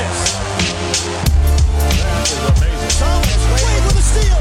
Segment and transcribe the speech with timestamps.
[0.00, 0.32] this.
[2.00, 2.92] That is amazing.
[2.96, 4.40] Thomas Wade with a steal.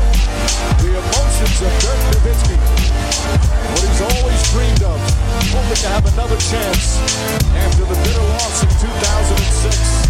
[0.79, 2.55] The emotions of Dirk Nowitzki.
[3.75, 4.99] What he's always dreamed of.
[5.51, 7.03] Hoping to have another chance
[7.59, 10.07] after the bitter loss in 2006.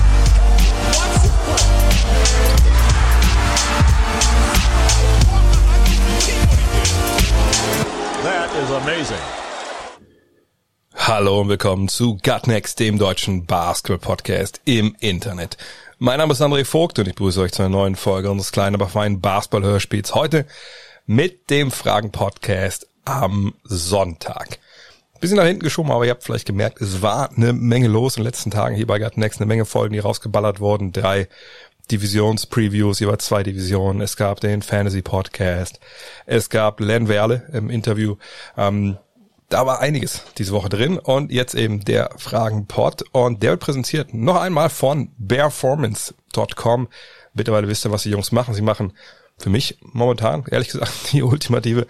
[0.94, 1.66] Watch the play.
[8.22, 9.49] That is amazing.
[11.10, 15.58] Hallo und willkommen zu Gutnext, dem deutschen Basketball-Podcast im Internet.
[15.98, 18.76] Mein Name ist André Vogt und ich begrüße euch zu einer neuen Folge unseres kleinen,
[18.76, 20.14] aber feinen Basketball-Hörspiels.
[20.14, 20.46] Heute
[21.08, 24.60] mit dem Fragen-Podcast am Sonntag.
[25.20, 28.22] Bisschen nach hinten geschoben, aber ihr habt vielleicht gemerkt, es war eine Menge los in
[28.22, 30.92] den letzten Tagen hier bei Gutnext, eine Menge Folgen, die rausgeballert wurden.
[30.92, 31.28] Drei
[31.90, 34.04] Divisionspreviews, jeweils zwei Divisionen.
[34.04, 35.80] Es gab den Fantasy Podcast.
[36.28, 38.18] Es gab Len Werle im Interview.
[38.56, 39.00] Ähm,
[39.50, 44.14] da war einiges diese Woche drin und jetzt eben der Fragenpod und der wird präsentiert
[44.14, 46.88] noch einmal von bearformance.com.
[47.34, 48.54] Mittlerweile wisst ihr, was die Jungs machen.
[48.54, 48.94] Sie machen
[49.38, 51.88] für mich momentan, ehrlich gesagt, die ultimative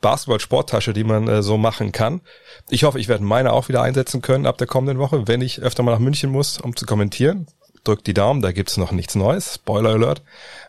[0.00, 2.22] Basketball-Sporttasche, die man äh, so machen kann.
[2.70, 5.60] Ich hoffe, ich werde meine auch wieder einsetzen können ab der kommenden Woche, wenn ich
[5.60, 7.46] öfter mal nach München muss, um zu kommentieren
[7.84, 9.54] drückt die Daumen, da gibt's noch nichts Neues.
[9.54, 10.22] Spoiler Alert.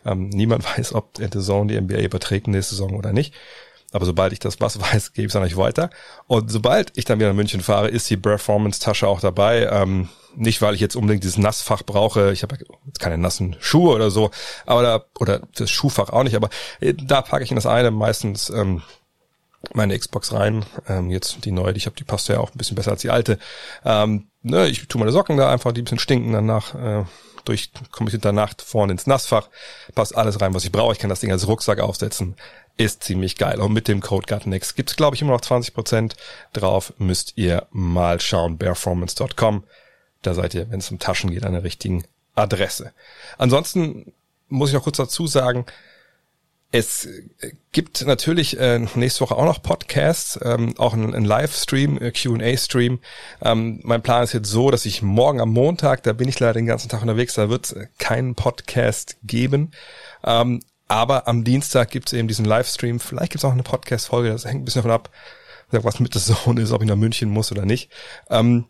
[0.04, 3.34] Ähm, niemand weiß, ob The Zone die NBA überträgt nächste Saison oder nicht.
[3.94, 5.88] Aber sobald ich das was weiß, gebe ich es an euch weiter.
[6.26, 9.68] Und sobald ich dann wieder nach München fahre, ist die Performance-Tasche auch dabei.
[9.70, 12.32] Ähm, nicht, weil ich jetzt unbedingt dieses Nassfach brauche.
[12.32, 14.32] Ich habe jetzt keine nassen Schuhe oder so.
[14.66, 16.34] Aber da, oder das Schuhfach auch nicht.
[16.34, 18.82] Aber äh, da packe ich in das eine meistens ähm,
[19.72, 20.66] meine Xbox rein.
[20.88, 23.02] Ähm, jetzt die neue, die ich habe, die passt ja auch ein bisschen besser als
[23.02, 23.38] die alte.
[23.84, 26.74] Ähm, ne, ich tue meine Socken da einfach, die ein bisschen stinken danach.
[26.74, 27.04] Äh,
[27.44, 29.48] durch komme ich hinter Nacht vorne ins Nassfach,
[29.94, 30.92] passt alles rein, was ich brauche.
[30.92, 32.36] Ich kann das Ding als Rucksack aufsetzen.
[32.76, 33.60] Ist ziemlich geil.
[33.60, 36.14] Und mit dem Code GutNext gibt's glaube ich, immer noch 20%
[36.52, 36.92] drauf.
[36.98, 38.58] Müsst ihr mal schauen.
[38.58, 39.64] Bearformance.com.
[40.22, 42.92] Da seid ihr, wenn es um Taschen geht, an der richtigen Adresse.
[43.38, 44.12] Ansonsten
[44.48, 45.66] muss ich noch kurz dazu sagen,
[46.76, 47.06] es
[47.70, 52.98] gibt natürlich äh, nächste Woche auch noch Podcasts, ähm, auch ein, ein Livestream, äh, Q&A-Stream.
[53.42, 56.54] Ähm, mein Plan ist jetzt so, dass ich morgen am Montag, da bin ich leider
[56.54, 59.70] den ganzen Tag unterwegs, da wird es keinen Podcast geben.
[60.24, 63.00] Ähm, aber am Dienstag gibt es eben diesen Livestream.
[63.00, 65.10] Vielleicht gibt es auch eine Podcast-Folge, das hängt ein bisschen davon ab,
[65.70, 67.90] was mit der Zone ist, ob ich nach München muss oder nicht.
[68.30, 68.66] Ähm,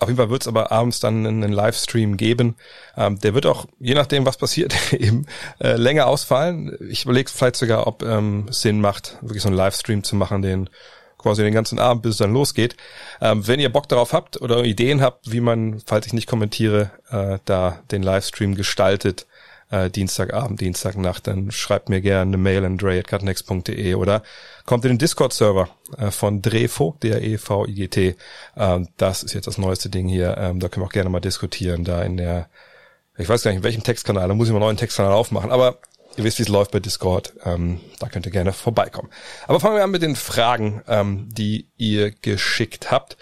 [0.00, 2.56] auf jeden Fall wird es aber abends dann einen Livestream geben.
[2.96, 5.26] Ähm, der wird auch, je nachdem, was passiert, eben
[5.60, 6.76] äh, länger ausfallen.
[6.88, 10.70] Ich überlege vielleicht sogar, ob ähm, Sinn macht, wirklich so einen Livestream zu machen, den
[11.18, 12.76] quasi den ganzen Abend, bis es dann losgeht.
[13.20, 16.92] Ähm, wenn ihr Bock darauf habt oder Ideen habt, wie man, falls ich nicht kommentiere,
[17.10, 19.26] äh, da den Livestream gestaltet,
[19.70, 24.22] äh, Dienstagabend, Dienstagnacht, dann schreibt mir gerne eine Mail an dre.cutnext.de oder
[24.66, 28.16] kommt in den Discord-Server äh, von Drehvogt, D-R-E-V-I-G-T.
[28.56, 30.36] Ähm, das ist jetzt das neueste Ding hier.
[30.38, 32.48] Ähm, da können wir auch gerne mal diskutieren, da in der,
[33.16, 35.50] ich weiß gar nicht, in welchem Textkanal, da muss ich mal einen neuen Textkanal aufmachen,
[35.50, 35.78] aber
[36.16, 37.34] ihr wisst, wie es läuft bei Discord.
[37.44, 39.10] Ähm, da könnt ihr gerne vorbeikommen.
[39.46, 43.16] Aber fangen wir an mit den Fragen, ähm, die ihr geschickt habt.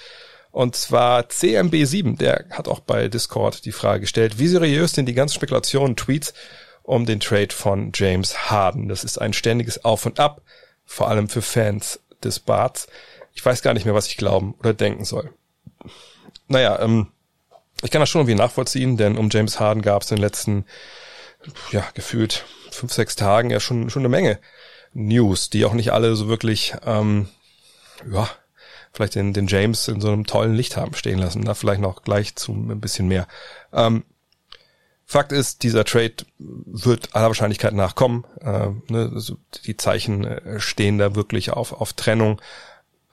[0.59, 5.15] Und zwar CMB7, der hat auch bei Discord die Frage gestellt, wie seriös sind die
[5.15, 6.35] ganzen Spekulationen, Tweets
[6.83, 8.89] um den Trade von James Harden?
[8.89, 10.43] Das ist ein ständiges Auf und Ab,
[10.85, 12.89] vor allem für Fans des Barts.
[13.35, 15.33] Ich weiß gar nicht mehr, was ich glauben oder denken soll.
[16.49, 17.13] Naja, ähm,
[17.85, 20.65] ich kann das schon irgendwie nachvollziehen, denn um James Harden gab es in den letzten,
[21.71, 24.41] ja, gefühlt fünf, sechs Tagen ja schon, schon eine Menge
[24.93, 27.29] News, die auch nicht alle so wirklich, ähm,
[28.11, 28.29] ja,
[28.99, 31.45] vielleicht den, den James in so einem tollen Licht haben stehen lassen.
[31.45, 33.29] Da vielleicht noch gleich zu ein bisschen mehr.
[33.73, 34.03] Ähm,
[35.07, 38.25] Fakt ist, dieser Trade wird aller Wahrscheinlichkeit nachkommen.
[38.41, 42.43] Äh, ne, also die Zeichen äh, stehen da wirklich auf, auf Trennung.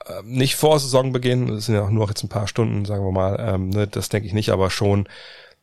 [0.04, 3.04] Äh, nicht vor Saisonbeginn, das sind ja auch nur noch jetzt ein paar Stunden, sagen
[3.04, 3.36] wir mal.
[3.38, 5.08] Ähm, ne, das denke ich nicht, aber schon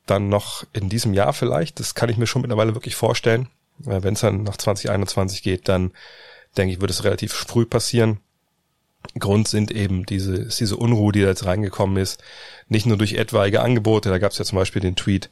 [0.05, 1.81] dann noch in diesem Jahr vielleicht.
[1.81, 3.49] Das kann ich mir schon mittlerweile wirklich vorstellen.
[3.85, 5.91] Äh, Wenn es dann nach 2021 geht, dann
[6.55, 8.19] denke ich, wird es relativ früh passieren.
[9.19, 12.23] Grund sind eben diese, diese Unruhe, die da jetzt reingekommen ist.
[12.67, 15.29] Nicht nur durch etwaige Angebote, da gab es ja zum Beispiel den Tweet,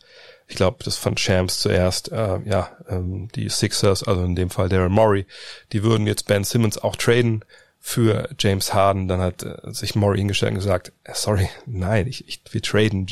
[0.48, 4.68] ich glaube, das fand Champs zuerst, äh, ja, ähm, die Sixers, also in dem Fall
[4.68, 5.26] Darren Murray,
[5.72, 7.46] die würden jetzt Ben Simmons auch traden
[7.80, 9.08] für James Harden.
[9.08, 13.08] Dann hat äh, sich Murray hingestellt und gesagt, äh, sorry, nein, ich, ich, wir traden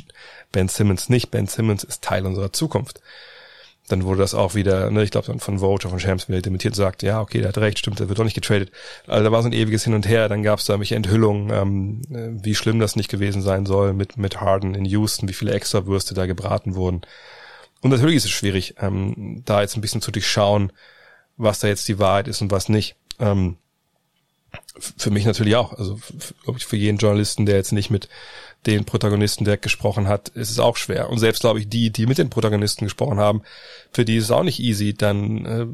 [0.52, 1.32] Ben Simmons nicht.
[1.32, 3.00] Ben Simmons ist Teil unserer Zukunft
[3.92, 6.76] dann wurde das auch wieder, ne, ich glaube dann von Vogue, von Shams wieder dementiert
[6.76, 8.72] sagt, ja, okay, der hat recht, stimmt, der wird doch nicht getradet.
[9.08, 11.50] Also da war so ein ewiges Hin und Her, dann gab es da welche Enthüllungen,
[11.52, 15.34] ähm, äh, wie schlimm das nicht gewesen sein soll mit, mit Harden in Houston, wie
[15.34, 17.02] viele Extrawürste da gebraten wurden.
[17.82, 20.72] Und natürlich ist es schwierig, ähm, da jetzt ein bisschen zu durchschauen,
[21.38, 22.96] was da jetzt die Wahrheit ist und was nicht.
[23.20, 23.58] Ähm,
[24.98, 25.74] Für mich natürlich auch.
[25.74, 26.00] Also
[26.44, 28.10] glaube ich für jeden Journalisten, der jetzt nicht mit
[28.66, 31.10] den Protagonisten direkt gesprochen hat, ist es auch schwer.
[31.10, 33.42] Und selbst glaube ich die, die mit den Protagonisten gesprochen haben,
[33.92, 35.66] für die ist es auch nicht easy, dann äh,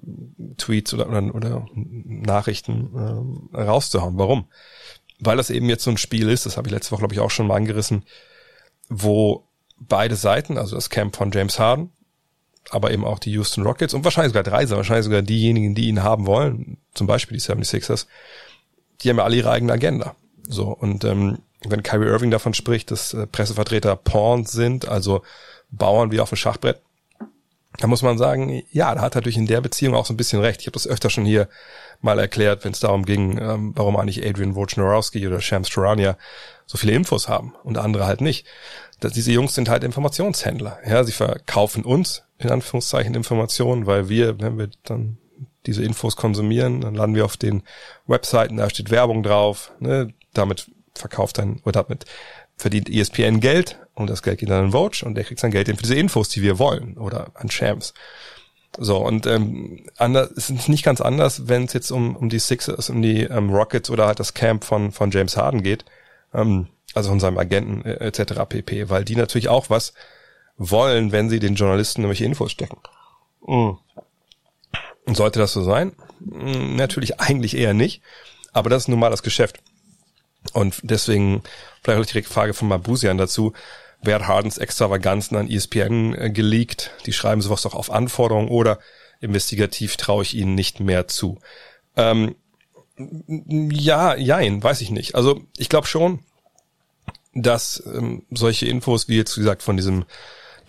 [0.58, 4.18] Tweets oder, oder, oder Nachrichten äh, rauszuhauen.
[4.18, 4.46] Warum?
[5.20, 7.20] Weil das eben jetzt so ein Spiel ist, das habe ich letzte Woche glaube ich
[7.20, 8.04] auch schon mal angerissen,
[8.88, 9.48] wo
[9.78, 11.90] beide Seiten, also das Camp von James Harden,
[12.70, 16.04] aber eben auch die Houston Rockets und wahrscheinlich sogar drei, wahrscheinlich sogar diejenigen, die ihn
[16.04, 18.08] haben wollen, zum Beispiel die 76ers,
[19.02, 20.16] die haben ja alle ihre eigene Agenda.
[20.48, 25.24] So, und ähm, wenn Kyrie Irving davon spricht, dass äh, Pressevertreter Pawns sind, also
[25.72, 26.82] Bauern wie auf dem Schachbrett,
[27.78, 30.18] da muss man sagen, ja, da hat er natürlich in der Beziehung auch so ein
[30.18, 30.62] bisschen recht.
[30.62, 31.50] Ich habe das öfter schon hier
[32.02, 36.18] mal erklärt, wenn es darum ging, ähm, warum eigentlich Adrian Wojnarowski oder Shams Charania
[36.66, 38.48] so viele Infos haben und andere halt nicht.
[39.00, 40.80] Dass diese Jungs sind halt Informationshändler.
[40.88, 45.18] Ja, sie verkaufen uns in Anführungszeichen Informationen, weil wir, wenn wir dann
[45.66, 47.64] diese Infos konsumieren, dann landen wir auf den
[48.08, 50.14] Webseiten, da steht Werbung drauf, ne?
[50.34, 52.06] damit verkauft dann, oder damit
[52.58, 55.68] verdient ESPN Geld und das Geld geht dann an Vogue und der kriegt sein Geld
[55.68, 57.94] eben für diese Infos, die wir wollen oder an Shams.
[58.78, 62.40] So, und ähm, anders, es ist nicht ganz anders, wenn es jetzt um, um die
[62.40, 65.86] Sixers, um die ähm, Rockets oder halt das Camp von, von James Harden geht,
[66.34, 68.34] ähm, also von seinem Agenten äh, etc.
[68.48, 69.94] pp, weil die natürlich auch was
[70.58, 72.80] wollen, wenn sie den Journalisten nämlich Infos stecken.
[73.46, 73.78] Mhm.
[75.08, 75.94] Sollte das so sein?
[76.20, 78.02] Hm, natürlich eigentlich eher nicht,
[78.52, 79.60] aber das ist nun mal das Geschäft.
[80.56, 81.44] Und deswegen
[81.84, 83.52] vielleicht auch die Frage von Mabusian dazu.
[84.02, 86.92] Wer hat Hardens Extravaganzen an ESPN äh, geleakt?
[87.06, 88.80] Die schreiben sowas doch auf Anforderung oder
[89.20, 91.40] investigativ traue ich ihnen nicht mehr zu.
[91.98, 92.36] Ähm,
[92.98, 95.16] ja, jein, weiß ich nicht.
[95.16, 96.20] Also ich glaube schon,
[97.34, 100.06] dass ähm, solche Infos, wie jetzt gesagt von diesem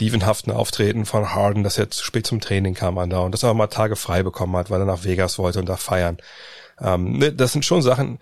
[0.00, 3.44] dievenhaften Auftreten von Harden, dass er zu spät zum Training kam an da und dass
[3.44, 6.18] er auch mal Tage frei bekommen hat, weil er nach Vegas wollte und da feiern.
[6.80, 8.18] Ähm, ne, das sind schon Sachen,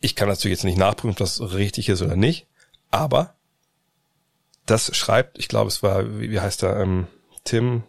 [0.00, 2.46] ich kann natürlich jetzt nicht nachprüfen, ob das richtig ist oder nicht,
[2.90, 3.34] aber
[4.66, 7.06] das schreibt, ich glaube, es war, wie, wie heißt er, ähm,
[7.44, 7.82] Tim,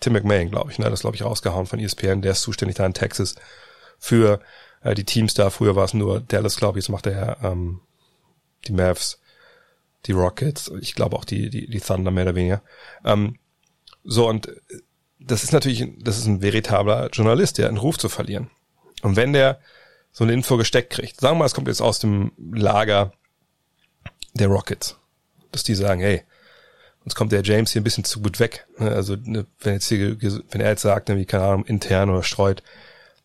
[0.00, 2.86] Tim McMahon, glaube ich, ne, das glaube ich rausgehauen von ESPN, der ist zuständig da
[2.86, 3.34] in Texas
[3.98, 4.40] für
[4.82, 5.50] äh, die Teams da.
[5.50, 7.80] Früher war es nur Dallas, glaube ich, jetzt macht er ähm,
[8.66, 9.20] die Mavs,
[10.06, 12.62] die Rockets, ich glaube auch die, die, die Thunder mehr oder weniger.
[13.04, 13.38] Ähm,
[14.04, 14.50] so, und
[15.18, 18.50] das ist natürlich, das ist ein veritabler Journalist, der einen Ruf zu verlieren.
[19.02, 19.60] Und wenn der
[20.12, 21.20] so eine Info gesteckt kriegt.
[21.20, 23.12] Sagen wir mal, es kommt jetzt aus dem Lager
[24.34, 24.96] der Rockets,
[25.52, 26.22] dass die sagen, hey,
[27.04, 28.66] uns kommt der James hier ein bisschen zu gut weg.
[28.78, 32.10] Ne, also ne, wenn jetzt hier, wenn er jetzt sagt, ne, wie keine Ahnung, intern
[32.10, 32.62] oder streut,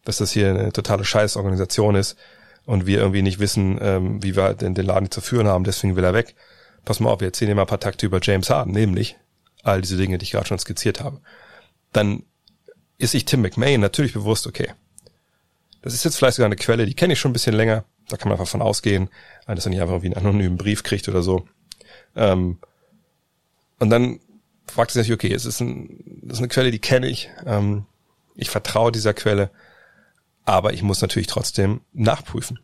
[0.06, 2.16] dass das hier eine totale Scheißorganisation ist
[2.66, 5.96] und wir irgendwie nicht wissen, ähm, wie wir den, den Laden zu führen haben, deswegen
[5.96, 6.36] will er weg.
[6.86, 9.18] Pass mal auf, wir erzählen dir mal ein paar Takte über James Harden, nämlich
[9.64, 11.20] all diese Dinge, die ich gerade schon skizziert habe.
[11.92, 12.24] Dann
[12.98, 14.72] ist sich Tim McMahon natürlich bewusst, okay,
[15.86, 17.86] das ist jetzt vielleicht sogar eine Quelle, die kenne ich schon ein bisschen länger.
[18.10, 19.08] Da kann man einfach von ausgehen,
[19.46, 21.48] dass er nicht einfach irgendwie einen anonymen Brief kriegt oder so.
[22.16, 22.58] Ähm,
[23.78, 24.20] und dann
[24.66, 27.30] fragt er sich, okay, es ist, ein, das ist eine Quelle, die kenne ich.
[27.46, 27.86] Ähm,
[28.34, 29.52] ich vertraue dieser Quelle,
[30.44, 32.58] aber ich muss natürlich trotzdem nachprüfen.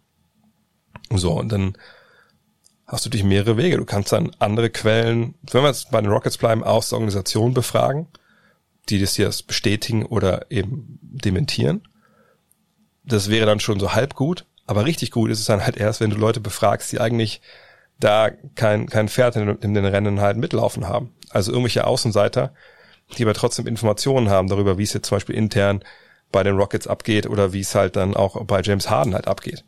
[1.12, 1.77] So, und dann
[2.88, 3.77] hast du durch mehrere Wege.
[3.77, 7.53] Du kannst dann andere Quellen, wenn wir jetzt bei den Rockets bleiben, aus der Organisation
[7.53, 8.07] befragen,
[8.89, 11.83] die das hier bestätigen oder eben dementieren
[13.12, 14.46] das wäre dann schon so halb gut.
[14.68, 17.41] Aber richtig gut ist es dann halt erst, wenn du Leute befragst, die eigentlich
[18.00, 21.13] da kein, kein Pferd in, in den Rennen halt mitlaufen haben.
[21.30, 22.53] Also irgendwelche Außenseiter,
[23.18, 25.84] die aber trotzdem Informationen haben darüber, wie es jetzt zum Beispiel intern
[26.32, 29.65] bei den Rockets abgeht oder wie es halt dann auch bei James Harden halt abgeht.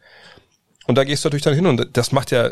[0.85, 2.51] Und da gehst du natürlich dann hin und das macht ja,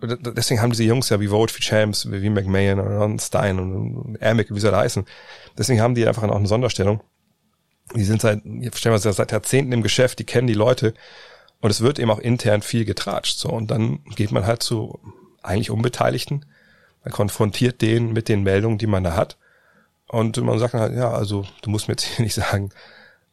[0.00, 4.54] deswegen haben diese Jungs ja wie Vote für Champs, wie McMahon und Stein und Amick,
[4.54, 5.04] wie sie da heißen.
[5.58, 7.02] Deswegen haben die einfach auch eine Sonderstellung
[7.94, 8.42] die sind seit,
[8.74, 10.94] stellen wir seit Jahrzehnten im Geschäft, die kennen die Leute
[11.60, 13.38] und es wird eben auch intern viel getratscht.
[13.38, 15.00] So und dann geht man halt zu
[15.42, 16.46] eigentlich Unbeteiligten,
[17.04, 19.38] man konfrontiert den mit den Meldungen, die man da hat
[20.06, 22.70] und man sagt halt, ja, also du musst mir jetzt hier nicht sagen,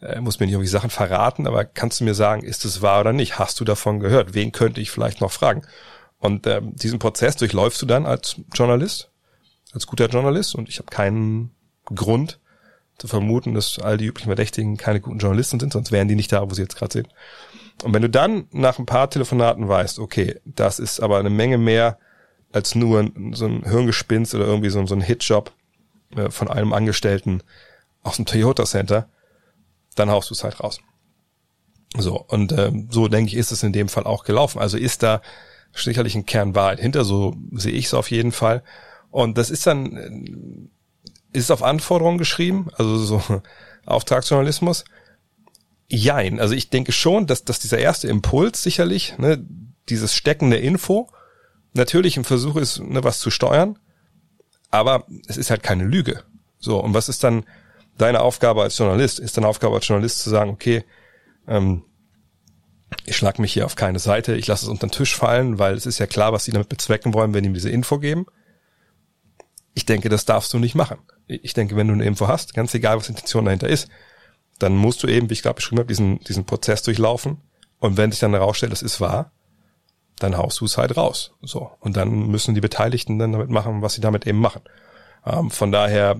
[0.02, 3.02] äh, musst mir nicht irgendwie Sachen verraten, aber kannst du mir sagen, ist es wahr
[3.02, 3.40] oder nicht?
[3.40, 4.34] Hast du davon gehört?
[4.34, 5.64] Wen könnte ich vielleicht noch fragen?
[6.20, 9.12] Und ähm, diesen Prozess durchläufst du dann als Journalist,
[9.74, 11.52] als guter Journalist und ich habe keinen
[11.86, 12.40] Grund,
[12.98, 16.32] zu vermuten, dass all die üblichen Verdächtigen keine guten Journalisten sind, sonst wären die nicht
[16.32, 17.10] da, wo sie jetzt gerade sind.
[17.84, 21.58] Und wenn du dann nach ein paar Telefonaten weißt, okay, das ist aber eine Menge
[21.58, 22.00] mehr
[22.52, 25.52] als nur so ein Hirngespinst oder irgendwie so, so ein Hitjob
[26.16, 27.44] äh, von einem Angestellten
[28.02, 29.10] aus dem Toyota Center,
[29.96, 30.80] dann haust du es halt raus.
[31.96, 34.60] So, und ähm, so denke ich, ist es in dem Fall auch gelaufen.
[34.60, 35.22] Also ist da
[35.74, 38.64] sicherlich ein Kern Wahrheit hinter, so sehe ich es auf jeden Fall.
[39.12, 40.70] Und das ist dann
[41.34, 43.42] ist auf Anforderung geschrieben, also so
[43.86, 44.86] Auftragsjournalismus.
[45.90, 46.40] Jein.
[46.40, 49.46] Also ich denke schon, dass, dass dieser erste Impuls sicherlich, ne,
[49.90, 51.10] dieses Stecken der Info,
[51.74, 53.80] natürlich ein Versuch ist, ne, was zu steuern,
[54.70, 56.24] aber es ist halt keine Lüge.
[56.60, 57.46] So, und was ist dann
[57.98, 59.20] deine Aufgabe als Journalist?
[59.20, 60.84] Ist deine Aufgabe als Journalist zu sagen, okay,
[61.48, 61.84] ähm,
[63.06, 65.76] ich schlag mich hier auf keine Seite, ich lasse es unter den Tisch fallen, weil
[65.76, 68.26] es ist ja klar, was sie damit bezwecken wollen, wenn ihm diese Info geben.
[69.78, 70.98] Ich denke, das darfst du nicht machen.
[71.28, 73.90] Ich denke, wenn du eine Info hast, ganz egal, was die Intention dahinter ist,
[74.58, 77.38] dann musst du eben, wie ich gerade beschrieben habe, diesen, diesen Prozess durchlaufen.
[77.78, 79.32] Und wenn sich dann herausstellt, das ist wahr,
[80.18, 81.36] dann haust du es halt raus.
[81.44, 81.70] So.
[81.80, 84.64] Und dann müssen die Beteiligten dann damit machen, was sie damit eben machen.
[85.24, 86.20] Ähm, von daher,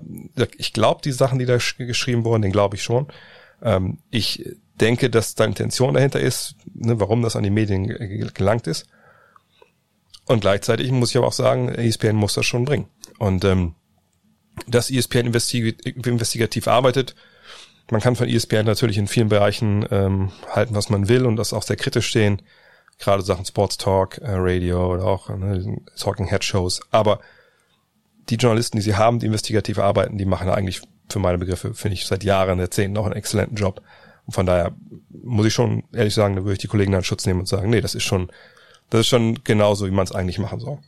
[0.56, 3.08] ich glaube, die Sachen, die da geschrieben wurden, den glaube ich schon.
[3.60, 8.68] Ähm, ich denke, dass da Intention dahinter ist, ne, warum das an die Medien gelangt
[8.68, 8.86] ist.
[10.26, 12.86] Und gleichzeitig muss ich aber auch sagen, ESPN muss das schon bringen.
[13.18, 13.74] Und ähm,
[14.66, 17.14] dass ESPN investigativ arbeitet,
[17.90, 21.52] man kann von ESPN natürlich in vielen Bereichen ähm, halten, was man will und das
[21.52, 22.42] auch sehr kritisch sehen.
[22.98, 26.80] Gerade Sachen Sports Talk, äh, Radio oder auch ne, Talking Head Shows.
[26.90, 27.20] Aber
[28.28, 31.94] die Journalisten, die sie haben, die investigativ arbeiten, die machen eigentlich für meine Begriffe, finde
[31.94, 33.80] ich, seit Jahren, Jahrzehnten noch einen exzellenten Job.
[34.26, 34.72] Und von daher
[35.08, 37.70] muss ich schon ehrlich sagen, da würde ich die Kollegen dann Schutz nehmen und sagen,
[37.70, 38.30] nee, das ist schon,
[38.90, 40.78] das ist schon genauso, wie man es eigentlich machen soll.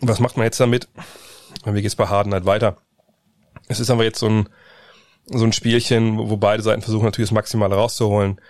[0.00, 0.88] Was macht man jetzt damit?
[1.64, 2.76] Wie geht's bei Harden halt weiter?
[3.68, 4.48] Es ist aber jetzt so ein,
[5.26, 8.40] so ein Spielchen, wo beide Seiten versuchen natürlich das Maximale rauszuholen.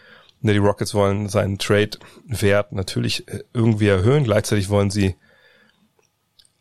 [0.42, 4.24] Die Rockets wollen seinen Trade-Wert natürlich äh, irgendwie erhöhen.
[4.24, 5.16] Gleichzeitig wollen sie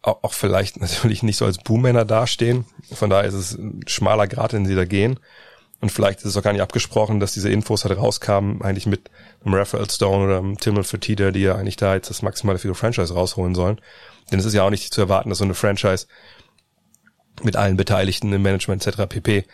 [0.01, 2.65] auch vielleicht natürlich nicht so als Boommänner dastehen.
[2.91, 5.19] Von daher ist es ein schmaler Grad, den sie da gehen.
[5.81, 9.09] Und vielleicht ist es auch gar nicht abgesprochen, dass diese Infos halt rauskamen, eigentlich mit
[9.45, 12.67] einem Raphael Stone oder einem Timothy Fertitta, die ja eigentlich da jetzt das maximale für
[12.67, 13.79] die Franchise rausholen sollen.
[14.29, 16.07] Denn es ist ja auch nicht zu erwarten, dass so eine Franchise
[17.41, 19.07] mit allen Beteiligten im Management etc.
[19.07, 19.45] pp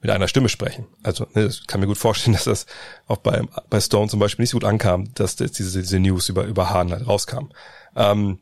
[0.00, 0.86] mit einer Stimme sprechen.
[1.02, 2.66] Also ne, ich kann mir gut vorstellen, dass das
[3.06, 6.28] auch bei, bei Stone zum Beispiel nicht so gut ankam, dass das, diese, diese News
[6.28, 7.50] über, über Hahn halt rauskam.
[7.96, 8.38] Ähm,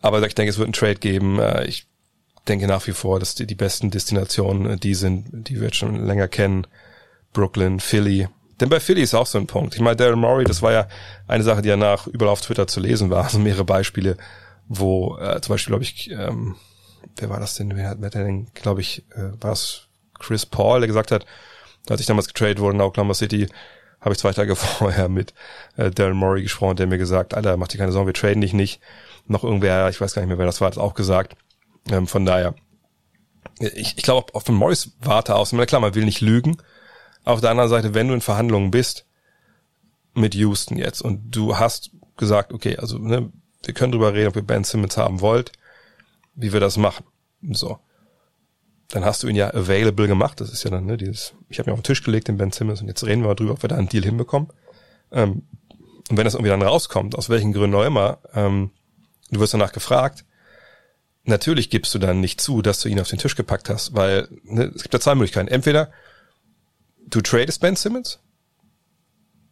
[0.00, 1.38] aber ich denke, es wird einen Trade geben.
[1.38, 1.86] Äh, ich
[2.48, 5.76] denke nach wie vor, dass die, die besten Destinationen äh, die sind, die wir jetzt
[5.76, 6.66] schon länger kennen.
[7.32, 8.28] Brooklyn, Philly.
[8.60, 9.74] Denn bei Philly ist auch so ein Punkt.
[9.74, 10.88] Ich meine, Daryl Morey, das war ja
[11.28, 13.24] eine Sache, die ja nach überall auf Twitter zu lesen war.
[13.24, 14.16] Also mehrere Beispiele,
[14.68, 16.56] wo äh, zum Beispiel, glaube ich, ähm,
[17.16, 17.76] wer war das denn?
[17.76, 19.88] Wer hat, wer denn, glaube ich, äh, war es
[20.18, 21.26] Chris Paul, der gesagt hat,
[21.88, 23.48] als ich damals getradet wurde in Oklahoma City,
[24.00, 25.34] habe ich zwei Tage vorher mit
[25.76, 28.54] äh, Daryl Morey gesprochen, der mir gesagt, Alter, mach dir keine Sorgen, wir traden dich
[28.54, 28.80] nicht.
[29.26, 31.36] Noch irgendwer, ich weiß gar nicht mehr, wer das war, hat auch gesagt.
[31.90, 32.54] Ähm, von daher,
[33.58, 36.56] ich, ich glaube, auch von Morris Warte aus, meine, klar, man will nicht lügen.
[37.24, 39.06] Auf der anderen Seite, wenn du in Verhandlungen bist
[40.14, 43.30] mit Houston jetzt und du hast gesagt, okay, also ne,
[43.64, 45.52] wir können drüber reden, ob ihr Ben Simmons haben wollt,
[46.34, 47.04] wie wir das machen.
[47.50, 47.78] So
[48.88, 50.40] dann hast du ihn ja available gemacht.
[50.40, 52.52] Das ist ja dann, ne, dieses, ich habe mir auf den Tisch gelegt, den Ben
[52.52, 54.48] Simmons, und jetzt reden wir mal drüber, ob wir da einen Deal hinbekommen.
[55.10, 55.42] Ähm,
[56.08, 58.70] und wenn das irgendwie dann rauskommt, aus welchen Gründen auch immer, ähm,
[59.30, 60.24] du wirst danach gefragt,
[61.26, 64.28] natürlich gibst du dann nicht zu, dass du ihn auf den Tisch gepackt hast, weil
[64.44, 65.48] ne, es gibt da zwei Möglichkeiten.
[65.48, 65.90] Entweder
[67.06, 68.18] du tradest Ben Simmons,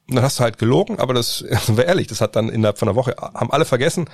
[0.09, 2.89] und dann hast du halt gelogen, aber das, also ehrlich, das hat dann innerhalb von
[2.89, 4.09] einer Woche, haben alle vergessen,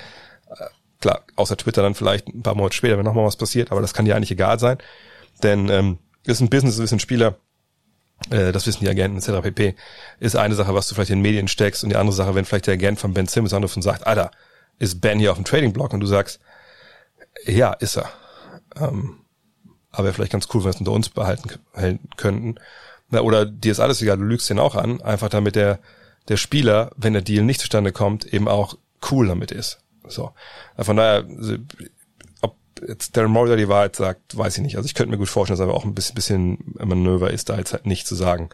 [0.48, 0.64] äh,
[1.00, 3.94] klar, außer Twitter dann vielleicht ein paar Monate später, wenn nochmal was passiert, aber das
[3.94, 4.78] kann dir eigentlich egal sein.
[5.42, 7.36] Denn ähm, ist ein Business, ist ein Spieler,
[8.30, 9.42] äh, das wissen die Agenten etc.
[9.42, 9.74] pp.
[10.20, 12.44] Ist eine Sache, was du vielleicht in den Medien steckst und die andere Sache, wenn
[12.44, 14.30] vielleicht der Agent von Ben Simmons anruft und sagt, Alter,
[14.78, 16.40] ist Ben hier auf dem Trading Block und du sagst,
[17.46, 18.10] ja, ist er.
[18.76, 19.20] Ähm,
[19.90, 21.50] aber wäre vielleicht ganz cool, wenn wir es unter uns behalten
[22.16, 22.56] könnten.
[23.08, 25.80] Na, oder dir ist alles egal, du lügst den auch an, einfach damit der,
[26.28, 28.76] der Spieler, wenn der Deal nicht zustande kommt, eben auch
[29.10, 29.80] cool damit ist.
[30.06, 30.32] So.
[30.78, 31.24] Von daher,
[32.86, 34.76] jetzt Darren Morey die Wahrheit sagt, weiß ich nicht.
[34.76, 37.58] Also ich könnte mir gut vorstellen, dass er auch ein bisschen, bisschen Manöver ist, da
[37.58, 38.50] jetzt halt nicht zu sagen,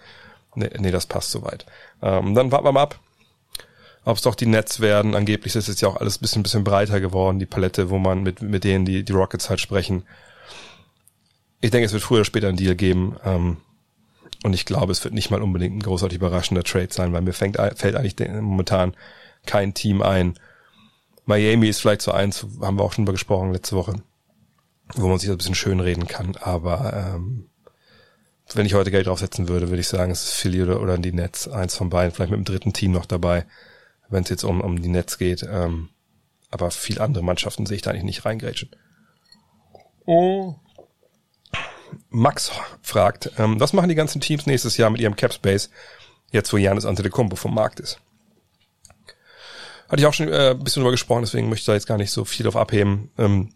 [0.55, 1.67] nee, nee das passt soweit.
[2.03, 2.99] Ähm, dann warten wir mal ab,
[4.07, 5.17] ob es doch die Nets werden.
[5.17, 8.23] Angeblich ist es ja auch alles ein bisschen, bisschen breiter geworden, die Palette, wo man
[8.23, 10.05] mit, mit denen die, die Rockets halt sprechen.
[11.61, 13.17] Ich denke, es wird früher oder später einen Deal geben.
[13.25, 13.57] Ähm,
[14.45, 17.33] und ich glaube, es wird nicht mal unbedingt ein großartig überraschender Trade sein, weil mir
[17.33, 18.95] fängt, fällt eigentlich momentan
[19.45, 20.39] kein Team ein.
[21.25, 23.95] Miami ist vielleicht so eins, haben wir auch schon drüber gesprochen letzte Woche,
[24.95, 26.37] wo man sich ein bisschen schön reden kann.
[26.37, 27.49] Aber ähm,
[28.55, 31.13] wenn ich heute Geld draufsetzen würde, würde ich sagen, es ist Philly oder, oder die
[31.13, 33.47] Nets, eins von beiden, vielleicht mit dem dritten Team noch dabei,
[34.09, 35.47] wenn es jetzt um, um die Nets geht.
[35.49, 35.91] Ähm,
[36.51, 38.71] aber viel andere Mannschaften sehe ich da eigentlich nicht reingrätschen.
[40.05, 40.55] Oh.
[42.09, 45.71] Max fragt, ähm, was machen die ganzen Teams nächstes Jahr mit ihrem Cap Space,
[46.31, 48.01] jetzt wo Janis Antetokounmpo vom Markt ist?
[49.89, 51.99] Hatte ich auch schon äh, ein bisschen drüber gesprochen, deswegen möchte ich da jetzt gar
[51.99, 53.11] nicht so viel auf abheben.
[53.19, 53.53] Ähm,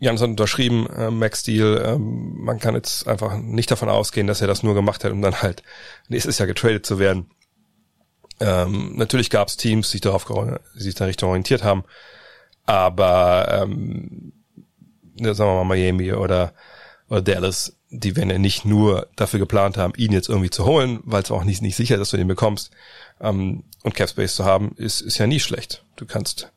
[0.00, 4.40] Jans hat unterschrieben, äh, Max Steel, ähm, man kann jetzt einfach nicht davon ausgehen, dass
[4.40, 5.62] er das nur gemacht hat, um dann halt
[6.08, 7.30] nächstes Jahr getradet zu werden.
[8.40, 11.84] Ähm, natürlich gab es Teams, die sich darauf die sich da Richtung orientiert haben,
[12.66, 14.32] aber ähm,
[15.16, 16.52] sagen wir mal Miami oder,
[17.08, 21.00] oder Dallas, die werden ja nicht nur dafür geplant haben, ihn jetzt irgendwie zu holen,
[21.04, 22.70] weil es auch nicht, nicht sicher ist, dass du den bekommst.
[23.20, 25.84] Ähm, und Capspace zu haben, ist, ist ja nie schlecht.
[25.96, 26.52] Du kannst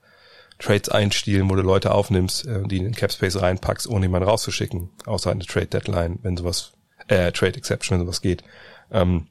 [0.59, 4.89] Trades einstielen, wo du Leute aufnimmst, äh, die in den Capspace reinpackst, ohne jemanden rauszuschicken,
[5.05, 6.73] außer eine Trade Deadline, wenn sowas,
[7.07, 8.43] äh, Trade Exception, wenn sowas geht.
[8.91, 9.27] Ähm,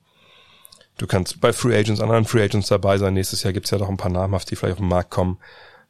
[1.01, 3.15] du kannst bei Free Agents, anderen Free Agents dabei sein.
[3.15, 5.39] Nächstes Jahr gibt's ja noch ein paar namhaft, die vielleicht auf den Markt kommen.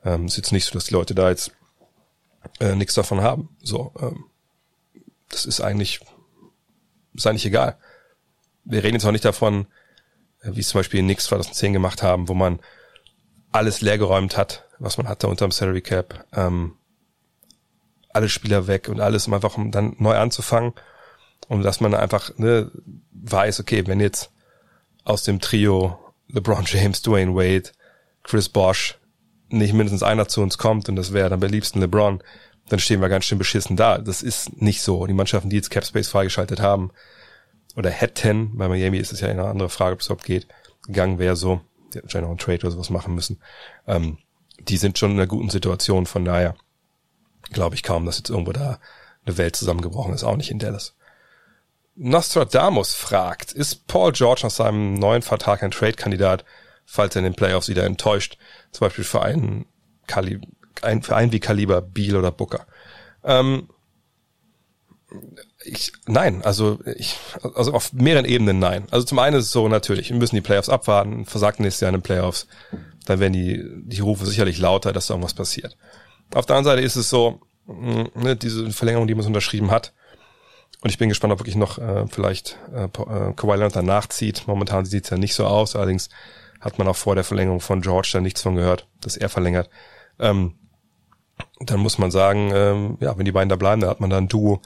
[0.05, 1.52] Ähm, ist jetzt nicht so, dass die Leute da jetzt
[2.61, 3.49] äh, nichts davon haben.
[3.62, 4.25] So, ähm,
[5.29, 6.00] das ist eigentlich,
[7.14, 7.76] ist eigentlich egal.
[8.64, 9.67] Wir reden jetzt auch nicht davon,
[10.43, 12.61] äh, wie es zum Beispiel Nix 2010 gemacht haben, wo man
[13.50, 16.76] alles leergeräumt hat, was man hatte unter dem Salary Cap, ähm,
[18.11, 20.73] alle Spieler weg und alles, um einfach um dann neu anzufangen
[21.49, 22.71] und dass man einfach ne,
[23.11, 24.31] weiß, okay, wenn jetzt
[25.04, 27.71] aus dem Trio LeBron James, Dwayne Wade,
[28.23, 28.99] Chris Bosch
[29.49, 32.23] nicht mindestens einer zu uns kommt und das wäre dann bei liebsten LeBron,
[32.69, 33.99] dann stehen wir ganz schön beschissen da.
[33.99, 35.07] Das ist nicht so.
[35.07, 36.92] Die Mannschaften, die jetzt Capspace freigeschaltet haben
[37.76, 40.47] oder hätten, bei Miami ist es ja eine andere Frage, ob es überhaupt geht,
[40.87, 41.61] gegangen wäre so,
[41.92, 43.40] die hätten wahrscheinlich noch einen Trade oder sowas machen müssen.
[43.87, 44.19] Ähm,
[44.61, 46.54] die sind schon in einer guten Situation, von daher
[47.52, 48.78] glaube ich kaum, dass jetzt irgendwo da
[49.25, 50.95] eine Welt zusammengebrochen ist, auch nicht in Dallas.
[52.02, 56.47] Nostradamus fragt, ist Paul George nach seinem neuen Vertrag ein Trade-Kandidat,
[56.87, 58.38] falls er in den Playoffs wieder enttäuscht,
[58.73, 59.66] zum Beispiel für einen,
[60.07, 60.40] Kali
[60.80, 62.66] ein, für einen wie Kaliber, Beal oder Booker?
[63.23, 63.69] Ähm,
[65.62, 67.19] ich, nein, also ich,
[67.54, 68.87] also auf mehreren Ebenen nein.
[68.90, 71.90] Also zum einen ist es so natürlich, wir müssen die Playoffs abwarten, versagt nächstes Jahr
[71.90, 72.47] in den Playoffs,
[73.04, 75.76] dann werden die, die Rufe sicherlich lauter, dass da irgendwas passiert.
[76.33, 79.92] Auf der anderen Seite ist es so, ne, diese Verlängerung, die man unterschrieben hat,
[80.82, 84.46] und ich bin gespannt, ob wirklich noch äh, vielleicht äh, äh Kawhi Leonard danach zieht.
[84.46, 85.76] Momentan sieht es ja nicht so aus.
[85.76, 86.08] Allerdings
[86.60, 89.68] hat man auch vor der Verlängerung von George da nichts von gehört, dass er verlängert.
[90.18, 90.54] Ähm,
[91.59, 94.18] dann muss man sagen, ähm, ja, wenn die beiden da bleiben, dann hat man da
[94.18, 94.62] ein Duo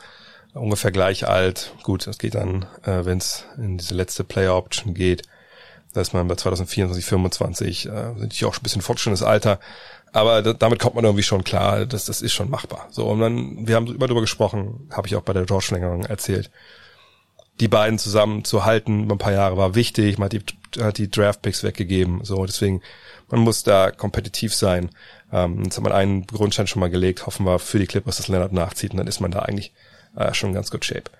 [0.55, 1.75] ungefähr gleich alt.
[1.83, 5.23] Gut, das geht dann, äh, wenn es in diese letzte Player Option geht.
[5.93, 9.61] Da ist man bei 2024, 2025, äh, die auch schon ein bisschen fortschrittliches Alter.
[10.15, 12.87] Aber damit kommt man irgendwie schon klar, dass das ist schon machbar.
[12.93, 16.53] So, und dann, wir haben immer darüber gesprochen, habe ich auch bei der George-Verlängerung erzählt.
[17.59, 20.99] Die beiden zusammen zu halten über ein paar Jahre war wichtig, man hat die, hat
[20.99, 22.81] die Draft-Picks weggegeben, so, deswegen,
[23.29, 24.91] man muss da kompetitiv sein.
[25.33, 28.29] Ähm, jetzt hat man einen Grundstein schon mal gelegt, hoffen wir für die Clippers, dass
[28.29, 29.73] Leonard nachzieht, und dann ist man da eigentlich
[30.15, 31.11] äh, schon ganz gut shape.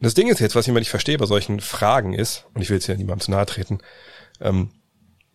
[0.00, 2.70] das Ding ist jetzt, was ich immer nicht verstehe bei solchen Fragen ist, und ich
[2.70, 3.80] will jetzt hier niemandem zu nahe treten,
[4.40, 4.70] ähm,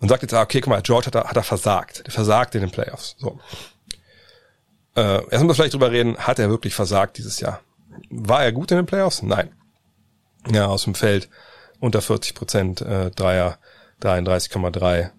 [0.02, 2.06] und sagt jetzt, ah, okay, guck mal, George hat er, hat er versagt.
[2.06, 3.16] Der versagt in den Playoffs.
[3.20, 3.40] So.
[4.96, 7.62] Äh, erst mal vielleicht drüber reden, hat er wirklich versagt dieses Jahr?
[8.10, 9.22] War er gut in den Playoffs?
[9.22, 9.52] Nein.
[10.52, 11.30] Ja, aus dem Feld
[11.80, 13.60] unter 40 Prozent, äh, Dreier
[14.02, 15.12] 33,3.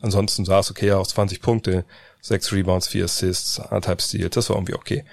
[0.00, 1.84] Ansonsten sah es okay aus, 20 Punkte,
[2.22, 5.04] 6 Rebounds, 4 Assists, anderthalb Steals, das war irgendwie okay.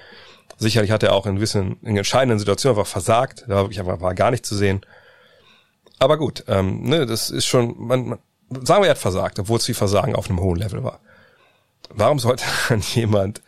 [0.57, 3.99] Sicherlich hat er auch in gewissen, in entscheidenden Situationen einfach versagt, da war wirklich einfach
[3.99, 4.81] war gar nicht zu sehen.
[5.99, 9.57] Aber gut, ähm, ne, das ist schon, man, man sagen wir, er hat versagt, obwohl
[9.57, 10.99] es wie Versagen auf einem hohen Level war.
[11.89, 13.41] Warum sollte dann jemand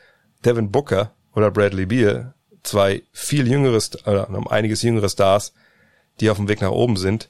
[0.46, 2.34] Devin Booker oder Bradley Beal,
[2.64, 5.54] zwei viel jüngeres, oder um einiges jüngere Stars,
[6.20, 7.30] die auf dem Weg nach oben sind,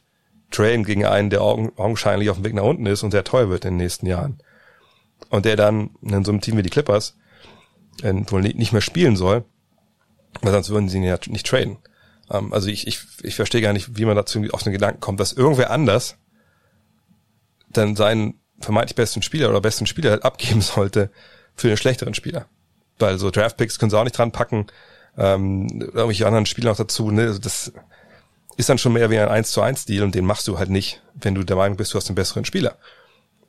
[0.52, 3.66] traden gegen einen, der augenscheinlich auf dem Weg nach unten ist und sehr teuer wird
[3.66, 4.40] in den nächsten Jahren.
[5.30, 7.16] Und der dann in so einem Team wie die Clippers
[8.02, 9.44] äh, wohl nicht mehr spielen soll,
[10.42, 11.78] weil sonst würden sie ihn ja nicht traden.
[12.32, 15.20] Ähm, also ich, ich, ich verstehe gar nicht, wie man dazu auf den Gedanken kommt,
[15.20, 16.18] dass irgendwer anders
[17.70, 21.12] dann seinen vermeintlich besten Spieler oder besten Spieler halt abgeben sollte
[21.56, 22.48] für den schlechteren Spieler.
[22.98, 24.68] Weil so Draftpicks können sie auch nicht dran packen,
[25.18, 27.24] ähm, irgendwelche anderen Spieler noch dazu, ne?
[27.24, 27.72] Also das
[28.58, 30.70] ist dann schon mehr wie ein 1 zu 1 Deal und den machst du halt
[30.70, 32.78] nicht, wenn du der Meinung bist, du hast einen besseren Spieler.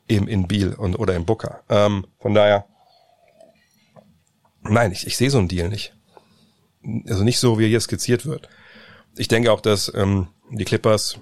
[0.09, 1.63] Eben in Beal und, oder im Booker.
[1.69, 2.67] Ähm, von daher,
[4.63, 5.95] nein, ich, ich sehe so einen Deal nicht.
[7.09, 8.49] Also nicht so, wie er hier skizziert wird.
[9.17, 11.19] Ich denke auch, dass ähm, die Clippers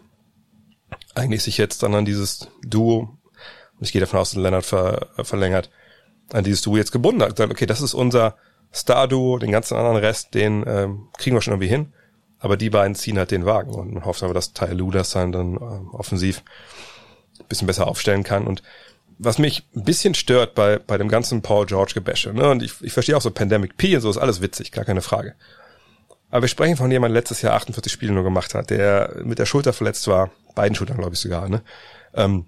[1.19, 3.19] eigentlich sich jetzt dann an dieses Duo,
[3.79, 5.71] und ich gehe davon aus, dass Leonard ver, verlängert,
[6.33, 7.37] an dieses Duo jetzt gebunden hat.
[7.37, 8.37] Sagt, okay, das ist unser
[8.73, 11.93] Star-Duo, den ganzen anderen Rest, den ähm, kriegen wir schon irgendwie hin.
[12.39, 15.33] Aber die beiden ziehen halt den Wagen und man hofft aber, dass Ty Lue dann,
[15.33, 16.43] dann ähm, offensiv
[17.41, 18.47] ein bisschen besser aufstellen kann.
[18.47, 18.63] Und
[19.19, 22.81] was mich ein bisschen stört bei, bei dem ganzen Paul George Gebäsche, ne, und ich,
[22.83, 25.35] ich verstehe auch so Pandemic P und so ist alles witzig, gar keine Frage.
[26.31, 29.39] Aber wir sprechen von jemandem, der letztes Jahr 48 Spiele nur gemacht hat, der mit
[29.39, 31.63] der Schulter verletzt war, beiden Schultern glaube ich sogar, ne?
[32.15, 32.47] Ähm,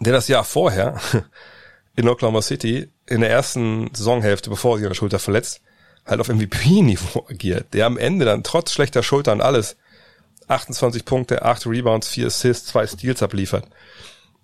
[0.00, 1.00] der das Jahr vorher
[1.96, 5.60] in Oklahoma City in der ersten Saisonhälfte, bevor er an der Schulter verletzt,
[6.06, 9.76] halt auf MVP-Niveau agiert, der am Ende dann trotz schlechter Schultern alles
[10.48, 13.66] 28 Punkte, 8 Rebounds, 4 Assists, 2 Steals abliefert,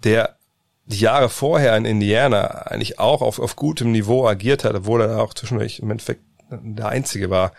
[0.02, 0.36] der
[0.84, 5.22] die Jahre vorher in Indiana eigentlich auch auf, auf gutem Niveau agiert hat, obwohl er
[5.22, 7.52] auch zwischendurch im Endeffekt der Einzige war,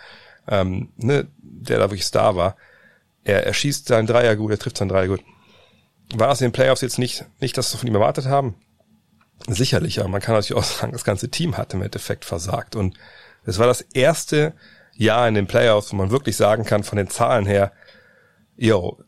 [0.47, 2.55] ähm, ne, der da wirklich Star war.
[3.23, 5.21] Er, er schießt seinen Dreier gut, er trifft seinen Dreier gut.
[6.15, 8.55] War es in den Playoffs jetzt nicht, nicht das, was wir von ihm erwartet haben?
[9.47, 12.75] Sicherlich, aber man kann natürlich auch sagen, das ganze Team hat im Endeffekt versagt.
[12.75, 12.97] Und
[13.45, 14.53] es war das erste
[14.95, 17.71] Jahr in den Playoffs, wo man wirklich sagen kann, von den Zahlen her,
[18.55, 18.99] yo,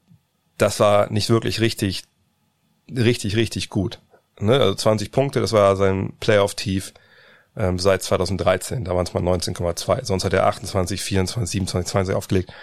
[0.57, 2.03] das war nicht wirklich richtig,
[2.89, 4.01] richtig, richtig gut.
[4.39, 4.53] Ne?
[4.53, 6.93] Also 20 Punkte, das war sein Playoff-Tief
[7.57, 8.85] ähm, seit 2013.
[8.85, 10.05] Da waren es mal 19,2.
[10.05, 12.53] Sonst hat er 28, 24, 27, 20 aufgelegt.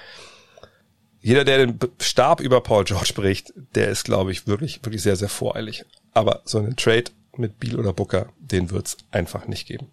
[1.20, 5.16] Jeder, der den Stab über Paul George bricht, der ist, glaube ich, wirklich, wirklich sehr,
[5.16, 5.84] sehr voreilig.
[6.12, 7.04] Aber so einen Trade
[7.36, 9.88] mit Beal oder Booker, den wird's einfach nicht geben.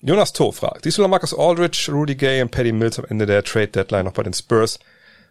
[0.00, 3.26] Jonas To fragt, siehst du noch Marcus Aldridge, Rudy Gay und Paddy Mills am Ende
[3.26, 4.80] der Trade Deadline noch bei den Spurs?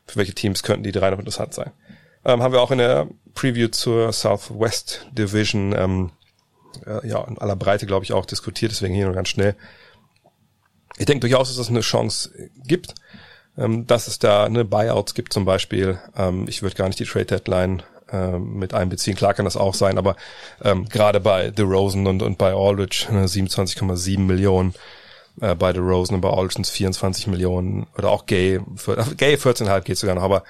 [0.05, 1.71] Für welche Teams könnten die drei noch interessant sein?
[2.23, 6.11] Ähm, haben wir auch in der Preview zur Southwest Division ähm,
[6.85, 9.55] äh, ja in aller Breite, glaube ich, auch diskutiert, deswegen hier nur ganz schnell.
[10.97, 12.31] Ich denke durchaus, dass es eine Chance
[12.65, 12.95] gibt,
[13.57, 15.99] ähm, dass es da eine Buyouts gibt zum Beispiel.
[16.15, 19.15] Ähm, ich würde gar nicht die Trade Deadline ähm, mit einbeziehen.
[19.15, 20.15] Klar kann das auch sein, aber
[20.63, 24.73] ähm, gerade bei The Rosen und, und bei Aldridge 27,7 Millionen,
[25.39, 29.81] äh, bei The Rosen und bei Aldridge 24 Millionen oder auch Gay, für, Gay 14,5
[29.81, 30.43] geht sogar noch, aber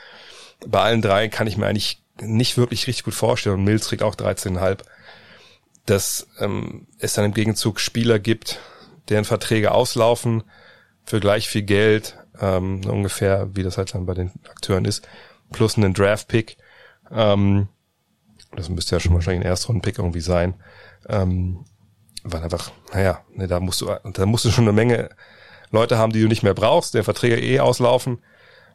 [0.65, 4.03] bei allen drei kann ich mir eigentlich nicht wirklich richtig gut vorstellen und Mills kriegt
[4.03, 4.79] auch 13,5,
[5.85, 8.59] dass ähm, es dann im Gegenzug Spieler gibt,
[9.09, 10.43] deren Verträge auslaufen
[11.03, 15.07] für gleich viel Geld, ähm, ungefähr wie das halt dann bei den Akteuren ist,
[15.51, 16.57] plus einen Draft-Pick,
[17.11, 17.67] ähm,
[18.55, 20.55] das müsste ja schon wahrscheinlich ein Erstrunden-Pick irgendwie sein.
[21.07, 21.65] Ähm,
[22.23, 25.09] weil einfach, naja, ne, da musst du, da musst du schon eine Menge
[25.71, 28.19] Leute haben, die du nicht mehr brauchst, der Verträge eh auslaufen.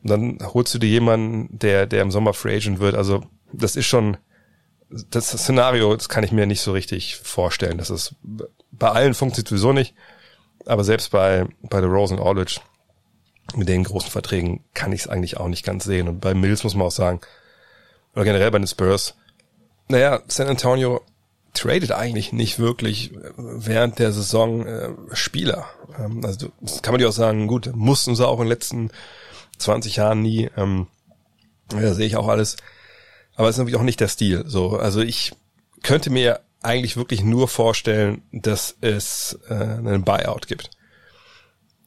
[0.03, 2.95] Und dann holst du dir jemanden, der, der im Sommer Free Agent wird.
[2.95, 4.17] Also, das ist schon,
[4.89, 7.79] das Szenario, das kann ich mir nicht so richtig vorstellen.
[7.79, 8.15] Das ist,
[8.71, 9.95] bei allen funktioniert sowieso nicht.
[10.65, 12.61] Aber selbst bei, bei The Rose und Aldridge,
[13.55, 16.09] mit den großen Verträgen, kann ich es eigentlich auch nicht ganz sehen.
[16.09, 17.21] Und bei Mills muss man auch sagen,
[18.15, 19.15] oder generell bei den Spurs,
[19.89, 21.03] naja, San Antonio
[21.53, 25.67] tradet eigentlich nicht wirklich während der Saison äh, Spieler.
[25.99, 28.91] Ähm, also das kann man dir auch sagen, gut, mussten sie auch in den letzten
[29.59, 30.51] 20 Jahren nie.
[30.57, 30.89] Ähm,
[31.73, 32.57] ja, sehe ich auch alles.
[33.37, 34.45] Aber es ist natürlich auch nicht der Stil.
[34.47, 35.33] So, also ich
[35.83, 40.71] könnte mir eigentlich wirklich nur vorstellen, dass es äh, einen Buyout gibt.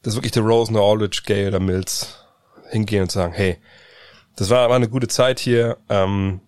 [0.02, 2.24] Dass wirklich der Rosen, der Aldridge, Gay oder Mills
[2.70, 3.58] hingehen und sagen, hey,
[4.36, 5.76] das war, war eine gute Zeit hier.
[5.88, 6.40] Ähm,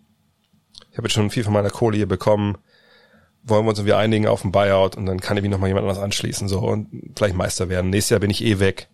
[0.90, 2.56] ich habe jetzt schon viel von meiner Kohle hier bekommen.
[3.42, 5.84] Wollen wir uns irgendwie einigen auf ein Buyout und dann kann ich mich nochmal jemand
[5.84, 7.90] anderes anschließen so und vielleicht Meister werden.
[7.90, 8.88] Nächstes Jahr bin ich eh weg.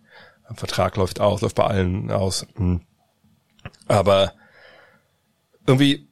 [0.49, 2.47] Der Vertrag läuft aus, läuft bei allen aus.
[2.57, 2.81] Hm.
[3.87, 4.33] Aber
[5.69, 6.09] irgendwie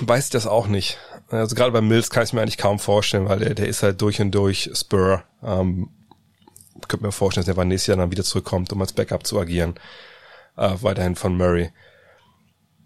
[0.00, 0.98] weiß ich das auch nicht.
[1.28, 3.82] Also gerade bei Mills kann ich es mir eigentlich kaum vorstellen, weil der, der ist
[3.82, 5.22] halt durch und durch Spur.
[5.42, 5.90] Ähm,
[6.86, 9.74] könnte mir vorstellen, dass der nächstes Jahr dann wieder zurückkommt, um als Backup zu agieren.
[10.56, 11.70] Äh, weiterhin von Murray.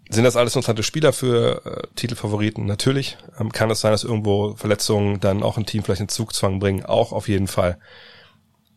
[0.09, 2.65] Sind das alles interessante Spieler für äh, Titelfavoriten?
[2.65, 3.17] Natürlich.
[3.39, 6.85] Ähm, kann es sein, dass irgendwo Verletzungen dann auch ein Team vielleicht in Zugzwang bringen?
[6.85, 7.79] Auch auf jeden Fall.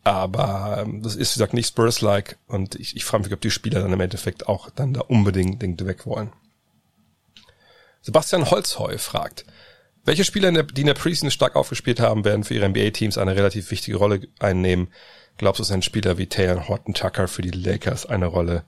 [0.03, 3.51] Aber ähm, das ist, wie gesagt, nicht Spurs-like und ich, ich frage mich, ob die
[3.51, 6.31] Spieler dann im Endeffekt auch dann da unbedingt weg wollen.
[8.07, 9.43] Sebastian Holzheu fragt,
[10.05, 13.69] welche Spieler, die in der Preseason stark aufgespielt haben, werden für ihre NBA-Teams eine relativ
[13.69, 14.93] wichtige Rolle einnehmen?
[15.35, 18.63] Glaubst du, dass ein Spieler wie Taylor Horton Tucker für die Lakers eine Rolle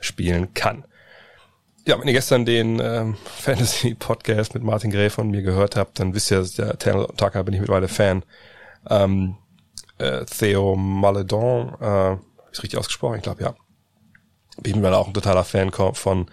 [0.00, 0.84] spielen kann?
[1.86, 6.12] Ja, wenn ihr gestern den ähm, Fantasy-Podcast mit Martin Gray von mir gehört habt, dann
[6.12, 8.24] wisst ihr, der Taylor Tucker bin ich mittlerweile Fan.
[8.90, 9.36] Ähm,
[9.98, 12.14] äh, Theo Maledon, äh,
[12.50, 13.54] ist richtig ausgesprochen, ich glaube ja.
[14.56, 16.26] Bin ich mittlerweile auch ein totaler Fan von,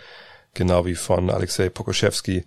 [0.54, 2.46] genau wie von Alexei Pokoschewski.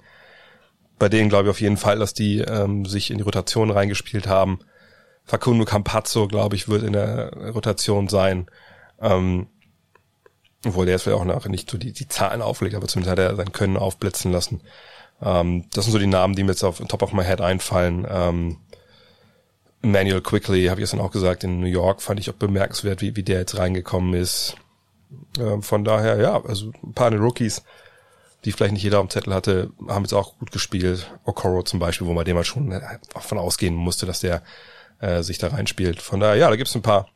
[0.99, 4.27] Bei denen glaube ich auf jeden Fall, dass die ähm, sich in die Rotation reingespielt
[4.27, 4.61] haben.
[5.25, 8.47] Facundo Campazzo, glaube ich, wird in der Rotation sein.
[9.01, 9.49] Ähm,
[10.65, 13.19] obwohl der jetzt vielleicht auch nachher nicht so die, die Zahlen auflegt, aber zumindest hat
[13.19, 14.61] er sein Können aufblitzen lassen.
[15.21, 18.07] Ähm, das sind so die Namen, die mir jetzt auf Top of my Head einfallen.
[18.09, 18.59] Ähm,
[19.83, 23.03] Manuel Quickly, habe ich jetzt dann auch gesagt, in New York fand ich auch bemerkenswert,
[23.03, 24.57] wie, wie der jetzt reingekommen ist.
[25.39, 27.63] Ähm, von daher, ja, also ein paar Rookies,
[28.45, 31.11] die vielleicht nicht jeder am Zettel hatte, haben jetzt auch gut gespielt.
[31.25, 32.81] Okoro zum Beispiel, wo man dem mal schon äh,
[33.15, 34.43] davon ausgehen musste, dass der
[35.01, 36.03] äh, sich da reinspielt.
[36.03, 37.09] Von daher, ja, da gibt's ein paar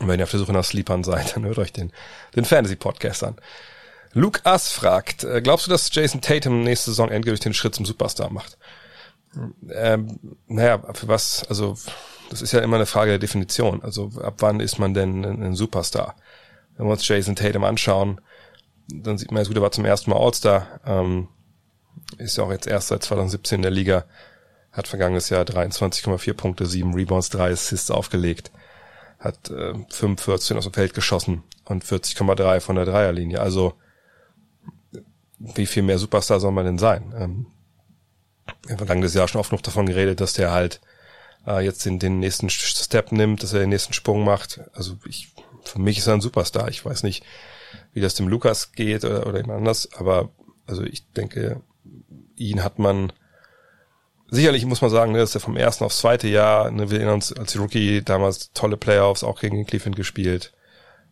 [0.00, 1.92] und wenn ihr auf der Suche nach Sleepern seid, dann hört euch den,
[2.34, 3.36] den Fantasy-Podcast an.
[4.12, 7.86] Luke Ass fragt, äh, glaubst du, dass Jason Tatum nächste Saison endgültig den Schritt zum
[7.86, 8.58] Superstar macht?
[9.70, 11.76] Ähm, naja, für was, also
[12.28, 13.82] das ist ja immer eine Frage der Definition.
[13.82, 16.16] Also ab wann ist man denn ein Superstar?
[16.76, 18.20] Wenn wir uns Jason Tatum anschauen,
[18.88, 21.28] dann sieht man jetzt gut, er war zum ersten Mal All-Star, ähm,
[22.18, 24.04] ist ja auch jetzt erst seit 2017 in der Liga,
[24.72, 28.50] hat vergangenes Jahr 23,4 Punkte, 7 Rebounds, 3 Assists aufgelegt,
[29.18, 33.40] hat äh, 45 aus dem Feld geschossen und 40,3 von der Dreierlinie.
[33.40, 33.74] Also
[35.38, 37.12] wie viel mehr Superstar soll man denn sein?
[37.16, 37.46] Ähm,
[38.62, 40.80] wir haben vergangenes Jahr schon oft noch davon geredet, dass der halt
[41.46, 44.60] äh, jetzt den, den nächsten Step nimmt, dass er den nächsten Sprung macht.
[44.72, 45.32] Also ich,
[45.64, 46.68] für mich ist er ein Superstar.
[46.68, 47.24] Ich weiß nicht,
[47.92, 50.30] wie das dem Lukas geht oder, oder jemand anders, aber
[50.66, 51.60] also ich denke,
[52.36, 53.12] ihn hat man
[54.32, 57.16] sicherlich muss man sagen, ne, dass er vom ersten aufs zweite Jahr, ne, wir erinnern
[57.16, 60.52] uns als Rookie damals tolle Playoffs, auch gegen Cleveland gespielt,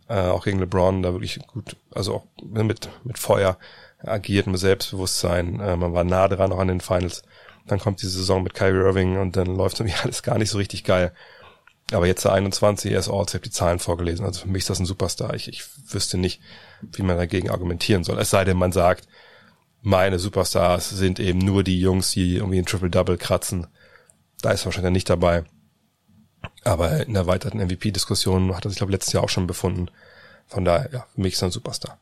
[0.08, 3.58] äh, auch gegen LeBron, da wirklich gut, also auch mit, mit Feuer
[4.02, 7.22] agiert, mit Selbstbewusstsein, äh, man war nah dran auch an den Finals.
[7.66, 10.58] Dann kommt die Saison mit Kyrie Irving und dann läuft irgendwie alles gar nicht so
[10.58, 11.12] richtig geil.
[11.92, 14.24] Aber jetzt der 21, er ist All, ich habe die Zahlen vorgelesen.
[14.24, 15.34] Also für mich ist das ein Superstar.
[15.34, 16.40] Ich, ich wüsste nicht,
[16.80, 18.18] wie man dagegen argumentieren soll.
[18.18, 19.08] Es sei denn, man sagt,
[19.82, 23.66] meine Superstars sind eben nur die Jungs, die irgendwie ein Triple-Double kratzen.
[24.42, 25.44] Da ist wahrscheinlich nicht dabei.
[26.64, 29.90] Aber in der erweiterten MVP-Diskussion hat er sich, glaube ich, letztes Jahr auch schon befunden.
[30.46, 31.98] Von daher, ja, für mich ist er ein Superstar.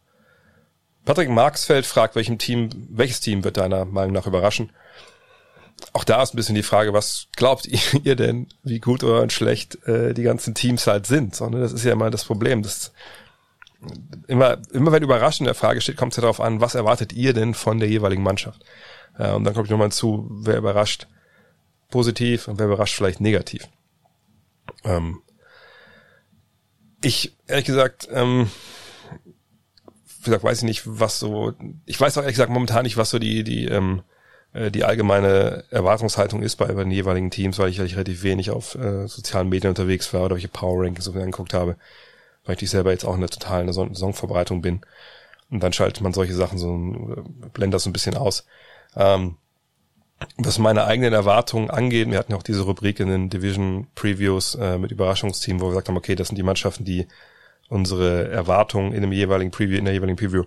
[1.05, 4.71] Patrick Marksfeld fragt, welchem Team, welches Team wird deiner Meinung nach überraschen?
[5.93, 7.67] Auch da ist ein bisschen die Frage, was glaubt
[8.05, 11.35] ihr denn, wie gut oder schlecht äh, die ganzen Teams halt sind?
[11.35, 11.61] So, ne?
[11.61, 12.62] Das ist ja immer das Problem.
[12.62, 12.93] Das
[14.27, 17.12] immer, immer wenn überraschend in der Frage steht, kommt es ja darauf an, was erwartet
[17.12, 18.64] ihr denn von der jeweiligen Mannschaft?
[19.19, 21.07] Äh, und dann kommt nochmal zu, wer überrascht
[21.91, 23.69] positiv und wer überrascht vielleicht negativ.
[24.85, 25.23] Ähm,
[27.03, 28.51] ich, ehrlich gesagt, ähm,
[30.21, 31.55] wie gesagt, weiß ich nicht, was so,
[31.87, 34.03] ich weiß auch ehrlich gesagt momentan nicht, was so die, die, ähm,
[34.53, 38.23] äh, die allgemeine Erwartungshaltung ist bei, bei den jeweiligen Teams, weil ich, weil ich relativ
[38.23, 41.77] wenig auf äh, sozialen Medien unterwegs war oder welche Power Rankings so angeguckt habe,
[42.48, 44.80] weil ich selber jetzt auch in der totalen Saisonvorbereitung bin.
[45.50, 46.70] Und dann schaltet man solche Sachen so,
[47.52, 48.46] blendet das so ein bisschen aus.
[48.96, 49.37] Ähm,
[50.37, 54.54] was meine eigenen Erwartungen angeht, wir hatten ja auch diese Rubrik in den Division Previews
[54.56, 57.06] äh, mit Überraschungsteam, wo wir gesagt haben, okay, das sind die Mannschaften, die
[57.68, 60.44] unsere Erwartungen in dem jeweiligen Preview, in der jeweiligen Preview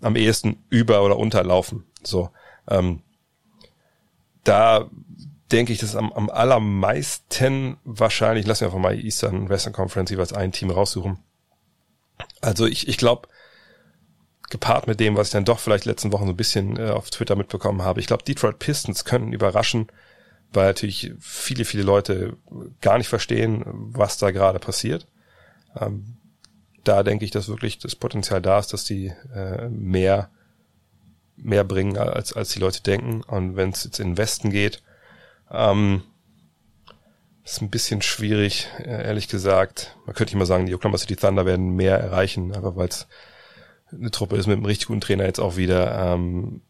[0.00, 1.84] am ehesten über- oder unterlaufen.
[2.02, 2.30] So,
[2.68, 3.02] ähm,
[4.44, 4.88] da
[5.52, 10.32] denke ich, dass am, am allermeisten wahrscheinlich, lassen wir einfach mal Eastern Western Conference jeweils
[10.32, 11.18] ein Team raussuchen.
[12.40, 13.28] Also ich, ich glaube,
[14.50, 17.10] gepaart mit dem, was ich dann doch vielleicht letzten Wochen so ein bisschen äh, auf
[17.10, 19.88] Twitter mitbekommen habe, ich glaube, Detroit Pistons können überraschen,
[20.52, 22.36] weil natürlich viele, viele Leute
[22.80, 25.06] gar nicht verstehen, was da gerade passiert.
[25.80, 26.16] Ähm,
[26.84, 30.30] da denke ich, dass wirklich das Potenzial da ist, dass die äh, mehr
[31.36, 33.22] mehr bringen, als, als die Leute denken.
[33.22, 34.82] Und wenn es jetzt in den Westen geht,
[35.50, 36.02] ähm,
[37.44, 39.96] ist ein bisschen schwierig, äh, ehrlich gesagt.
[40.06, 43.08] Man könnte nicht mal sagen, die Oklahoma City Thunder werden mehr erreichen, aber weil es
[43.90, 46.62] eine Truppe ist mit einem richtig guten Trainer jetzt auch wieder, ähm,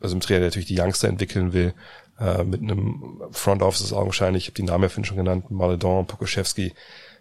[0.00, 1.72] also ein Trainer, der natürlich die Youngster entwickeln will,
[2.18, 6.74] äh, mit einem Front Office augenscheinlich, ich habe die Namen ja schon genannt, Maledon, Pokoschewski,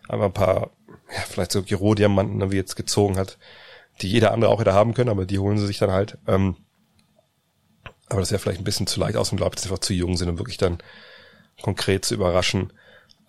[0.08, 0.72] einfach ein paar
[1.14, 3.38] ja, vielleicht so Giro-Diamanten ne, wie jetzt gezogen hat,
[4.02, 6.18] die jeder andere auch hätte haben können, aber die holen sie sich dann halt.
[6.28, 6.56] Ähm,
[8.08, 9.94] aber das ja vielleicht ein bisschen zu leicht aus und glaube, dass sie einfach zu
[9.94, 10.80] jung sind, um wirklich dann
[11.62, 12.74] konkret zu überraschen.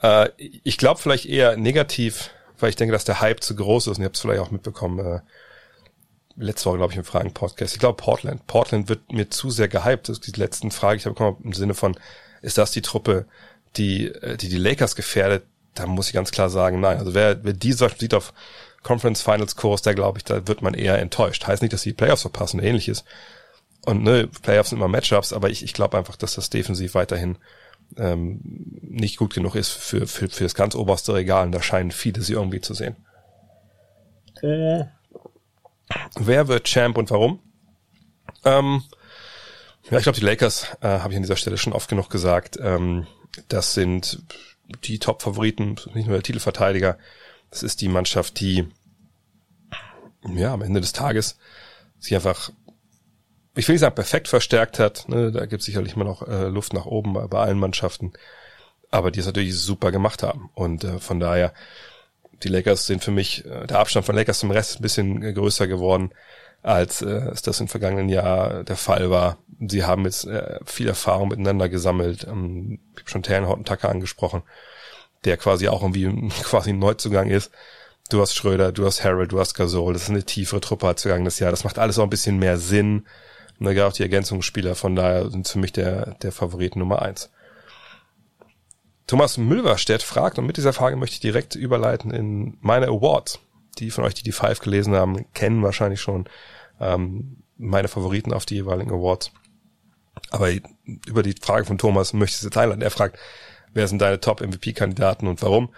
[0.03, 3.99] Äh, ich glaube vielleicht eher negativ, weil ich denke, dass der Hype zu groß ist
[3.99, 5.21] und ihr habt es vielleicht auch mitbekommen, äh,
[6.37, 7.75] letzte Woche, glaube ich, im Fragen-Podcast.
[7.75, 8.47] Ich glaube, Portland.
[8.47, 10.09] Portland wird mir zu sehr gehypt.
[10.09, 11.97] Das ist die letzten Frage, ich habe bekommen im Sinne von,
[12.43, 13.27] ist das die Truppe,
[13.77, 15.45] die äh, die, die Lakers gefährdet?
[15.79, 16.99] da muss ich ganz klar sagen, nein.
[16.99, 18.33] Also wer, wer dieser sieht auf
[18.83, 21.47] Conference Finals Kurs, der glaube ich, da wird man eher enttäuscht.
[21.47, 23.05] Heißt nicht, dass die Playoffs verpassen oder ähnliches.
[23.85, 27.39] Und ne, Playoffs sind immer Matchups, aber ich, ich glaube einfach, dass das defensiv weiterhin
[27.96, 28.40] ähm,
[28.83, 31.46] nicht gut genug ist für, für, für das ganz oberste Regal.
[31.46, 32.96] Und da scheinen viele sie irgendwie zu sehen.
[34.42, 34.85] Äh.
[36.18, 37.40] Wer wird Champ und warum?
[38.44, 38.83] Ähm,
[39.90, 42.59] ja, ich glaube, die Lakers, äh, habe ich an dieser Stelle schon oft genug gesagt,
[42.61, 43.07] ähm,
[43.49, 44.22] das sind
[44.85, 46.99] die Top-Favoriten, nicht nur der Titelverteidiger.
[47.51, 48.66] Das ist die Mannschaft, die
[50.35, 51.38] ja am Ende des Tages
[51.99, 52.51] sich einfach,
[53.57, 55.09] ich will nicht sagen perfekt verstärkt hat.
[55.09, 55.33] Ne?
[55.33, 58.12] Da gibt es sicherlich immer noch äh, Luft nach oben bei, bei, allen Mannschaften,
[58.90, 60.51] aber die es natürlich super gemacht haben.
[60.55, 61.53] Und äh, von daher,
[62.42, 65.33] die Lakers sind für mich, äh, der Abstand von Lakers zum Rest ein bisschen äh,
[65.33, 66.12] größer geworden
[66.62, 69.38] als äh, es das im vergangenen Jahr der Fall war.
[69.61, 72.25] Sie haben jetzt äh, viel Erfahrung miteinander gesammelt.
[72.25, 74.42] Ähm, ich habe schon Ternhorten Tucker angesprochen,
[75.25, 77.53] der quasi auch irgendwie quasi ein Neuzugang ist.
[78.11, 79.92] Du hast Schröder, du hast Harold, du hast Gasol.
[79.92, 81.53] Das ist eine tiefere Truppe als vergangenes Jahr.
[81.53, 83.07] Das macht alles auch ein bisschen mehr Sinn.
[83.59, 87.03] Und da gab auch die Ergänzungsspieler, von daher sind für mich der, der Favorit Nummer
[87.03, 87.31] eins.
[89.07, 93.38] Thomas Mülverstedt fragt, und mit dieser Frage möchte ich direkt überleiten in meine Awards.
[93.79, 96.29] Die von euch, die die Five gelesen haben, kennen wahrscheinlich schon
[96.81, 99.31] ähm, meine Favoriten auf die jeweiligen Awards.
[100.31, 100.51] Aber
[101.07, 102.83] über die Frage von Thomas möchte ich jetzt einladen.
[102.83, 103.19] Er fragt,
[103.75, 105.73] wer sind deine Top-MVP-Kandidaten und warum?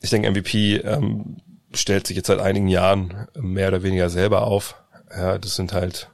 [0.00, 1.38] Ich denke, MVP ähm,
[1.72, 4.76] stellt sich jetzt seit einigen Jahren mehr oder weniger selber auf.
[5.10, 6.11] Ja, das sind halt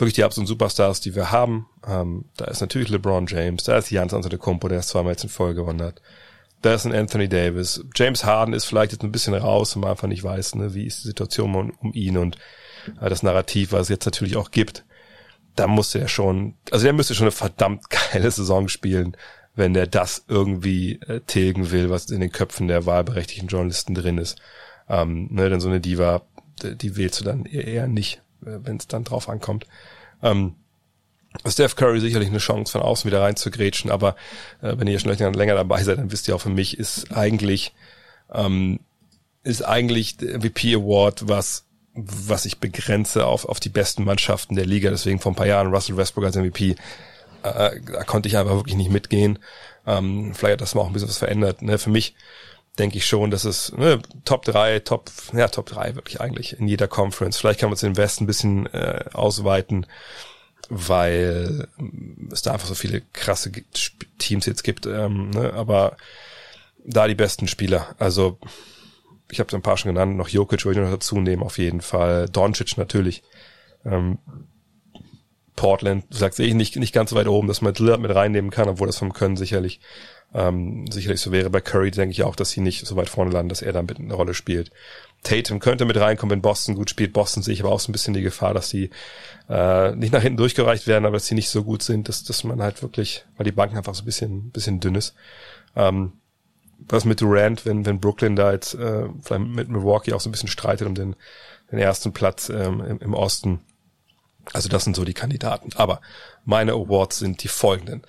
[0.00, 1.66] wirklich die absoluten Superstars, die wir haben.
[1.86, 5.30] Ähm, da ist natürlich LeBron James, da ist Jans Antetokounmpo, der es zweimal jetzt in
[5.30, 6.00] Folge gewonnen hat.
[6.62, 7.84] Da ist ein Anthony Davis.
[7.94, 10.86] James Harden ist vielleicht jetzt ein bisschen raus, und man einfach nicht weiß, ne, wie
[10.86, 12.36] ist die Situation um, um ihn und
[13.00, 14.84] äh, das Narrativ, was es jetzt natürlich auch gibt.
[15.56, 19.16] Da musste er schon, also der müsste schon eine verdammt geile Saison spielen,
[19.54, 24.18] wenn der das irgendwie äh, tilgen will, was in den Köpfen der wahlberechtigten Journalisten drin
[24.18, 24.38] ist.
[24.88, 26.22] Ähm, ne, denn so eine Diva,
[26.62, 29.66] die wählst du dann eher nicht, wenn es dann drauf ankommt.
[30.22, 30.54] Ähm,
[31.46, 34.16] Steph Curry sicherlich eine Chance, von außen wieder rein zu grätschen, aber
[34.62, 37.72] äh, wenn ihr schon länger dabei seid, dann wisst ihr auch, für mich ist eigentlich
[38.32, 38.80] ähm,
[39.42, 44.66] ist eigentlich der MVP Award was was ich begrenze auf auf die besten Mannschaften der
[44.66, 44.90] Liga.
[44.90, 46.74] Deswegen vor ein paar Jahren Russell Westbrook als MVP, äh,
[47.42, 49.38] da konnte ich einfach wirklich nicht mitgehen.
[49.86, 51.62] Ähm, vielleicht hat das mal auch ein bisschen was verändert.
[51.62, 51.78] Ne?
[51.78, 52.14] Für mich
[52.78, 56.68] denke ich schon, dass es ne, Top 3, Top, ja, Top 3 wirklich eigentlich in
[56.68, 57.36] jeder Conference.
[57.36, 59.86] Vielleicht kann man es den Westen ein bisschen äh, ausweiten,
[60.68, 61.68] weil
[62.30, 63.50] es da einfach so viele krasse
[64.18, 64.86] Teams jetzt gibt.
[64.86, 65.96] Ähm, ne, aber
[66.84, 67.94] da die besten Spieler.
[67.98, 68.38] Also
[69.30, 71.58] ich habe es ein paar schon genannt, noch Jokic würde ich noch dazu nehmen, auf
[71.58, 72.28] jeden Fall.
[72.28, 73.22] Doncic natürlich.
[73.84, 74.18] Ähm,
[75.56, 78.68] Portland, sagst eh nicht, nicht ganz so weit oben, dass man Lillard mit reinnehmen kann,
[78.68, 79.80] obwohl das vom Können sicherlich
[80.32, 81.50] ähm, sicherlich so wäre.
[81.50, 83.98] Bei Curry denke ich auch, dass sie nicht so weit vorne landen, dass er damit
[83.98, 84.70] eine Rolle spielt.
[85.22, 87.12] Tatum könnte mit reinkommen, wenn Boston gut spielt.
[87.12, 88.90] Boston sehe ich aber auch so ein bisschen die Gefahr, dass die
[89.48, 92.44] äh, nicht nach hinten durchgereicht werden, aber dass sie nicht so gut sind, dass, dass
[92.44, 95.14] man halt wirklich, weil die Banken einfach so ein bisschen, bisschen dünn ist.
[95.76, 96.12] Ähm,
[96.88, 100.32] was mit Durant, wenn, wenn Brooklyn da jetzt äh, vielleicht mit Milwaukee auch so ein
[100.32, 101.14] bisschen streitet um den,
[101.70, 103.60] den ersten Platz ähm, im, im Osten.
[104.52, 105.70] Also das sind so die Kandidaten.
[105.74, 106.00] Aber
[106.44, 108.02] meine Awards sind die folgenden.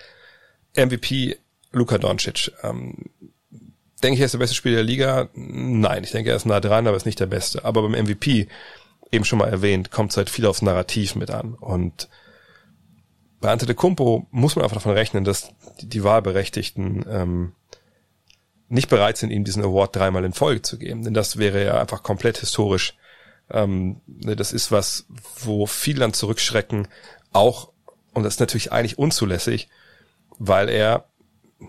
[0.75, 1.37] MVP
[1.71, 2.51] Luka Doncic.
[2.63, 3.09] Ähm,
[4.03, 5.29] denke ich, er ist der beste Spieler der Liga?
[5.33, 7.65] Nein, ich denke, er ist nah dran, aber ist nicht der beste.
[7.65, 8.47] Aber beim MVP,
[9.11, 11.53] eben schon mal erwähnt, kommt es halt viel aufs Narrativ mit an.
[11.55, 12.09] Und
[13.39, 17.53] bei Ante de Kumpo muss man einfach davon rechnen, dass die Wahlberechtigten ähm,
[18.69, 21.03] nicht bereit sind, ihm diesen Award dreimal in Folge zu geben.
[21.03, 22.95] Denn das wäre ja einfach komplett historisch.
[23.49, 25.05] Ähm, ne, das ist was,
[25.39, 26.87] wo viele dann zurückschrecken,
[27.33, 27.71] auch,
[28.13, 29.69] und das ist natürlich eigentlich unzulässig,
[30.37, 31.05] weil er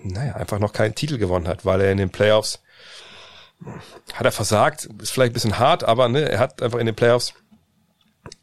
[0.05, 2.61] naja, einfach noch keinen Titel gewonnen hat, weil er in den Playoffs
[4.15, 6.95] hat er versagt, ist vielleicht ein bisschen hart, aber ne, er hat einfach in den
[6.95, 7.35] Playoffs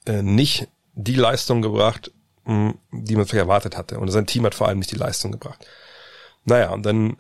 [0.06, 2.12] äh, nicht die Leistung gebracht,
[2.46, 4.00] mh, hm, die man vielleicht erwartet hatte.
[4.00, 5.66] Und sein Team hat vor allem nicht die Leistung gebracht.
[6.46, 7.18] Naja, und dann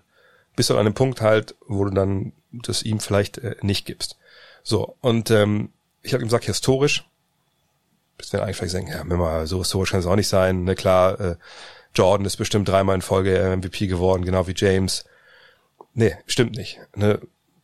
[0.55, 4.17] bist du an einem Punkt halt, wo du dann das ihm vielleicht äh, nicht gibst.
[4.63, 5.69] So, und ähm,
[6.01, 7.05] ich habe ihm gesagt, historisch,
[8.17, 10.63] bist du eigentlich vielleicht sagen, ja, mal, so historisch kann es auch nicht sein.
[10.63, 11.35] Ne, klar, äh,
[11.95, 15.05] Jordan ist bestimmt dreimal in Folge MVP geworden, genau wie James.
[15.93, 16.79] Nee, stimmt nicht.
[16.95, 17.19] Ne?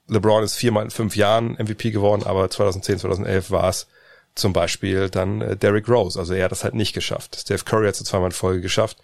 [0.08, 3.88] LeBron ist viermal in fünf Jahren MVP geworden, aber 2010, 2011 war es
[4.36, 6.20] zum Beispiel dann äh, Derrick Rose.
[6.20, 7.38] Also er hat das halt nicht geschafft.
[7.40, 8.98] Steph Curry hat es zweimal in Folge geschafft.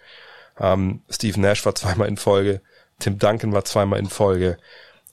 [0.60, 2.60] Ähm, Steve Nash war zweimal in Folge.
[2.98, 4.58] Tim Duncan war zweimal in Folge.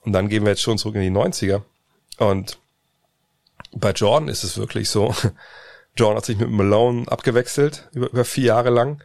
[0.04, 1.62] Und dann gehen wir jetzt schon zurück in die 90er.
[2.18, 2.58] Und
[3.72, 5.14] bei Jordan ist es wirklich so.
[5.96, 9.02] Jordan hat sich mit Malone abgewechselt über, über vier Jahre lang.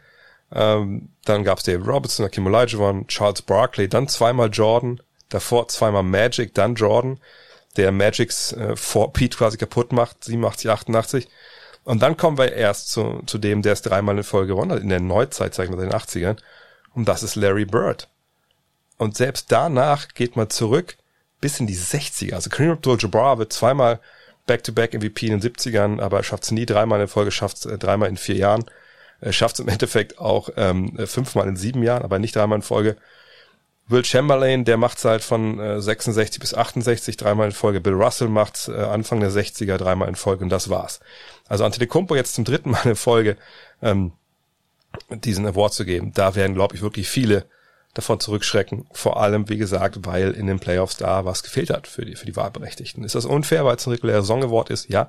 [0.52, 6.02] Ähm, dann gab es David Robertson, Akim Olajuwon, Charles Barkley, dann zweimal Jordan, davor zweimal
[6.02, 7.18] Magic, dann Jordan,
[7.76, 11.28] der Magics äh, vor Pete quasi kaputt macht, 87, 88.
[11.84, 14.82] Und dann kommen wir erst zu, zu dem, der es dreimal in Folge gewonnen hat,
[14.82, 16.36] in der Neuzeit, sagen wir, in den 80ern.
[16.94, 18.08] Und das ist Larry Bird.
[18.98, 20.96] Und selbst danach geht man zurück
[21.40, 22.34] bis in die 60er.
[22.34, 24.00] Also Kareem Abdul-Jabbar wird zweimal
[24.46, 27.78] Back-to-Back MVP in den 70ern, aber schafft es nie dreimal in Folge, schafft es äh,
[27.78, 28.64] dreimal in vier Jahren
[29.20, 32.62] äh, schafft es im Endeffekt auch ähm, fünfmal in sieben Jahren, aber nicht dreimal in
[32.62, 32.96] Folge.
[33.88, 37.80] Will Chamberlain, der macht's halt von äh, 66 bis 68 dreimal in Folge.
[37.80, 40.98] Bill Russell macht's äh, Anfang der 60er dreimal in Folge und das war's.
[41.46, 43.36] Also Antetokounmpo jetzt zum dritten Mal in Folge
[43.82, 44.12] ähm,
[45.10, 47.46] diesen Award zu geben, da werden, glaube ich, wirklich viele
[47.94, 48.86] davon zurückschrecken.
[48.92, 52.26] Vor allem, wie gesagt, weil in den Playoffs da was gefehlt hat für die, für
[52.26, 53.04] die Wahlberechtigten.
[53.04, 54.88] Ist das unfair, weil es ein regulärer Song Award ist?
[54.88, 55.08] Ja.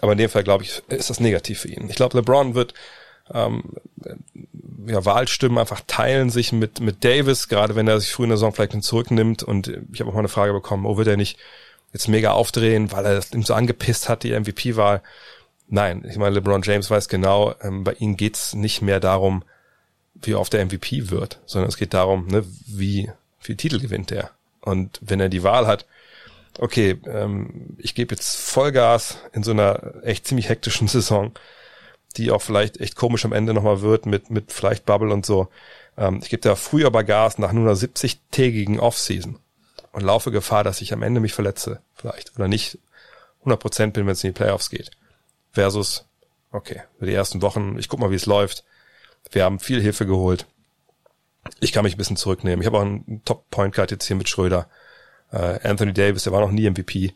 [0.00, 1.88] Aber in dem Fall, glaube ich, ist das negativ für ihn.
[1.88, 2.74] Ich glaube, LeBron wird
[3.32, 3.62] ähm,
[4.86, 8.38] ja, Wahlstimmen einfach teilen sich mit, mit Davis, gerade wenn er sich früh in der
[8.38, 9.42] Saison vielleicht zurücknimmt.
[9.42, 11.38] Und ich habe auch mal eine Frage bekommen, oh, wird er nicht
[11.92, 15.02] jetzt mega aufdrehen, weil er ihm so angepisst hat, die MVP-Wahl.
[15.68, 19.44] Nein, ich meine, LeBron James weiß genau, ähm, bei ihm geht's nicht mehr darum,
[20.14, 24.30] wie oft der MVP wird, sondern es geht darum, ne, wie viel Titel gewinnt er.
[24.60, 25.86] Und wenn er die Wahl hat,
[26.58, 31.32] okay, ähm, ich gebe jetzt Vollgas in so einer echt ziemlich hektischen Saison,
[32.12, 35.48] die auch vielleicht echt komisch am Ende nochmal wird mit, mit vielleicht Bubble und so.
[35.96, 39.38] Ähm, ich gebe da früher aber Gas nach nur einer 70-tägigen Offseason
[39.92, 42.78] und laufe Gefahr, dass ich am Ende mich verletze, vielleicht, oder nicht
[43.44, 44.90] 100% bin, wenn es in die Playoffs geht.
[45.52, 46.06] Versus,
[46.50, 48.64] okay, die ersten Wochen, ich guck mal, wie es läuft.
[49.30, 50.46] Wir haben viel Hilfe geholt.
[51.60, 52.60] Ich kann mich ein bisschen zurücknehmen.
[52.60, 54.68] Ich habe auch einen Top-Point Guard jetzt hier mit Schröder.
[55.30, 57.14] Äh, Anthony Davis, der war noch nie MVP.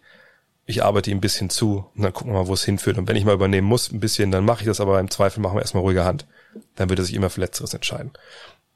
[0.67, 2.99] Ich arbeite ihm ein bisschen zu und dann gucken wir mal, wo es hinführt.
[2.99, 5.41] Und wenn ich mal übernehmen muss, ein bisschen, dann mache ich das, aber im Zweifel
[5.41, 6.27] machen wir erstmal ruhige Hand.
[6.75, 8.11] Dann wird er sich immer für Letzteres entscheiden.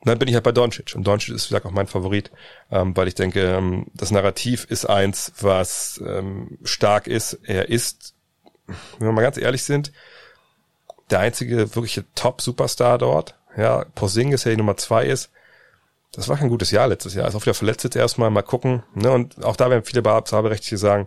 [0.00, 0.94] Und dann bin ich halt bei Doncic.
[0.94, 2.30] Und Doncic ist, wie gesagt, auch mein Favorit,
[2.70, 7.38] ähm, weil ich denke, ähm, das Narrativ ist eins, was ähm, stark ist.
[7.42, 8.14] Er ist,
[8.66, 9.92] wenn wir mal ganz ehrlich sind,
[11.10, 13.34] der einzige wirkliche Top-Superstar dort.
[13.56, 15.30] Ja, Porzingis, der die Nummer zwei ist,
[16.12, 17.28] das war kein gutes Jahr letztes Jahr.
[17.28, 18.82] Ist auch wieder verletzt jetzt erstmal, mal gucken.
[18.94, 19.10] Ne?
[19.10, 21.06] Und auch da werden viele Berechtigte sagen,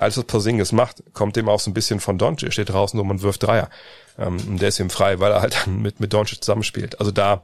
[0.00, 3.10] alles was Porzingis macht, kommt dem auch so ein bisschen von Doncic, steht draußen rum
[3.10, 3.70] und wirft Dreier.
[4.18, 6.98] Ähm, und der ist ihm frei, weil er halt dann mit, mit Doncic zusammenspielt.
[7.00, 7.42] Also da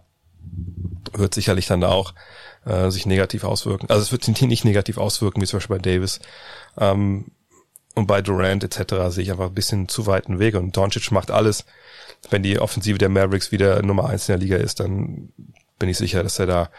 [1.13, 2.15] wird sicherlich dann da auch
[2.67, 3.89] äh, sich negativ auswirken.
[3.91, 6.21] Also es wird sich nicht negativ auswirken, wie zum Beispiel bei Davis.
[6.79, 7.27] Ähm,
[7.95, 8.95] und bei Durant etc.
[9.09, 10.59] sehe ich einfach ein bisschen zu weiten Wege.
[10.59, 11.65] Und Doncic macht alles.
[12.31, 15.33] Wenn die Offensive der Mavericks wieder Nummer eins in der Liga ist, dann
[15.79, 16.71] bin ich sicher, dass er da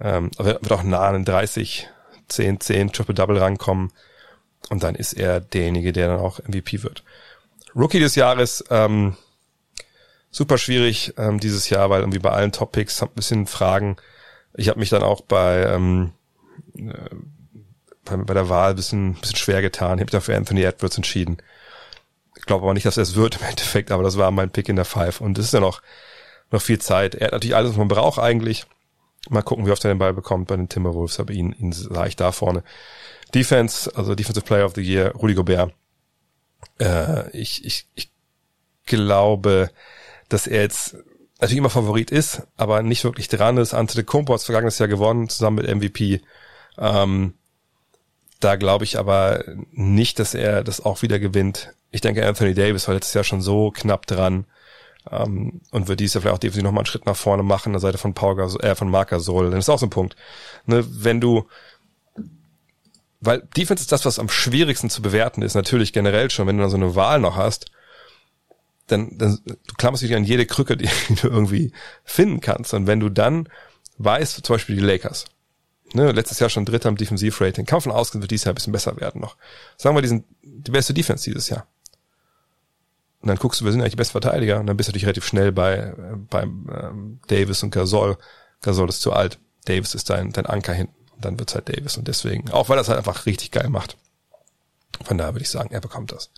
[0.00, 1.88] ähm, wird auch nah an den 30,
[2.28, 3.92] 10, 10 Triple-Double rankommen.
[4.70, 7.02] Und dann ist er derjenige, der dann auch MVP wird.
[7.74, 9.16] Rookie des Jahres, ähm,
[10.30, 13.96] super schwierig ähm, dieses Jahr, weil irgendwie bei allen Topics ein bisschen Fragen.
[14.54, 16.12] Ich habe mich dann auch bei, ähm,
[16.76, 16.92] äh,
[18.04, 19.98] bei, bei der Wahl ein bisschen, bisschen schwer getan.
[19.98, 21.38] Ich habe dafür Anthony Edwards entschieden.
[22.36, 24.68] Ich glaube aber nicht, dass er es wird im Endeffekt, aber das war mein Pick
[24.68, 25.20] in der Five.
[25.20, 25.82] Und es ist ja noch,
[26.50, 27.14] noch viel Zeit.
[27.14, 28.66] Er hat natürlich alles, was man braucht eigentlich.
[29.28, 32.06] Mal gucken, wie oft er den Ball bekommt bei den Timberwolves, aber ihn, ihn sah
[32.06, 32.62] ich da vorne.
[33.34, 35.72] Defense, also Defensive Player of the Year, Rudy Gobert.
[36.78, 38.10] Äh, ich, ich, ich
[38.86, 39.70] glaube,
[40.28, 40.96] dass er jetzt
[41.40, 43.74] natürlich immer Favorit ist, aber nicht wirklich dran ist.
[43.74, 46.22] Antetokounmpo hat vergangenes Jahr gewonnen, zusammen mit MVP.
[46.78, 47.34] Ähm,
[48.40, 51.74] da glaube ich aber nicht, dass er das auch wieder gewinnt.
[51.90, 54.46] Ich denke, Anthony Davis war letztes Jahr schon so knapp dran
[55.10, 57.72] ähm, und wird dies Jahr vielleicht auch definitiv nochmal einen Schritt nach vorne machen, an
[57.74, 59.50] der Seite von Paul Gasol, äh, von Marc Gasol.
[59.50, 60.16] Das ist auch so ein Punkt.
[60.66, 61.48] Ne, wenn du
[63.20, 66.62] weil Defense ist das, was am schwierigsten zu bewerten ist, natürlich generell schon, wenn du
[66.62, 67.70] dann so eine Wahl noch hast,
[68.86, 70.88] dann, dann du klammerst dich an jede Krücke, die,
[71.20, 71.72] du irgendwie
[72.04, 72.74] finden kannst.
[72.74, 73.48] Und wenn du dann
[73.98, 75.26] weißt, zum Beispiel die Lakers,
[75.92, 78.56] ne, letztes Jahr schon Dritter im Defensivrating, kann man von ausgehen, wird dieses Jahr ein
[78.56, 79.36] bisschen besser werden noch.
[79.76, 81.66] Sagen wir, die sind die beste Defense dieses Jahr.
[83.20, 85.06] Und dann guckst du, wir sind eigentlich die besten Verteidiger, und dann bist du natürlich
[85.06, 85.94] relativ schnell bei, äh,
[86.30, 88.16] beim ähm, Davis und Gasol.
[88.62, 89.38] Gasol ist zu alt.
[89.64, 90.94] Davis ist dein, dein Anker hinten.
[91.20, 91.96] Dann wird's halt Davis.
[91.96, 93.96] Und deswegen, auch weil er halt einfach richtig geil macht.
[95.04, 96.30] Von daher würde ich sagen, er bekommt das.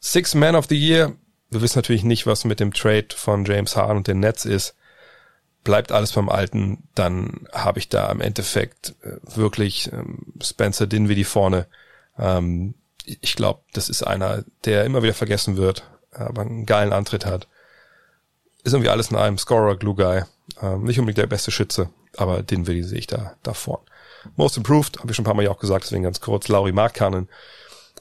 [0.00, 1.14] Six Man of the Year.
[1.50, 4.74] Wir wissen natürlich nicht, was mit dem Trade von James Harden und den Nets ist.
[5.62, 11.24] Bleibt alles beim Alten, dann habe ich da im Endeffekt äh, wirklich ähm, Spencer Dinwiddie
[11.24, 11.66] vorne.
[12.18, 15.82] Ähm, ich glaube, das ist einer, der immer wieder vergessen wird,
[16.12, 17.46] aber einen geilen Antritt hat.
[18.62, 20.22] Ist irgendwie alles in einem Scorer, Glue Guy.
[20.62, 23.84] Ähm, nicht unbedingt der beste Schütze, aber Dinwiddie sehe ich da, da vorne.
[24.36, 26.48] Most Improved, habe ich schon ein paar Mal ja auch gesagt, deswegen ganz kurz.
[26.48, 27.28] Laurie Markkanen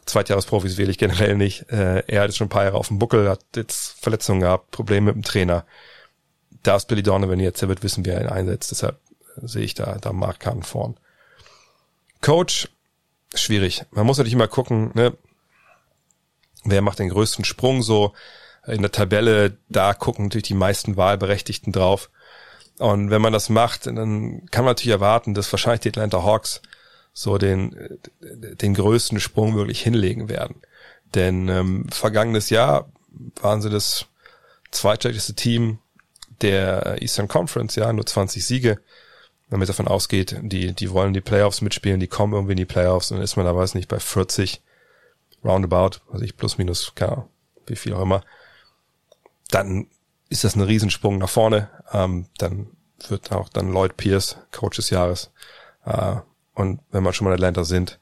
[0.09, 1.69] Zweitjahresprofis wähle ich generell nicht.
[1.71, 4.71] Äh, er hat jetzt schon ein paar Jahre auf dem Buckel, hat jetzt Verletzungen gehabt,
[4.71, 5.65] Probleme mit dem Trainer.
[6.63, 8.71] Da ist Billy Donovan jetzt, er wird wissen, wie er ihn einsetzt.
[8.71, 8.99] Deshalb
[9.37, 10.97] sehe ich da, da Mark Kahn vorn.
[12.21, 12.67] Coach,
[13.33, 13.85] schwierig.
[13.91, 15.15] Man muss natürlich immer gucken, ne,
[16.65, 18.13] wer macht den größten Sprung so.
[18.67, 22.09] In der Tabelle, da gucken natürlich die meisten Wahlberechtigten drauf.
[22.79, 26.61] Und wenn man das macht, dann kann man natürlich erwarten, dass wahrscheinlich die Atlanta Hawks
[27.13, 30.61] so den, den größten Sprung wirklich hinlegen werden.
[31.13, 32.89] Denn ähm, vergangenes Jahr
[33.41, 34.05] waren sie das
[34.71, 35.79] zweitstärkste Team
[36.41, 38.79] der Eastern Conference, ja, nur 20 Siege.
[39.49, 42.65] Wenn man davon ausgeht, die, die wollen die Playoffs mitspielen, die kommen irgendwie in die
[42.65, 44.61] Playoffs und dann ist man da, weiß nicht, bei 40
[45.43, 47.25] roundabout, also ich plus minus, keine
[47.65, 48.23] wie viel auch immer.
[49.49, 49.87] Dann
[50.29, 51.69] ist das ein Riesensprung nach vorne.
[51.91, 52.67] Ähm, dann
[53.07, 55.31] wird auch dann Lloyd Pierce Coach des Jahres.
[55.85, 56.17] Äh,
[56.53, 57.99] und wenn wir schon mal in Atlanta sind,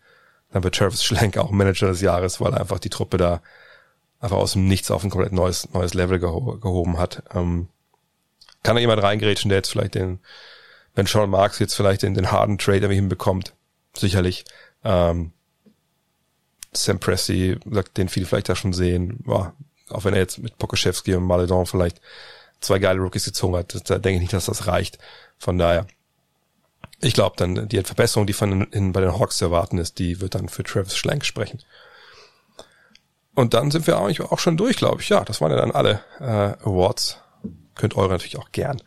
[0.51, 3.41] dann wird Travis Schlenk auch Manager des Jahres, weil er einfach die Truppe da
[4.19, 7.23] einfach aus dem Nichts auf ein komplett neues, neues Level geho gehoben hat.
[7.33, 7.67] Ähm,
[8.63, 10.19] kann da jemand reingerätschen, der jetzt vielleicht den,
[10.95, 13.53] wenn Sean Marks jetzt vielleicht den, den harten Trade irgendwie hinbekommt?
[13.95, 14.45] Sicherlich.
[14.83, 15.31] Ähm,
[16.73, 17.57] Sam Pressey,
[17.95, 19.53] den viele vielleicht da schon sehen, ja,
[19.89, 22.01] auch wenn er jetzt mit Pokoschewski und Maledon vielleicht
[22.59, 24.97] zwei geile Rookies gezogen hat, da denke ich nicht, dass das reicht.
[25.37, 25.87] Von daher,
[26.99, 30.19] ich glaube dann, die Verbesserung, die von in, bei den Hawks zu erwarten ist, die
[30.19, 31.61] wird dann für Travis Schlenk sprechen.
[33.35, 35.09] Und dann sind wir eigentlich auch schon durch, glaube ich.
[35.09, 37.19] Ja, das waren ja dann alle äh, Awards.
[37.75, 38.81] Könnt eure natürlich auch gern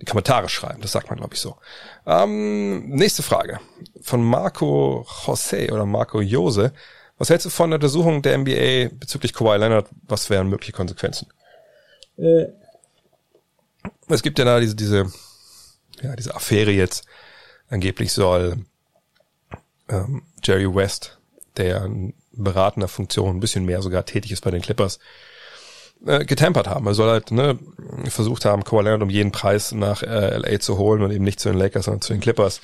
[0.00, 1.56] die Kommentare schreiben, das sagt man, glaube ich, so.
[2.06, 3.60] Ähm, nächste Frage
[4.02, 6.72] von Marco Jose oder Marco Jose.
[7.18, 9.88] Was hältst du von der Untersuchung der NBA bezüglich Kawhi Leonard?
[10.02, 11.28] Was wären mögliche Konsequenzen?
[12.18, 12.46] Äh.
[14.08, 15.12] Es gibt ja da diese, diese,
[16.02, 17.04] ja, diese Affäre jetzt.
[17.68, 18.64] Angeblich soll
[19.88, 21.18] ähm, Jerry West,
[21.56, 24.98] der in beratender Funktion ein bisschen mehr sogar tätig ist bei den Clippers,
[26.04, 26.86] äh, getempert haben.
[26.86, 27.58] Er soll halt ne,
[28.08, 31.40] versucht haben, Kawhi Leonard um jeden Preis nach äh, LA zu holen und eben nicht
[31.40, 32.60] zu den Lakers, sondern zu den Clippers.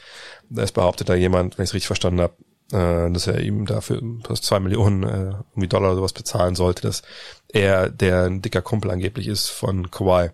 [0.51, 2.35] Da ist behauptet da jemand, wenn ich es richtig verstanden habe,
[2.73, 6.83] äh, dass er ihm dafür fast zwei Millionen äh, irgendwie Dollar oder sowas bezahlen sollte,
[6.83, 7.03] dass
[7.49, 10.31] er, der ein dicker Kumpel angeblich ist von Kawhi,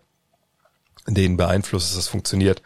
[1.06, 2.62] den beeinflusst, dass das funktioniert.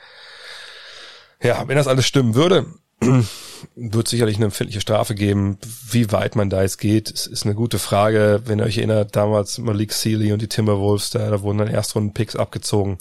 [1.42, 2.66] Ja, wenn das alles stimmen würde,
[3.74, 5.58] wird sicherlich eine empfindliche Strafe geben.
[5.90, 8.42] Wie weit man da jetzt geht, ist, ist eine gute Frage.
[8.44, 12.36] Wenn ihr euch erinnert, damals Malik Sealy und die Timberwolves, da, da wurden dann Erstrunden-Picks
[12.36, 12.98] abgezogen.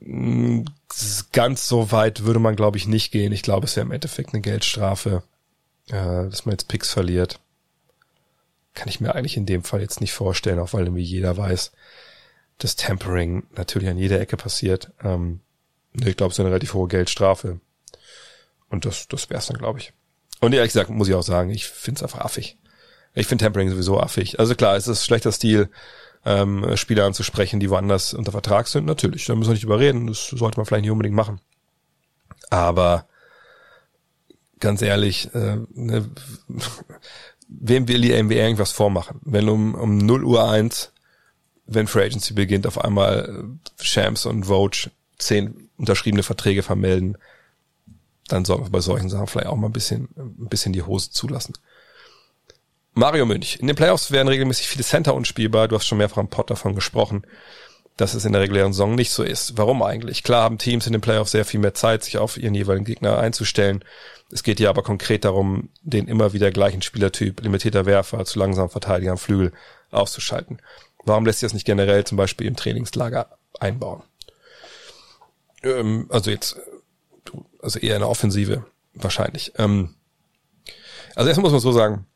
[0.00, 0.62] Mm,
[1.32, 3.32] ganz so weit würde man, glaube ich, nicht gehen.
[3.32, 5.22] Ich glaube, es wäre im Endeffekt eine Geldstrafe,
[5.90, 7.40] äh, dass man jetzt Picks verliert.
[8.74, 11.72] Kann ich mir eigentlich in dem Fall jetzt nicht vorstellen, auch weil irgendwie jeder weiß,
[12.58, 14.92] dass Tampering natürlich an jeder Ecke passiert.
[15.02, 15.40] Ähm,
[15.94, 17.60] ich glaube, es ist eine relativ hohe Geldstrafe.
[18.68, 19.92] Und das, das wär's dann, glaube ich.
[20.40, 22.58] Und ehrlich gesagt, muss ich auch sagen, ich finde es einfach affig.
[23.14, 24.38] Ich finde Tampering sowieso affig.
[24.38, 25.70] Also klar, es ist schlechter Stil,
[26.26, 28.84] ähm, Spieler anzusprechen, die woanders unter Vertrag sind.
[28.84, 30.06] Natürlich, da müssen wir nicht überreden.
[30.08, 31.40] Das sollte man vielleicht nicht unbedingt machen.
[32.50, 33.08] Aber
[34.60, 36.08] ganz ehrlich, äh, ne,
[37.48, 39.20] wem will die NBA irgendwas vormachen?
[39.24, 40.92] Wenn um, um 0 Uhr 1,
[41.66, 43.44] wenn Free Agency beginnt, auf einmal
[43.80, 47.18] Shams und Vogue zehn unterschriebene Verträge vermelden,
[48.28, 51.10] dann sollten wir bei solchen Sachen vielleicht auch mal ein bisschen, ein bisschen die Hose
[51.10, 51.54] zulassen.
[52.94, 53.58] Mario Münch.
[53.60, 55.68] In den Playoffs werden regelmäßig viele Center unspielbar.
[55.68, 57.24] Du hast schon mehrfach im Pod davon gesprochen,
[57.96, 59.58] dass es in der regulären Saison nicht so ist.
[59.58, 60.22] Warum eigentlich?
[60.22, 63.18] Klar haben Teams in den Playoffs sehr viel mehr Zeit, sich auf ihren jeweiligen Gegner
[63.18, 63.84] einzustellen.
[64.30, 68.68] Es geht hier aber konkret darum, den immer wieder gleichen Spielertyp, limitierter Werfer, zu langsam
[68.68, 69.52] Verteidiger am Flügel
[69.90, 70.60] auszuschalten.
[71.04, 74.02] Warum lässt sich das nicht generell zum Beispiel im Trainingslager einbauen?
[75.62, 76.56] Ähm, also jetzt
[77.60, 79.52] also eher eine Offensive wahrscheinlich.
[79.56, 79.94] Ähm,
[81.14, 82.06] also erstmal muss man so sagen,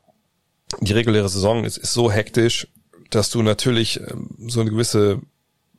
[0.79, 2.67] die reguläre Saison ist, ist so hektisch,
[3.09, 5.21] dass du natürlich ähm, so eine gewisse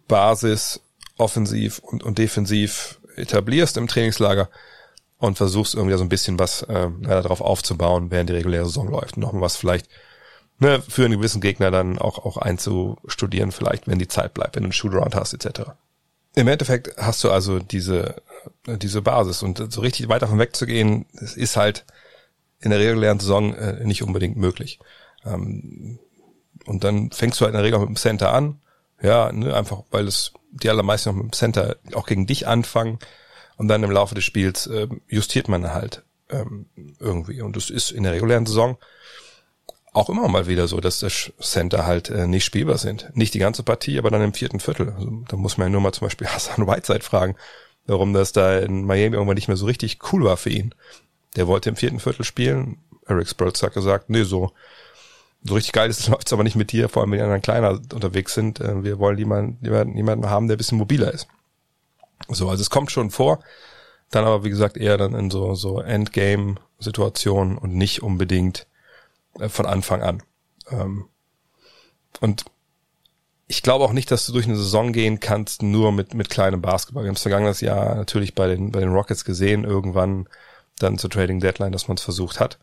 [0.09, 0.81] Basis
[1.19, 4.49] offensiv und, und defensiv etablierst im Trainingslager
[5.23, 9.17] und versuchst irgendwie so ein bisschen was äh, darauf aufzubauen, während die reguläre Saison läuft.
[9.17, 9.89] Noch was vielleicht
[10.59, 14.65] ne, für einen gewissen Gegner dann auch, auch einzustudieren, vielleicht, wenn die Zeit bleibt, wenn
[14.65, 15.71] du einen Shootaround hast, etc.
[16.35, 18.17] Im Endeffekt hast du also diese,
[18.67, 21.85] diese Basis und so richtig weit davon wegzugehen, es ist halt
[22.59, 24.81] in der regulären Saison äh, nicht unbedingt möglich.
[25.25, 26.01] Ähm,
[26.67, 28.61] und dann fängst du halt in der Regel mit dem Center an,
[29.01, 32.99] ja, ne, einfach weil es die allermeisten noch mit dem Center auch gegen dich anfangen
[33.57, 36.67] und dann im Laufe des Spiels äh, justiert man halt ähm,
[36.99, 37.43] irgendwie.
[37.43, 38.79] Und das ist in der regulären Saison
[39.93, 43.11] auch immer mal wieder so, dass das Center halt äh, nicht spielbar sind.
[43.15, 44.91] Nicht die ganze Partie, aber dann im vierten Viertel.
[44.91, 47.37] Also, da muss man ja nur mal zum Beispiel Hassan Whiteside fragen,
[47.87, 50.75] warum das da in Miami irgendwann nicht mehr so richtig cool war für ihn.
[51.37, 52.79] Der wollte im vierten Viertel spielen.
[53.07, 54.53] Eric Spurz hat gesagt, nee, so,
[55.43, 57.81] so richtig geil ist läuft's aber nicht mit dir, vor allem wenn die anderen kleiner
[57.93, 58.61] unterwegs sind.
[58.61, 61.29] Äh, wir wollen jemanden, jemanden haben, der ein bisschen mobiler ist.
[62.29, 63.41] So, also es kommt schon vor.
[64.11, 68.67] Dann aber, wie gesagt, eher dann in so, so Endgame-Situationen und nicht unbedingt
[69.39, 70.23] äh, von Anfang an.
[70.71, 71.07] Ähm,
[72.21, 72.45] und
[73.47, 76.63] ich glaube auch nicht, dass du durch eine Saison gehen kannst, nur mit, mit kleinem
[76.63, 77.05] Basketball.
[77.05, 80.29] Wir haben es vergangenes Jahr natürlich bei den, bei den Rockets gesehen, irgendwann
[80.79, 82.59] dann zur Trading Deadline, dass man es versucht hat.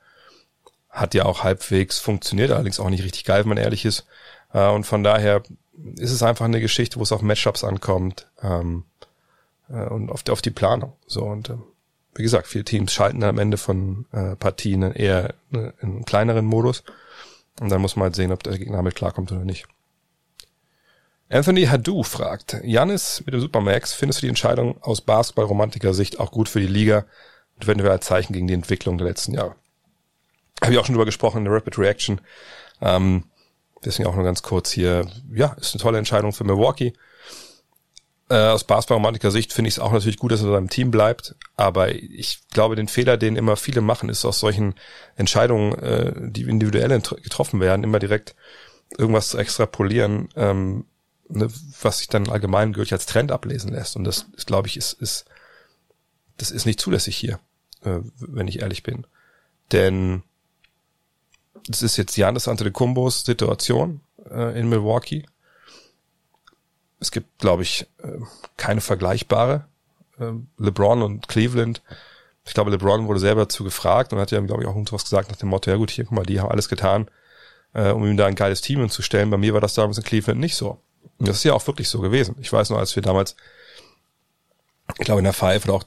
[0.90, 4.06] Hat ja auch halbwegs funktioniert, allerdings auch nicht richtig geil, wenn man ehrlich ist.
[4.54, 5.44] Äh, und von daher
[5.96, 8.84] ist es einfach eine Geschichte, wo es auf Matchups ankommt ähm,
[9.70, 10.94] äh, und auf, auf die Planung.
[11.08, 11.64] So und ähm,
[12.16, 16.46] wie gesagt, viele Teams schalten am Ende von äh, Partien eher ne, in einen kleineren
[16.46, 16.84] Modus.
[17.60, 19.68] Und dann muss man halt sehen, ob der Gegner damit klarkommt oder nicht.
[21.30, 26.32] Anthony Hadou fragt, Janis mit dem Supermax, findest du die Entscheidung aus Basketball-romantiker Sicht auch
[26.32, 27.06] gut für die Liga
[27.56, 29.56] und werden wir als Zeichen gegen die Entwicklung der letzten Jahre?
[30.62, 32.22] Habe ich auch schon drüber gesprochen in der Rapid Reaction.
[32.82, 33.26] Ähm,
[33.86, 35.06] deswegen auch nur ganz kurz hier.
[35.32, 36.94] Ja, ist eine tolle Entscheidung für Milwaukee.
[38.30, 40.92] Äh, aus Basketballromantiker Sicht finde ich es auch natürlich gut, dass er in seinem Team
[40.92, 44.76] bleibt, aber ich glaube, den Fehler, den immer viele machen, ist aus solchen
[45.16, 48.36] Entscheidungen, äh, die individuell getroffen werden, immer direkt
[48.98, 50.86] irgendwas zu extrapolieren, ähm,
[51.28, 51.50] ne,
[51.82, 53.96] was sich dann allgemein gültig als Trend ablesen lässt.
[53.96, 55.26] Und das ist, glaube ich, ist, ist,
[56.38, 57.40] das ist nicht zulässig hier,
[57.84, 59.06] äh, wenn ich ehrlich bin.
[59.72, 60.24] Denn
[61.68, 65.26] das ist jetzt Janis Antetokounmpos Situation äh, in Milwaukee.
[67.00, 68.20] Es gibt, glaube ich, äh,
[68.58, 69.66] keine vergleichbare.
[70.20, 71.82] Äh, LeBron und Cleveland.
[72.46, 75.30] Ich glaube, LeBron wurde selber dazu gefragt und hat ja, glaube ich, auch irgendwas gesagt
[75.30, 77.10] nach dem Motto, ja gut, hier, guck mal, die haben alles getan,
[77.74, 79.30] äh, um ihm da ein geiles Team hinzustellen.
[79.30, 80.82] Bei mir war das damals in Cleveland nicht so.
[81.20, 82.36] Und das ist ja auch wirklich so gewesen.
[82.40, 83.36] Ich weiß nur, als wir damals,
[84.98, 85.84] ich glaube in der Five oder auch,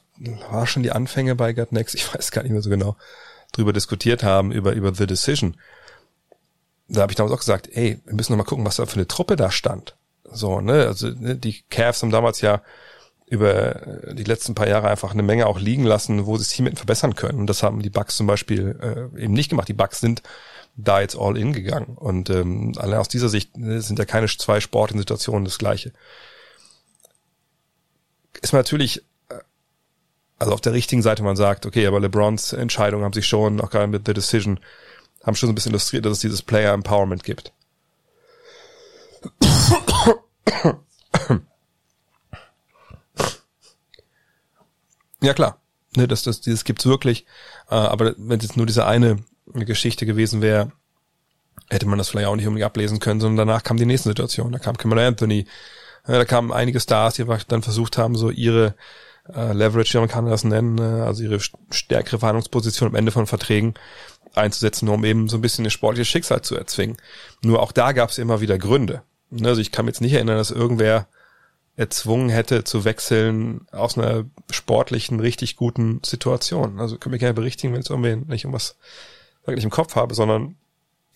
[0.50, 2.96] war schon die Anfänge bei Gut Next, ich weiß gar nicht mehr so genau,
[3.52, 5.56] drüber diskutiert haben, über, über The Decision.
[6.88, 8.96] Da habe ich damals auch gesagt, ey, wir müssen noch mal gucken, was da für
[8.96, 9.96] eine Truppe da stand.
[10.32, 12.62] So, ne, also ne, die Cavs haben damals ja
[13.32, 13.80] über
[14.12, 17.14] die letzten paar Jahre einfach eine Menge auch liegen lassen, wo sie Team hätten verbessern
[17.14, 17.40] können.
[17.40, 19.68] Und das haben die Bucks zum Beispiel äh, eben nicht gemacht.
[19.68, 20.22] Die Bucks sind
[20.76, 21.96] da jetzt all in gegangen.
[21.96, 25.92] Und ähm, allein aus dieser Sicht ne, sind ja keine zwei Sportinstitutionen das gleiche.
[28.42, 29.36] Ist man natürlich, äh,
[30.38, 33.70] also auf der richtigen Seite man sagt, okay, aber LeBrons Entscheidungen haben sich schon, auch
[33.70, 34.60] gerade mit The Decision,
[35.24, 37.52] haben schon so ein bisschen illustriert, dass es dieses Player Empowerment gibt.
[45.22, 45.60] Ja klar,
[45.96, 47.26] ne, das, das, dieses gibt's wirklich.
[47.70, 50.72] Äh, aber wenn es jetzt nur diese eine Geschichte gewesen wäre,
[51.70, 54.50] hätte man das vielleicht auch nicht unbedingt ablesen können, sondern danach kam die nächste Situation.
[54.52, 55.46] Da kam Cameron Anthony,
[56.04, 58.74] da kamen einige Stars, die dann versucht haben, so ihre
[59.32, 61.38] äh, Leverage, wie man kann das nennen, äh, also ihre
[61.70, 63.74] stärkere Verhandlungsposition am Ende von Verträgen
[64.34, 66.96] einzusetzen, um eben so ein bisschen das sportliche Schicksal zu erzwingen.
[67.44, 69.02] Nur auch da gab es immer wieder Gründe.
[69.32, 71.06] Ne, also ich kann mich jetzt nicht erinnern, dass irgendwer
[71.76, 76.78] erzwungen hätte zu wechseln aus einer sportlichen, richtig guten Situation.
[76.78, 78.76] Also können wir gerne berichtigen, wenn es irgendwie nicht um was
[79.46, 80.56] wirklich im Kopf habe, sondern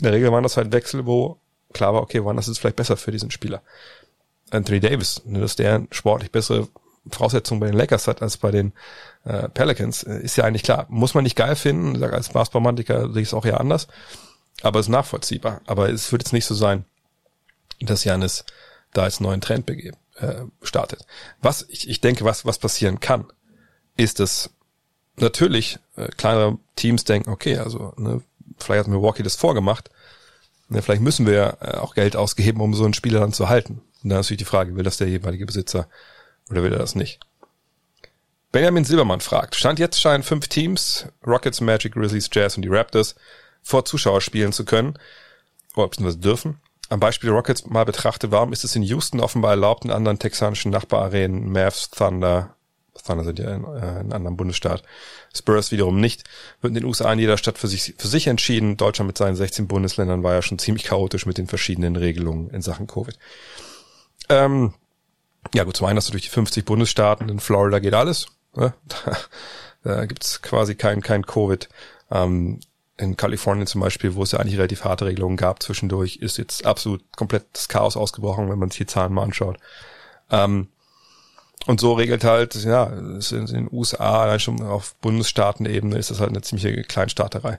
[0.01, 1.39] in der Regel waren das halt Wechsel, wo
[1.75, 3.63] klar war, okay, wann das ist vielleicht besser für diesen Spieler.
[4.51, 6.69] Anthony Davis, ne, dass der sportlich bessere
[7.11, 8.73] Voraussetzungen bei den Lakers hat als bei den
[9.25, 10.87] äh, Pelicans, äh, ist ja eigentlich klar.
[10.89, 13.89] Muss man nicht geil finden, sag, als Basketballmantiker sehe ich es auch eher anders,
[14.63, 15.61] aber ist nachvollziehbar.
[15.67, 16.87] Aber es wird jetzt nicht so sein,
[17.81, 18.45] dass Janis
[18.93, 19.91] da als neuen Trend äh,
[20.63, 21.07] startet.
[21.43, 23.27] Was ich, ich denke, was, was passieren kann,
[23.97, 24.51] ist, dass
[25.17, 28.23] natürlich äh, kleinere Teams denken, okay, also ne,
[28.59, 29.91] vielleicht hat Milwaukee das vorgemacht,
[30.69, 33.83] ne, vielleicht müssen wir äh, auch Geld ausgeben, um so einen Spieler dann zu halten.
[34.03, 35.89] Und dann ist natürlich die Frage, will das der jeweilige Besitzer
[36.49, 37.21] oder will er das nicht?
[38.53, 43.15] Benjamin Silbermann fragt, Stand jetzt scheinen fünf Teams, Rockets, Magic, Grizzlies, Jazz und die Raptors,
[43.63, 44.99] vor Zuschauer spielen zu können,
[45.75, 46.61] oder beziehungsweise dürfen.
[46.89, 50.71] Am Beispiel Rockets mal betrachtet, warum ist es in Houston offenbar erlaubt, in anderen texanischen
[50.71, 52.57] Nachbararenen, Mavs, Thunder,
[53.05, 54.83] Thunder sind ja in, äh, in einem anderen Bundesstaat,
[55.35, 56.25] Spurs wiederum nicht,
[56.61, 58.77] wird in den USA in jeder Stadt für sich, für sich entschieden.
[58.77, 62.63] Deutschland mit seinen 16 Bundesländern war ja schon ziemlich chaotisch mit den verschiedenen Regelungen in
[62.63, 63.19] Sachen Covid.
[64.29, 64.75] Ähm,
[65.55, 68.27] ja gut, zum einen hast du durch die 50 Bundesstaaten, in Florida geht alles.
[68.55, 68.75] Ne?
[68.87, 69.17] Da,
[69.97, 71.69] da gibt's quasi kein, kein Covid.
[72.11, 72.61] Ähm,
[72.99, 76.65] in Kalifornien zum Beispiel, wo es ja eigentlich relativ harte Regelungen gab zwischendurch, ist jetzt
[76.65, 79.59] absolut komplettes Chaos ausgebrochen, wenn man sich die Zahlen mal anschaut.
[80.31, 80.69] Ähm,
[81.67, 86.43] und so regelt halt, ja, in den USA, schon auf Bundesstaatenebene ist das halt eine
[86.43, 87.59] ziemliche Kleinstaaterei.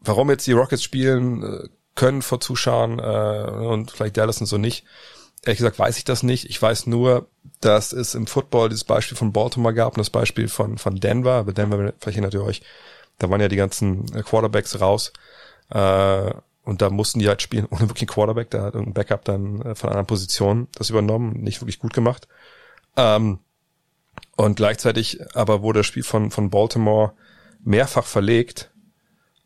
[0.00, 4.58] Warum jetzt die Rockets spielen äh, können vor Zuschauern äh, und vielleicht Dallas und so
[4.58, 4.84] nicht,
[5.42, 6.50] Ehrlich gesagt weiß ich das nicht.
[6.50, 7.28] Ich weiß nur,
[7.60, 11.32] dass es im Football dieses Beispiel von Baltimore gab und das Beispiel von, von Denver.
[11.32, 12.60] Aber Denver, erinnert ihr euch,
[13.20, 15.12] da waren ja die ganzen äh, Quarterbacks raus.
[15.70, 16.32] Äh,
[16.64, 18.50] und da mussten die halt spielen ohne wirklich einen Quarterback.
[18.50, 21.34] Da hat irgendein Backup dann äh, von einer Position das übernommen.
[21.34, 22.26] Nicht wirklich gut gemacht.
[22.96, 23.38] Ähm,
[24.36, 27.12] und gleichzeitig aber wurde das Spiel von, von Baltimore
[27.62, 28.70] mehrfach verlegt.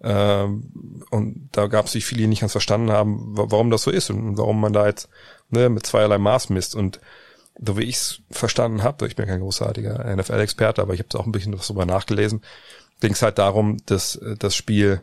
[0.01, 3.91] Ähm, und da gab es sich viele, die nicht ganz verstanden haben, warum das so
[3.91, 5.09] ist und warum man da jetzt
[5.51, 6.75] ne, mit zweierlei Maß misst.
[6.75, 7.01] Und
[7.59, 11.27] so wie ich es verstanden habe, ich bin kein großartiger NFL-Experte, aber ich habe auch
[11.27, 12.43] ein bisschen was darüber nachgelesen,
[13.01, 15.03] ging es halt darum, dass äh, das Spiel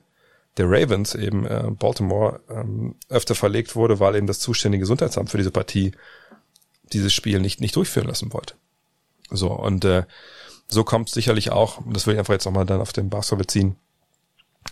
[0.58, 5.38] der Ravens eben äh, Baltimore ähm, öfter verlegt wurde, weil eben das zuständige Gesundheitsamt für
[5.38, 5.94] diese Partie
[6.92, 8.56] dieses Spiel nicht nicht durchführen lassen wollte.
[9.30, 10.04] So und äh,
[10.68, 13.76] so kommt sicherlich auch, das will ich einfach jetzt nochmal dann auf den Basketball beziehen,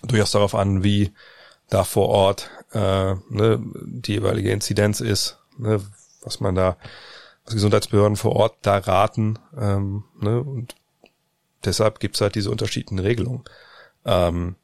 [0.03, 1.11] durchaus darauf an, wie
[1.70, 5.82] da vor Ort äh, ne, die jeweilige Inzidenz ist, ne,
[6.22, 6.78] was man da,
[7.45, 10.76] was Gesundheitsbehörden vor Ort da raten, ähm, ne, und
[11.66, 13.43] deshalb gibt's halt diese unterschiedlichen Regelungen.
[14.05, 14.55] Ähm,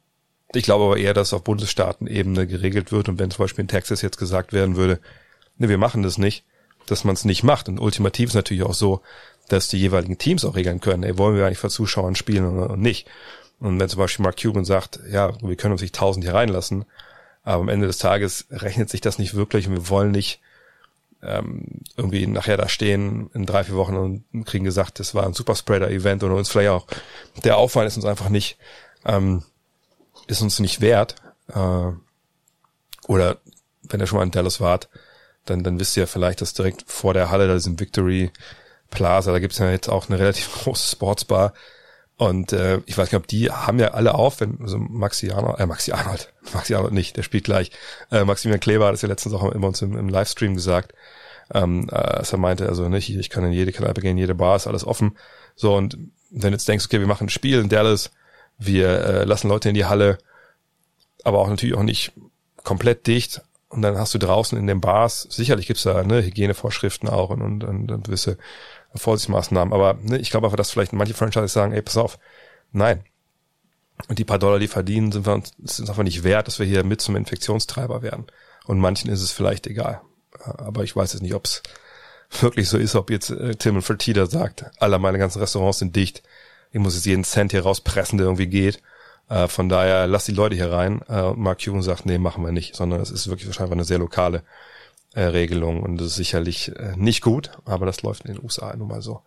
[0.54, 4.02] ich glaube aber eher, dass auf Bundesstaatenebene geregelt wird und wenn zum Beispiel in Texas
[4.02, 5.00] jetzt gesagt werden würde,
[5.58, 6.44] ne, wir machen das nicht,
[6.86, 7.68] dass man es nicht macht.
[7.68, 9.02] Und ultimativ ist natürlich auch so,
[9.48, 12.76] dass die jeweiligen Teams auch regeln können, ey, wollen wir eigentlich vor Zuschauern spielen oder
[12.76, 13.06] nicht.
[13.58, 16.84] Und wenn zum Beispiel Mark Cuban sagt, ja, wir können uns nicht tausend hier reinlassen,
[17.42, 20.40] aber am Ende des Tages rechnet sich das nicht wirklich und wir wollen nicht
[21.22, 25.32] ähm, irgendwie nachher da stehen in drei, vier Wochen und kriegen gesagt, das war ein
[25.32, 26.86] Superspreader-Event oder uns vielleicht auch
[27.44, 28.58] der Aufwand ist uns einfach nicht,
[29.04, 29.42] ähm,
[30.26, 31.16] ist uns nicht wert.
[31.48, 31.92] Äh,
[33.08, 33.38] oder
[33.82, 34.88] wenn ihr schon mal in Dallas wart,
[35.44, 38.30] dann, dann wisst ihr ja vielleicht, dass direkt vor der Halle, da ist ein Victory
[38.90, 41.54] Plaza, da gibt's ja jetzt auch eine relativ große Sportsbar.
[42.18, 45.60] Und äh, ich weiß nicht, ob die haben ja alle auf, wenn also Maxi Arnold,
[45.60, 47.70] äh, Maxi Arnold, Maxi Arnold nicht, der spielt gleich.
[48.10, 50.94] Äh, Maximilian Kleber hat es ja letztens auch immer uns im, im Livestream gesagt,
[51.52, 54.56] ähm, äh, als er meinte, also nicht, ich kann in jede Kneipe gehen, jede Bar
[54.56, 55.16] ist alles offen.
[55.54, 55.98] So, und
[56.30, 58.10] wenn du jetzt denkst, okay, wir machen ein Spiel in Dallas,
[58.58, 60.18] wir äh, lassen Leute in die Halle,
[61.22, 62.12] aber auch natürlich auch nicht
[62.64, 63.42] komplett dicht.
[63.68, 67.42] Und dann hast du draußen in den Bars, sicherlich gibt's da ne, Hygienevorschriften auch und,
[67.42, 68.38] und, und, und gewisse
[68.98, 69.72] Vorsichtsmaßnahmen.
[69.72, 72.18] Aber ne, ich glaube einfach, dass vielleicht manche Franchises sagen, ey, pass auf,
[72.72, 73.04] nein.
[74.08, 76.66] Und die paar Dollar, die verdienen, sind wir uns sind einfach nicht wert, dass wir
[76.66, 78.26] hier mit zum Infektionstreiber werden.
[78.66, 80.02] Und manchen ist es vielleicht egal.
[80.42, 81.62] Aber ich weiß jetzt nicht, ob es
[82.40, 86.22] wirklich so ist, ob jetzt äh, Tim Fertitta sagt, alle meine ganzen Restaurants sind dicht.
[86.72, 88.82] Ich muss jetzt jeden Cent hier rauspressen, der irgendwie geht.
[89.28, 91.02] Äh, von daher lass die Leute hier rein.
[91.08, 93.98] Äh, Mark Cuban sagt, nee, machen wir nicht, sondern es ist wirklich wahrscheinlich eine sehr
[93.98, 94.42] lokale
[95.16, 98.76] äh, Regelung und das ist sicherlich äh, nicht gut, aber das läuft in den USA
[98.76, 99.22] nun mal so.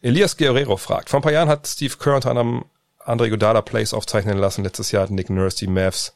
[0.00, 2.64] Elias Guerrero fragt, vor ein paar Jahren hat Steve Kerr unter anderem
[2.98, 4.64] Andre Godala Plays aufzeichnen lassen.
[4.64, 6.14] Letztes Jahr hat Nick Nurse die Mavs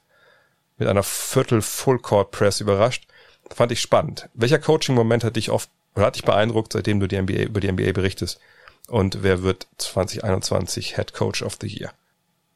[0.78, 3.06] mit einer Viertel Full Court Press überrascht.
[3.50, 4.30] Fand ich spannend.
[4.32, 7.70] Welcher Coaching-Moment hat dich oft oder hat dich beeindruckt, seitdem du die NBA, über die
[7.70, 8.40] NBA berichtest?
[8.88, 11.92] Und wer wird 2021 Head Coach of the Year?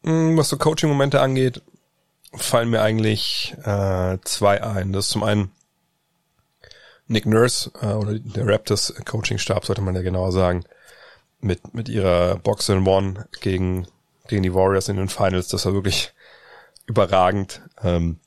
[0.05, 1.61] Hm, was so Coaching-Momente angeht,
[2.35, 4.95] fallen mir eigentlich äh, zwei ein.
[4.95, 5.51] Das ist zum einen
[7.09, 10.65] Nick Nurse äh, oder der Raptors Coaching-Stab, sollte man ja genauer sagen,
[11.41, 13.87] mit, mit ihrer Box in One gegen,
[14.29, 15.49] gegen die Warriors in den Finals.
[15.49, 16.13] Das war wirklich
[16.87, 17.63] überragend.
[17.83, 18.19] Ähm,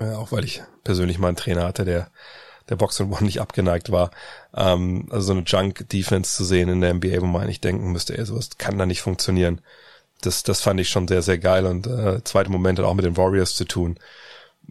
[0.00, 2.10] ja, auch weil ich persönlich mal einen Trainer hatte, der
[2.68, 4.10] der Box in One nicht abgeneigt war.
[4.54, 8.16] Ähm, also so eine Junk-Defense zu sehen in der NBA, wo man eigentlich denken müsste,
[8.16, 9.60] ey, sowas kann da nicht funktionieren.
[10.22, 11.66] Das, das fand ich schon sehr, sehr geil.
[11.66, 13.98] Und äh, zweite Moment hat auch mit den Warriors zu tun.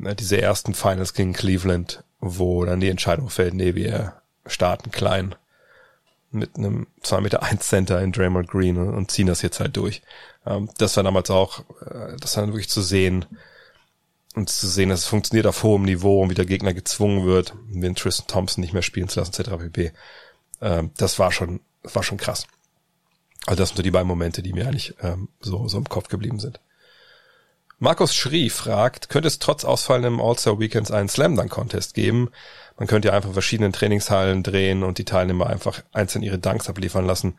[0.03, 4.13] Äh, diese ersten Finals gegen Cleveland, wo dann die Entscheidung fällt, nee, wir
[4.45, 5.35] starten klein
[6.31, 10.01] mit einem 2 Meter 1 Center in Draymond Green und, ziehen das jetzt halt durch.
[10.45, 13.25] Ähm, das war damals auch, äh, das war wirklich zu sehen
[14.35, 17.53] und zu sehen, dass es funktioniert auf hohem Niveau und wie der Gegner gezwungen wird,
[17.69, 19.57] den Tristan Thompson nicht mehr spielen zu lassen, etc.
[19.57, 19.91] pp.
[20.61, 22.45] Ähm, das war schon, das war schon krass.
[23.45, 26.09] Also das sind so die beiden Momente, die mir eigentlich ähm, so, so im Kopf
[26.09, 26.59] geblieben sind.
[27.79, 32.29] Markus Schrie fragt, könnte es trotz ausfallendem All-Star Weekends einen Slam Dunk Contest geben?
[32.77, 37.05] Man könnte ja einfach verschiedenen Trainingshallen drehen und die Teilnehmer einfach einzeln ihre Dunks abliefern
[37.05, 37.37] lassen.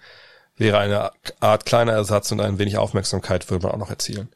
[0.57, 1.11] Wäre eine
[1.41, 4.28] Art kleiner Ersatz und ein wenig Aufmerksamkeit würde man auch noch erzielen.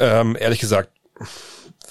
[0.00, 0.90] Ähm, ehrlich gesagt,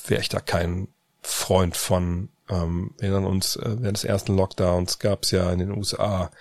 [0.06, 0.89] wäre ich da kein
[1.22, 2.30] Freund von.
[2.50, 6.32] Ähm, wir erinnern uns, äh, während des ersten Lockdowns gab es ja in den USA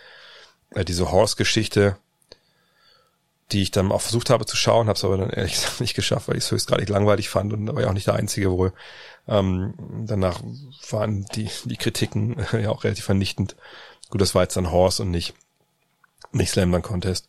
[0.71, 1.97] äh, diese Horse-Geschichte,
[3.53, 5.95] die ich dann auch versucht habe zu schauen, habe es aber dann ehrlich gesagt nicht
[5.95, 8.51] geschafft, weil ich es höchstgradig langweilig fand und da war ja auch nicht der Einzige
[8.51, 8.73] wohl.
[9.29, 9.75] Ähm,
[10.07, 10.41] danach
[10.91, 13.57] waren die, die Kritiken ja auch relativ vernichtend.
[14.11, 15.35] Gut, das war jetzt dann Horse und nicht,
[16.33, 17.29] nicht Slam Dunk Contest.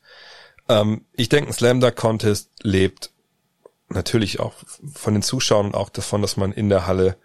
[0.70, 3.12] Ähm, ich denke, ein Slam Dunk Contest lebt
[3.90, 4.54] natürlich auch
[4.94, 7.16] von den Zuschauern und auch davon, dass man in der Halle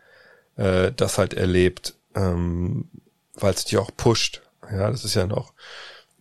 [0.57, 2.88] äh, das halt erlebt, ähm,
[3.34, 4.43] weil es dich auch pusht.
[4.70, 5.53] Ja, das ist ja noch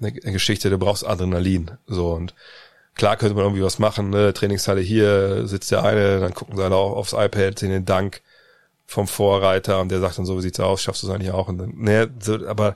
[0.02, 1.72] eine, Geschichte, du brauchst Adrenalin.
[1.88, 2.34] So und
[2.96, 4.34] klar könnte man irgendwie was machen, ne?
[4.34, 8.22] Trainingshalle hier sitzt der eine, dann gucken sie alle aufs iPad, sehen den Dank
[8.86, 11.48] vom Vorreiter und der sagt dann so, wie sieht's aus, schaffst du es eigentlich auch?
[11.48, 12.76] Und dann, ne, so, aber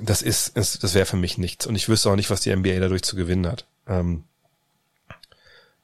[0.00, 1.66] das ist, ist das wäre für mich nichts.
[1.66, 3.66] Und ich wüsste auch nicht, was die NBA dadurch zu gewinnen hat.
[3.86, 4.24] Ähm,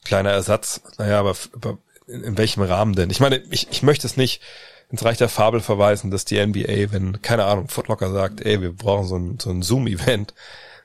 [0.05, 3.11] kleiner Ersatz, naja, aber, aber in, in welchem Rahmen denn?
[3.11, 4.41] Ich meine, ich, ich möchte es nicht
[4.91, 8.73] ins Reich der Fabel verweisen, dass die NBA, wenn, keine Ahnung, Footlocker sagt, ey, wir
[8.73, 10.35] brauchen so ein, so ein Zoom-Event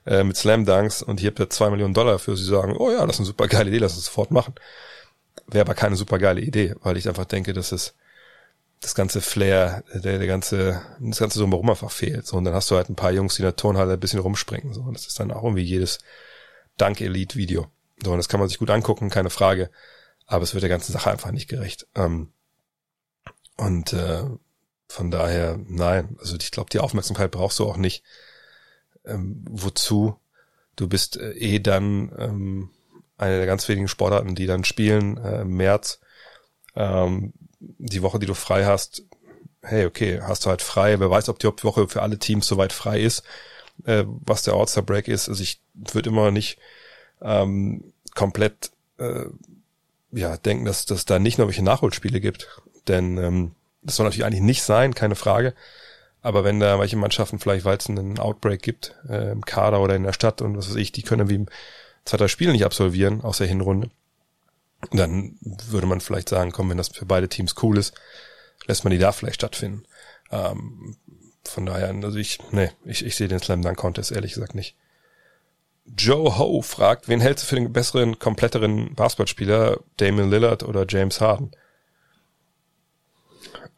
[0.06, 2.92] äh, mit Slam Dunks und hier habt ihr zwei Millionen Dollar für, sie sagen, oh
[2.92, 4.54] ja, das ist eine super geile Idee, lass uns sofort machen.
[5.48, 7.96] Wäre aber keine super geile Idee, weil ich einfach denke, dass es
[8.82, 12.28] das ganze Flair, der, der ganze, das ganze so warum einfach fehlt.
[12.28, 14.20] So, und dann hast du halt ein paar Jungs, die in der Turnhalle ein bisschen
[14.20, 14.74] rumspringen.
[14.74, 16.00] So, und das ist dann auch irgendwie jedes
[16.78, 17.68] Dunk-Elite-Video.
[18.04, 19.72] So, und das kann man sich gut angucken, keine Frage.
[20.28, 21.88] Aber es wird der ganzen Sache einfach nicht gerecht.
[21.96, 22.32] Ähm,
[23.58, 24.24] und äh,
[24.88, 28.04] von daher, nein, also ich glaube, die Aufmerksamkeit brauchst du auch nicht.
[29.06, 30.20] Ähm, wozu?
[30.76, 32.70] Du bist äh, eh dann ähm,
[33.18, 36.00] eine der ganz wenigen Sportarten, die dann spielen äh, im März.
[36.76, 39.04] Ähm, die Woche, die du frei hast,
[39.62, 42.74] hey, okay, hast du halt frei, wer weiß, ob die Woche für alle Teams soweit
[42.74, 43.24] frei ist,
[43.86, 45.30] äh, was der All-Star Break ist.
[45.30, 46.60] Also ich würde immer nicht
[47.22, 49.26] ähm, komplett äh,
[50.12, 52.48] ja denken, dass dass da nicht noch welche Nachholspiele gibt.
[52.88, 55.54] Denn ähm, das soll natürlich eigentlich nicht sein, keine Frage.
[56.22, 59.96] Aber wenn da welche Mannschaften vielleicht, weil es einen Outbreak gibt, äh, im Kader oder
[59.96, 61.46] in der Stadt und was weiß ich, die können wie
[62.04, 63.92] zweiter Spiel nicht absolvieren aus der Hinrunde,
[64.92, 67.94] dann würde man vielleicht sagen, komm, wenn das für beide Teams cool ist,
[68.66, 69.84] lässt man die da vielleicht stattfinden.
[70.32, 70.98] Ähm,
[71.44, 74.76] von daher, also ich, nee, ich, ich sehe den Slam Dunk Contest ehrlich gesagt nicht.
[75.96, 81.22] Joe Ho fragt, wen hältst du für den besseren, kompletteren Basketballspieler, Damon Lillard oder James
[81.22, 81.52] Harden?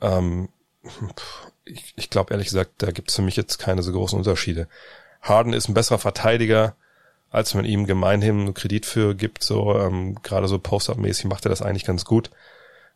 [0.02, 0.50] Ähm,
[1.66, 4.68] ich, ich glaube ehrlich gesagt, da gibt es für mich jetzt keine so großen Unterschiede.
[5.22, 6.76] Harden ist ein besserer Verteidiger,
[7.30, 9.44] als man ihm gemeinhin Kredit für gibt.
[9.44, 12.32] So ähm, gerade so Post-up-mäßig macht er das eigentlich ganz gut.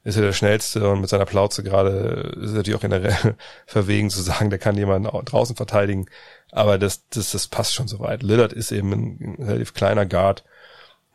[0.03, 3.35] Ist er der schnellste und mit seiner Plauze gerade ist er natürlich auch generell
[3.67, 6.07] verwegen zu sagen, der kann jemanden draußen verteidigen.
[6.51, 8.23] Aber das, das, das passt schon soweit.
[8.23, 10.43] Lillard ist eben ein, ein relativ kleiner Guard,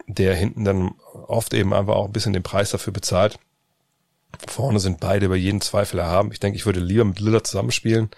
[0.07, 0.95] der hinten dann
[1.27, 3.39] oft eben einfach auch ein bisschen den Preis dafür bezahlt.
[4.49, 6.33] Vorne sind beide über jeden Zweifel erhaben.
[6.33, 8.11] Ich denke, ich würde lieber mit Lillard zusammenspielen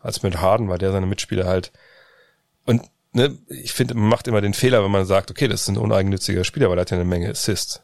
[0.00, 1.72] als mit Harden, weil der seine Mitspieler halt
[2.66, 2.82] und
[3.12, 5.78] ne, ich finde, man macht immer den Fehler, wenn man sagt, okay, das ist ein
[5.78, 7.82] uneigennütziger Spieler, weil er hat ja eine Menge Assists.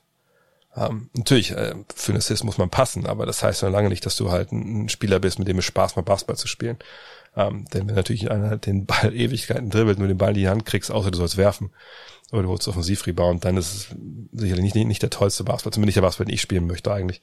[0.77, 4.07] Ähm, natürlich, äh, für einen Assist muss man passen, aber das heißt noch lange nicht,
[4.07, 6.79] dass du halt ein, Spieler bist, mit dem es Spaß macht, Basketball zu spielen.
[7.37, 10.49] Ähm, denn wenn natürlich einer halt den Ball Ewigkeiten dribbelt, nur den Ball in die
[10.49, 11.71] Hand kriegst, außer du sollst werfen
[12.33, 13.97] oder du holst Offensivrebound, dann ist es
[14.33, 16.93] sicherlich nicht, nicht, nicht der tollste Basketball, zumindest nicht der Basketball, den ich spielen möchte
[16.93, 17.21] eigentlich.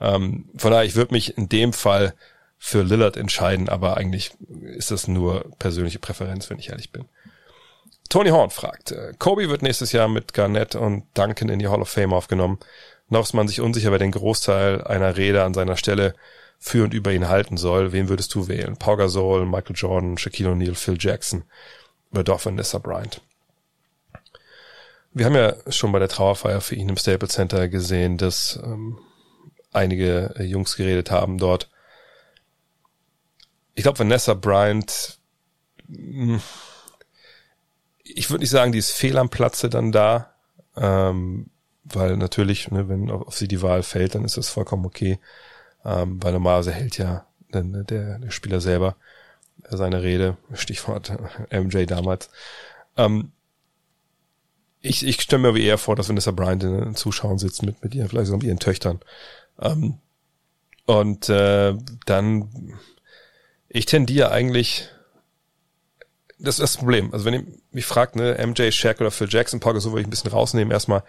[0.00, 2.14] Ähm, von daher, ich würde mich in dem Fall
[2.58, 4.32] für Lillard entscheiden, aber eigentlich
[4.76, 7.04] ist das nur persönliche Präferenz, wenn ich ehrlich bin.
[8.08, 11.82] Tony Horn fragt, äh, Kobe wird nächstes Jahr mit Garnett und Duncan in die Hall
[11.82, 12.58] of Fame aufgenommen.
[13.08, 16.14] Noch ist man sich unsicher, wer den Großteil einer Rede an seiner Stelle
[16.58, 17.92] für und über ihn halten soll.
[17.92, 18.76] Wen würdest du wählen?
[18.76, 21.44] Pau Gasol, Michael Jordan, Shaquille O'Neal, Phil Jackson
[22.10, 23.20] oder doch Vanessa Bryant?
[25.12, 28.98] Wir haben ja schon bei der Trauerfeier für ihn im Staples Center gesehen, dass ähm,
[29.78, 31.70] einige Jungs geredet haben dort.
[33.74, 35.18] Ich glaube, Vanessa Bryant,
[35.86, 36.40] hm,
[38.02, 40.34] ich würde nicht sagen, die ist fehl am Platze dann da,
[40.76, 41.50] ähm,
[41.84, 45.18] weil natürlich, ne, wenn auf, sie die Wahl fällt, dann ist das vollkommen okay,
[45.84, 48.96] ähm, weil normalerweise hält ja der, der, der Spieler selber
[49.70, 51.12] seine Rede, Stichwort
[51.50, 52.30] MJ damals.
[52.96, 53.32] Ähm,
[54.80, 57.82] ich, ich stelle mir aber eher vor, dass Vanessa Bryant in den Zuschauern sitzt mit,
[57.82, 59.00] mit ihr, vielleicht sogar mit ihren Töchtern.
[59.60, 59.98] Ähm,
[60.86, 61.74] und äh,
[62.06, 62.78] dann,
[63.68, 64.88] ich tendiere eigentlich
[66.38, 67.12] das ist das Problem.
[67.12, 70.06] Also wenn ihr mich fragt, ne, MJ, Shaq oder Phil Jackson, Paul so würde ich
[70.06, 71.02] ein bisschen rausnehmen erstmal,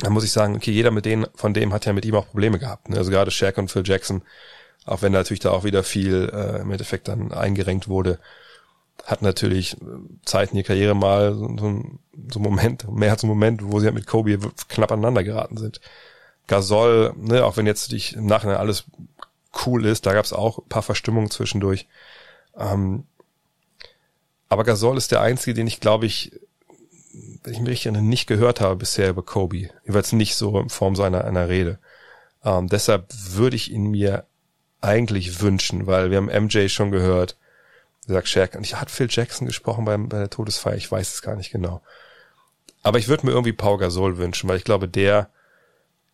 [0.00, 2.28] dann muss ich sagen, okay, jeder mit denen, von dem hat ja mit ihm auch
[2.28, 2.90] Probleme gehabt.
[2.90, 2.98] Ne?
[2.98, 4.22] Also gerade Shaq und Phil Jackson,
[4.84, 8.18] auch wenn natürlich da auch wieder viel äh, im Endeffekt dann eingerenkt wurde,
[9.04, 9.84] hat natürlich äh,
[10.26, 11.82] Zeit in ihrer Karriere mal so, so,
[12.30, 14.38] so ein Moment, mehr als ein Moment, wo sie halt mit Kobe
[14.68, 15.80] knapp aneinander geraten sind.
[16.46, 18.84] Gasol, ne, auch wenn jetzt dich im Nachhinein alles
[19.64, 21.88] cool ist, da gab es auch ein paar Verstimmungen zwischendurch.
[22.56, 23.04] Ähm,
[24.48, 26.32] aber Gasol ist der einzige, den ich glaube ich,
[27.42, 29.70] wenn ich mich nicht gehört habe bisher über Kobe.
[29.84, 31.78] Jeweils nicht so in Form seiner einer Rede.
[32.44, 34.24] Ähm, deshalb würde ich ihn mir
[34.80, 37.36] eigentlich wünschen, weil wir haben MJ schon gehört.
[38.06, 41.22] Sagt Shaq, und ich hat Phil Jackson gesprochen beim, bei der Todesfeier, ich weiß es
[41.22, 41.82] gar nicht genau.
[42.84, 45.28] Aber ich würde mir irgendwie Pau Gasol wünschen, weil ich glaube, der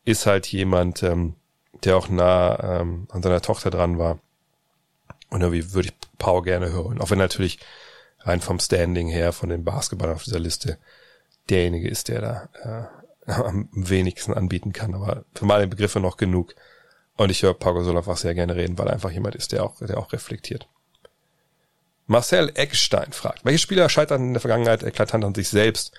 [0.04, 1.34] ist halt jemand, ähm,
[1.84, 4.18] der auch nah ähm, an seiner Tochter dran war.
[5.30, 7.00] Und irgendwie würde ich Pau gerne hören.
[7.00, 7.58] Auch wenn natürlich
[8.20, 10.78] rein vom Standing her, von den Basketballern auf dieser Liste,
[11.48, 12.90] derjenige ist, der da
[13.26, 14.94] äh, am wenigsten anbieten kann.
[14.94, 16.54] Aber für meine Begriffe noch genug.
[17.16, 19.64] Und ich höre Pau Gasol einfach sehr gerne reden, weil er einfach jemand ist, der
[19.64, 20.68] auch, der auch reflektiert.
[22.06, 25.92] Marcel Eckstein fragt, welche Spieler scheitern in der Vergangenheit eklatant an sich selbst,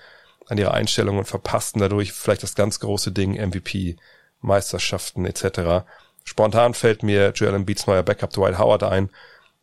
[0.46, 3.96] an ihrer Einstellung und verpassten dadurch vielleicht das ganz große Ding MVP,
[4.40, 5.86] Meisterschaften etc.
[6.24, 9.10] Spontan fällt mir Joel Embiids neuer Backup Dwight Howard ein,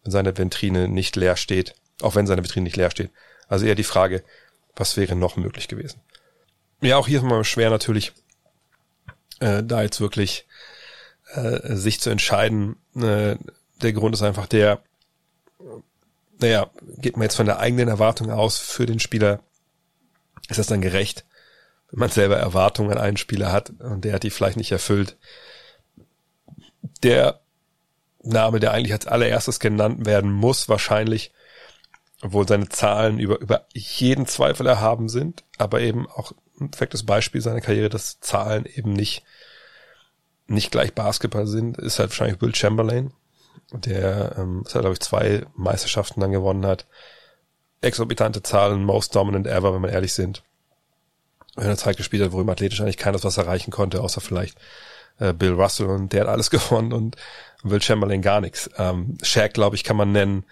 [0.03, 1.75] wenn seine Ventrine nicht leer steht.
[2.01, 3.11] Auch wenn seine Vitrine nicht leer steht.
[3.47, 4.23] Also eher die Frage,
[4.75, 6.01] was wäre noch möglich gewesen?
[6.81, 8.13] Ja, auch hier ist man schwer natürlich,
[9.39, 10.47] äh, da jetzt wirklich
[11.33, 12.77] äh, sich zu entscheiden.
[12.95, 13.35] Äh,
[13.81, 14.81] der Grund ist einfach der,
[16.39, 19.41] naja, geht man jetzt von der eigenen Erwartung aus für den Spieler,
[20.51, 21.25] ist das dann gerecht,
[21.89, 25.17] wenn man selber Erwartungen an einen Spieler hat und der hat die vielleicht nicht erfüllt.
[27.03, 27.41] Der
[28.21, 31.33] Name, der eigentlich als allererstes genannt werden muss, wahrscheinlich,
[32.21, 37.41] obwohl seine Zahlen über, über jeden Zweifel erhaben sind, aber eben auch ein perfektes Beispiel
[37.41, 39.23] seiner Karriere, dass Zahlen eben nicht,
[40.47, 43.11] nicht gleich Basketball sind, ist halt wahrscheinlich Will Chamberlain,
[43.71, 46.85] der ähm, ist halt, glaube ich, zwei Meisterschaften dann gewonnen hat.
[47.81, 50.43] Exorbitante Zahlen, most dominant ever, wenn wir ehrlich sind.
[51.57, 54.57] In einer Zeit gespielt hat, wo ihm athletisch eigentlich keines was erreichen konnte, außer vielleicht
[55.19, 57.17] äh, Bill Russell und der hat alles gewonnen und
[57.63, 58.69] Will Chamberlain gar nichts.
[58.77, 60.45] Ähm, Shaq, glaube ich, kann man nennen,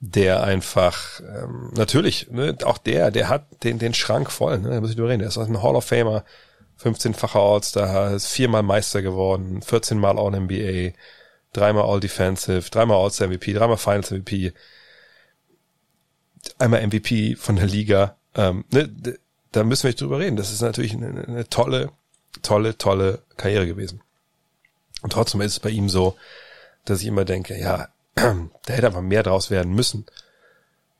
[0.00, 4.80] der einfach, ähm, natürlich, ne, auch der, der hat den, den Schrank voll, ne, da
[4.80, 6.24] muss ich drüber reden, der ist ein Hall of Famer,
[6.82, 10.92] 15-facher All-Star, ist viermal Meister geworden, 14 Mal All-NBA,
[11.52, 14.52] dreimal All-Defensive, dreimal All-Star MVP, dreimal Finals MVP,
[16.58, 18.16] einmal MVP von der Liga.
[18.34, 18.88] Ähm, ne,
[19.52, 20.36] da müssen wir nicht drüber reden.
[20.36, 21.90] Das ist natürlich eine, eine tolle,
[22.42, 24.00] tolle, tolle Karriere gewesen.
[25.02, 26.16] Und trotzdem ist es bei ihm so,
[26.84, 28.32] dass ich immer denke, ja, da
[28.66, 30.06] hätte einfach mehr draus werden müssen.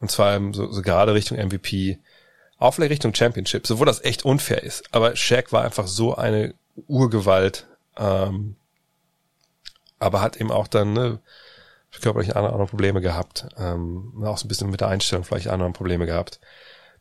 [0.00, 1.98] Und zwar so, so gerade Richtung MVP,
[2.58, 4.84] auch vielleicht Richtung Championship, obwohl das echt unfair ist.
[4.92, 6.54] Aber Shaq war einfach so eine
[6.86, 7.66] Urgewalt,
[7.96, 8.56] ähm,
[9.98, 11.20] aber hat eben auch dann ne,
[12.00, 16.06] körperlich andere, Probleme gehabt, ähm, auch so ein bisschen mit der Einstellung vielleicht andere Probleme
[16.06, 16.40] gehabt.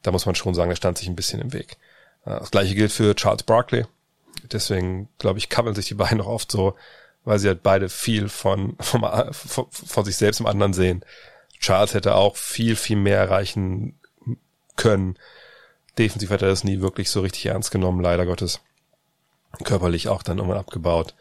[0.01, 1.77] Da muss man schon sagen, der stand sich ein bisschen im Weg.
[2.25, 3.85] Äh, das gleiche gilt für Charles Barkley.
[4.51, 6.75] Deswegen, glaube ich, kabbeln sich die beiden noch oft so,
[7.23, 11.05] weil sie halt beide viel von, vom, von, von sich selbst im anderen sehen.
[11.59, 13.97] Charles hätte auch viel, viel mehr erreichen
[14.75, 15.17] können.
[15.97, 18.59] Defensiv hat er das nie wirklich so richtig ernst genommen, leider Gottes.
[19.63, 21.13] Körperlich auch dann irgendwann abgebaut.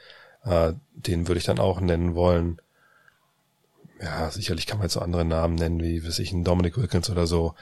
[0.45, 2.61] Äh, den würde ich dann auch nennen wollen.
[4.03, 7.09] Ja, sicherlich kann man jetzt so andere Namen nennen, wie, weiß ich, ein Dominic Wilkins
[7.09, 7.55] oder so.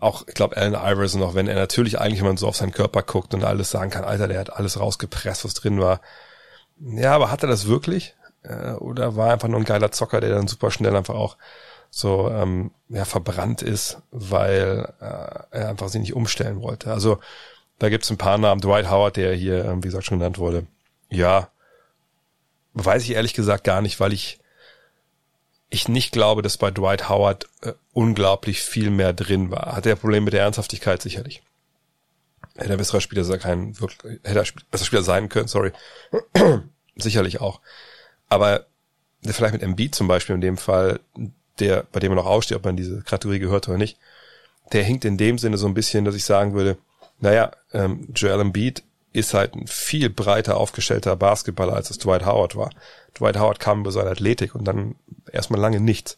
[0.00, 3.02] Auch, ich glaube, Allen Iverson, auch wenn er natürlich eigentlich, man so auf seinen Körper
[3.02, 6.00] guckt und alles sagen kann, Alter, der hat alles rausgepresst, was drin war.
[6.80, 8.16] Ja, aber hat er das wirklich?
[8.42, 11.36] Äh, oder war er einfach nur ein geiler Zocker, der dann super schnell einfach auch
[11.90, 16.92] so ähm, ja, verbrannt ist, weil äh, er einfach sich nicht umstellen wollte.
[16.92, 17.20] Also
[17.78, 18.60] da gibt's ein paar Namen.
[18.60, 20.66] Dwight Howard, der hier, ähm, wie gesagt, schon genannt wurde.
[21.10, 21.48] Ja,
[22.74, 24.40] weiß ich ehrlich gesagt gar nicht, weil ich
[25.68, 29.74] ich nicht glaube, dass bei Dwight Howard äh, unglaublich viel mehr drin war.
[29.74, 31.42] Hat er Probleme mit der Ernsthaftigkeit sicherlich.
[32.56, 35.72] Hätte er besserer Spieler sein können, wirklich, hätte er besser Spieler sein können, sorry.
[36.96, 37.60] sicherlich auch.
[38.28, 38.66] Aber
[39.24, 41.00] vielleicht mit Embiid zum Beispiel in dem Fall,
[41.58, 43.98] der, bei dem er noch aussteht, ob man diese Kategorie gehört oder nicht,
[44.72, 46.78] der hinkt in dem Sinne so ein bisschen, dass ich sagen würde,
[47.20, 48.82] naja, ähm, Joel Embiid
[49.16, 52.70] ist halt ein viel breiter aufgestellter Basketballer, als es Dwight Howard war.
[53.18, 54.96] Dwight Howard kam über seine Athletik und dann
[55.32, 56.16] erstmal lange nichts.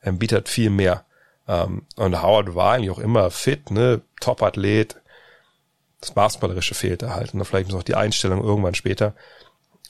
[0.00, 1.04] Embiid hat viel mehr.
[1.48, 4.96] Ähm, und Howard war eigentlich auch immer fit, ne, Top-Athlet.
[6.00, 7.34] Das Basketballerische fehlte halt.
[7.34, 9.14] Und vielleicht noch die Einstellung irgendwann später.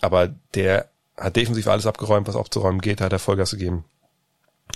[0.01, 3.85] Aber der hat defensiv alles abgeräumt, was aufzuräumen geht, hat er Vollgas gegeben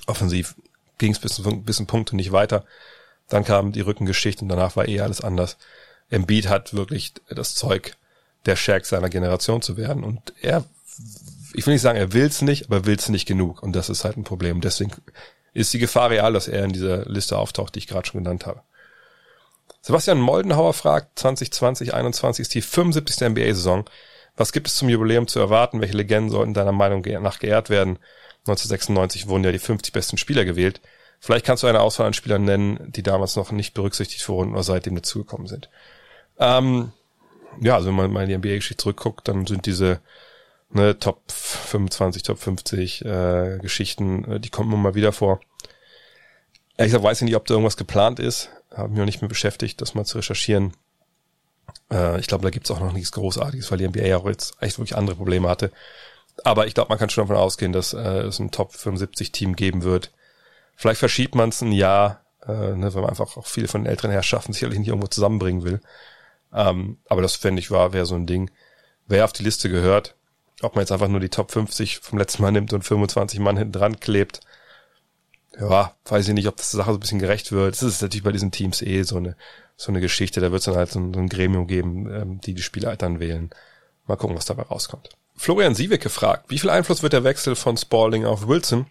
[0.06, 0.54] offensiv
[0.98, 2.64] ging es bis, bis ein Punkt und nicht weiter.
[3.28, 5.56] Dann kam die Rückengeschichte und danach war eh alles anders.
[6.10, 7.96] Embiid hat wirklich das Zeug,
[8.46, 10.04] der Shaq seiner Generation zu werden.
[10.04, 10.64] Und er,
[11.52, 13.62] ich will nicht sagen, er will's nicht, aber will's nicht genug.
[13.62, 14.60] Und das ist halt ein Problem.
[14.60, 14.92] Deswegen
[15.52, 18.46] ist die Gefahr real, dass er in dieser Liste auftaucht, die ich gerade schon genannt
[18.46, 18.62] habe.
[19.82, 23.28] Sebastian Moldenhauer fragt, 2020, 21 ist die 75.
[23.28, 23.84] NBA-Saison.
[24.36, 25.80] Was gibt es zum Jubiläum zu erwarten?
[25.80, 27.98] Welche Legenden sollten deiner Meinung nach geehrt werden?
[28.40, 30.80] 1996 wurden ja die 50 besten Spieler gewählt.
[31.20, 34.62] Vielleicht kannst du eine Auswahl an Spielern nennen, die damals noch nicht berücksichtigt wurden oder
[34.62, 35.70] seitdem dazugekommen sind.
[36.38, 36.92] Ähm,
[37.60, 40.00] ja, also wenn man mal in die NBA-Geschichte zurückguckt, dann sind diese
[40.70, 45.40] ne, Top 25, Top 50 äh, Geschichten, äh, die kommen immer mal wieder vor.
[46.76, 48.50] Ehrlich gesagt weiß ich nicht, ob da irgendwas geplant ist.
[48.74, 50.74] Habe mich noch nicht mehr beschäftigt, das mal zu recherchieren.
[51.90, 54.56] Äh, ich glaube, da gibt's auch noch nichts Großartiges, weil die NBA ja auch jetzt
[54.60, 55.72] echt wirklich andere Probleme hatte.
[56.44, 59.56] Aber ich glaube, man kann schon davon ausgehen, dass äh, es ein Top 75 Team
[59.56, 60.12] geben wird.
[60.74, 63.90] Vielleicht verschiebt man es ein Jahr, äh, ne, weil man einfach auch viele von den
[63.90, 65.80] älteren Herrschaften sicherlich nicht irgendwo zusammenbringen will.
[66.52, 68.50] Ähm, aber das fände ich war, wäre so ein Ding.
[69.06, 70.14] Wer auf die Liste gehört,
[70.62, 73.56] ob man jetzt einfach nur die Top 50 vom letzten Mal nimmt und 25 Mann
[73.56, 74.40] hinten dran klebt,
[75.58, 77.74] ja, weiß ich nicht, ob das der Sache so ein bisschen gerecht wird.
[77.74, 79.36] Das ist natürlich bei diesen Teams eh so eine,
[79.76, 80.40] so eine Geschichte.
[80.40, 82.90] Da wird es dann halt so ein, so ein Gremium geben, ähm, die die Spieler
[82.90, 83.50] halt dann wählen.
[84.06, 85.10] Mal gucken, was dabei rauskommt.
[85.34, 88.86] Florian Siebeck gefragt, wie viel Einfluss wird der Wechsel von Spalding auf Wilson,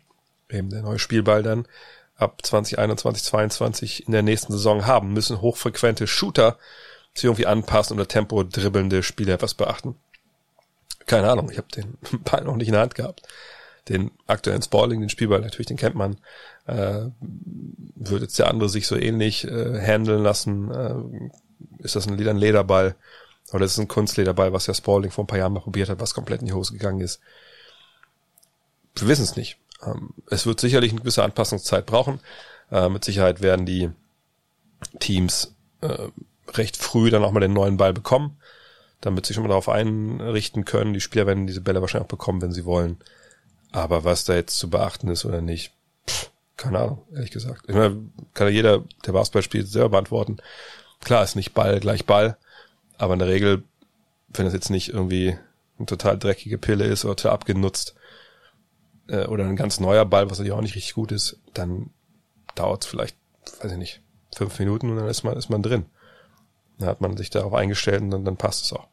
[0.50, 1.68] eben der neue Spielball dann,
[2.16, 5.14] ab 2021, 22 in der nächsten Saison haben?
[5.14, 6.58] Müssen hochfrequente Shooter
[7.16, 9.96] sich irgendwie anpassen oder Tempo dribbelnde Spieler etwas beachten?
[11.06, 13.24] Keine Ahnung, ich habe den Ball noch nicht in der Hand gehabt.
[13.90, 16.18] Den aktuellen Spalding, den Spielball, natürlich, den kennt man.
[16.66, 20.72] Äh, würde jetzt der andere sich so ähnlich äh, handeln lassen?
[20.72, 22.96] Äh, ist das ein, ein Lederball?
[23.54, 26.16] Oder ist ein Kunstlederball, was ja Spalding vor ein paar Jahren mal probiert hat, was
[26.16, 27.20] komplett in die Hose gegangen ist.
[28.96, 29.58] Wir wissen es nicht.
[29.84, 32.20] Ähm, es wird sicherlich eine gewisse Anpassungszeit brauchen.
[32.72, 33.92] Äh, mit Sicherheit werden die
[35.00, 36.10] Teams äh,
[36.54, 38.38] recht früh dann auch mal den neuen Ball bekommen.
[39.02, 40.94] damit sie schon mal darauf einrichten können.
[40.94, 42.98] Die Spieler werden diese Bälle wahrscheinlich auch bekommen, wenn sie wollen.
[43.72, 45.74] Aber was da jetzt zu beachten ist oder nicht,
[46.08, 47.66] pff, keine Ahnung, ehrlich gesagt.
[47.68, 50.38] Ich meine, kann ja jeder, der Basketball spielt, selber beantworten.
[51.04, 52.38] Klar ist nicht Ball gleich Ball,
[52.98, 53.64] aber in der Regel,
[54.30, 55.38] wenn es jetzt nicht irgendwie
[55.78, 57.96] eine total dreckige Pille ist oder abgenutzt
[59.08, 61.92] äh, oder ein ganz neuer Ball, was natürlich auch nicht richtig gut ist, dann
[62.56, 63.18] dauert es vielleicht,
[63.62, 64.02] weiß ich nicht,
[64.34, 65.86] fünf Minuten und dann ist man, ist man drin.
[66.78, 68.88] Dann hat man sich darauf eingestellt und dann, dann passt es auch.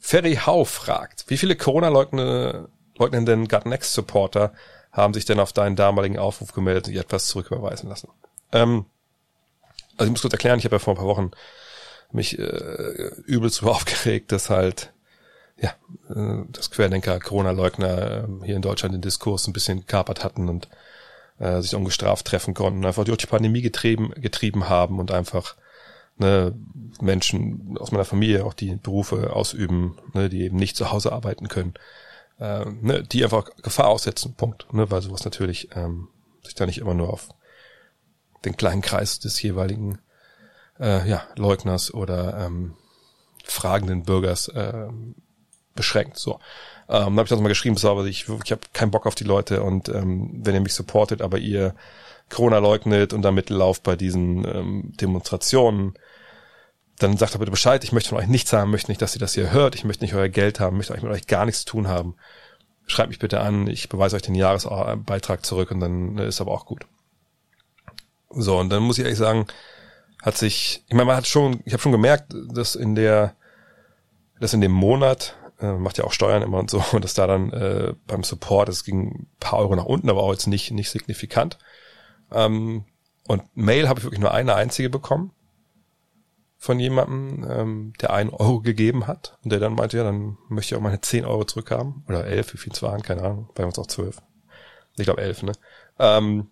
[0.00, 4.52] Ferry Hau fragt, wie viele Corona-leugnenden Gut Next Supporter
[4.90, 8.08] haben sich denn auf deinen damaligen Aufruf gemeldet und etwas zurücküberweisen lassen?
[8.52, 8.84] Ähm,
[9.96, 11.30] also ich muss kurz erklären, ich habe ja vor ein paar Wochen
[12.10, 14.92] mich äh, übelst so aufgeregt, dass halt
[15.60, 15.70] ja,
[16.10, 20.68] äh, das Querdenker Corona-Leugner äh, hier in Deutschland den Diskurs ein bisschen kapert hatten und
[21.38, 25.56] äh, sich ungestraft treffen konnten, einfach durch die Pandemie getrieben, getrieben haben und einfach
[26.22, 26.54] ne,
[27.00, 31.48] Menschen aus meiner Familie auch die Berufe ausüben, ne, die eben nicht zu Hause arbeiten
[31.48, 31.74] können,
[32.38, 34.72] äh, ne, die einfach Gefahr aussetzen, Punkt.
[34.72, 36.08] Ne, weil sowas natürlich ähm,
[36.44, 37.28] sich da nicht immer nur auf
[38.44, 39.98] den kleinen Kreis des jeweiligen
[40.80, 42.74] äh, ja, Leugners oder ähm,
[43.44, 44.88] fragenden Bürgers äh,
[45.74, 46.18] beschränkt.
[46.18, 46.38] So.
[46.88, 49.24] Ähm, habe ich das mal geschrieben, so, aber ich, ich habe keinen Bock auf die
[49.24, 51.74] Leute und ähm, wenn ihr mich supportet, aber ihr
[52.28, 55.94] Corona leugnet und damit lauft bei diesen ähm, Demonstrationen,
[56.98, 59.20] dann sagt doch bitte Bescheid, ich möchte von euch nichts haben, möchte nicht, dass ihr
[59.20, 61.60] das hier hört, ich möchte nicht euer Geld haben, möchte euch mit euch gar nichts
[61.60, 62.16] zu tun haben.
[62.86, 66.66] Schreibt mich bitte an, ich beweise euch den Jahresbeitrag zurück und dann ist aber auch
[66.66, 66.86] gut.
[68.30, 69.46] So, und dann muss ich ehrlich sagen,
[70.20, 73.34] hat sich, ich meine, man hat schon, ich habe schon gemerkt, dass in der,
[74.40, 77.26] dass in dem Monat, äh, macht ja auch Steuern immer und so, und dass da
[77.26, 80.70] dann äh, beim Support, es ging ein paar Euro nach unten, aber auch jetzt nicht,
[80.70, 81.58] nicht signifikant.
[82.30, 82.84] Ähm,
[83.26, 85.32] und Mail habe ich wirklich nur eine einzige bekommen
[86.62, 90.72] von jemandem, ähm, der einen Euro gegeben hat und der dann meinte, ja, dann möchte
[90.72, 92.04] ich auch meine zehn Euro zurückhaben.
[92.08, 94.22] Oder elf, wie viel es waren, keine Ahnung, bei uns auch zwölf.
[94.96, 95.50] Ich glaube elf, ne?
[95.98, 96.48] Ähm, und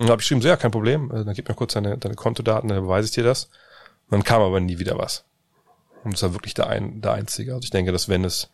[0.00, 2.14] dann habe ich geschrieben, so, ja, kein Problem, äh, dann gib mir kurz deine, deine
[2.14, 3.44] Kontodaten, dann beweise ich dir das.
[4.10, 5.24] Und dann kam aber nie wieder was.
[6.04, 7.54] Und das war wirklich der, ein, der einzige.
[7.54, 8.50] Also ich denke, dass wenn es,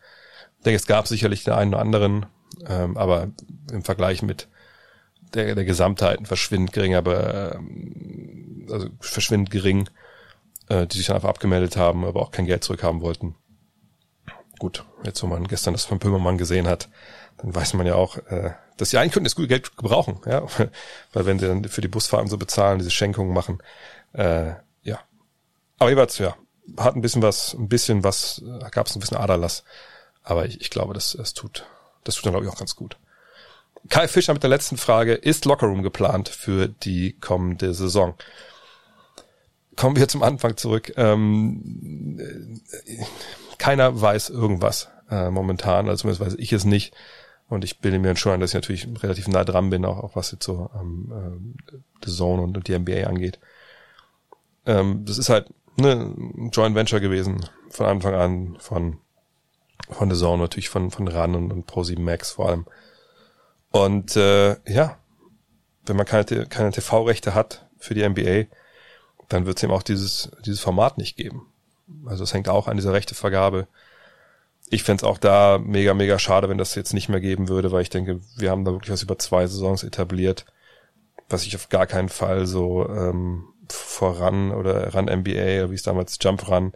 [0.59, 2.25] ich denke, es gab sicherlich den einen oder anderen,
[2.69, 3.31] ähm, aber
[3.69, 4.47] im Vergleich mit
[5.33, 9.89] der, der Gesamtheit verschwindend gering, aber ähm, also verschwindend gering,
[10.69, 13.35] äh, die sich dann einfach abgemeldet haben, aber auch kein Geld zurückhaben wollten.
[14.59, 16.89] Gut, jetzt wo man gestern das von Pömermann gesehen hat,
[17.37, 20.43] dann weiß man ja auch, äh, dass sie eigentlich könnten das gute Geld gebrauchen, ja,
[21.13, 23.61] weil wenn sie dann für die Busfahrten so bezahlen, diese Schenkungen machen,
[24.13, 24.53] äh,
[24.83, 24.99] ja.
[25.77, 26.35] Aber jeweils, ja,
[26.77, 28.41] hat ein bisschen was, ein bisschen was,
[28.71, 29.63] gab es ein bisschen Aderlass,
[30.23, 31.65] aber ich, ich glaube, das, das tut,
[32.03, 32.97] das tut dann glaube ich auch ganz gut.
[33.89, 38.15] Kai Fischer mit der letzten Frage, ist Lockerroom geplant für die kommende Saison?
[39.75, 40.93] Kommen wir zum Anfang zurück.
[40.95, 42.61] Ähm,
[43.57, 46.95] keiner weiß irgendwas äh, momentan, also zumindest weiß ich es nicht.
[47.47, 50.15] Und ich bilde mir schon ein, dass ich natürlich relativ nah dran bin, auch, auch
[50.15, 53.39] was jetzt so ähm, äh, The Zone und, und die NBA angeht.
[54.65, 58.97] Ähm, das ist halt ne, ein Joint Venture gewesen von Anfang an von
[59.91, 62.65] von The Zone natürlich von von RAN und, und Pro7 Max vor allem.
[63.71, 64.97] Und äh, ja,
[65.85, 68.45] wenn man keine, keine TV-Rechte hat für die NBA,
[69.29, 71.47] dann wird es eben auch dieses dieses Format nicht geben.
[72.05, 73.67] Also es hängt auch an dieser Rechtevergabe
[74.69, 77.81] ich fände auch da mega, mega schade, wenn das jetzt nicht mehr geben würde, weil
[77.81, 80.45] ich denke, wir haben da wirklich was über zwei Saisons etabliert,
[81.29, 85.83] was ich auf gar keinen Fall so ähm, voran oder ran NBA, oder wie es
[85.83, 86.73] damals Jump Run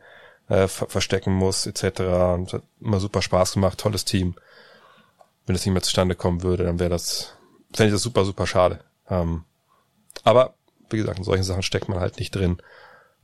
[0.49, 2.01] äh, ver verstecken muss, etc.
[2.35, 4.35] Und hat immer super Spaß gemacht, tolles Team.
[5.45, 7.35] Wenn das nicht mehr zustande kommen würde, dann wäre das,
[7.73, 8.81] fände ich das super, super schade.
[9.09, 9.45] Ähm,
[10.23, 10.53] aber
[10.89, 12.61] wie gesagt, in solchen Sachen steckt man halt nicht drin.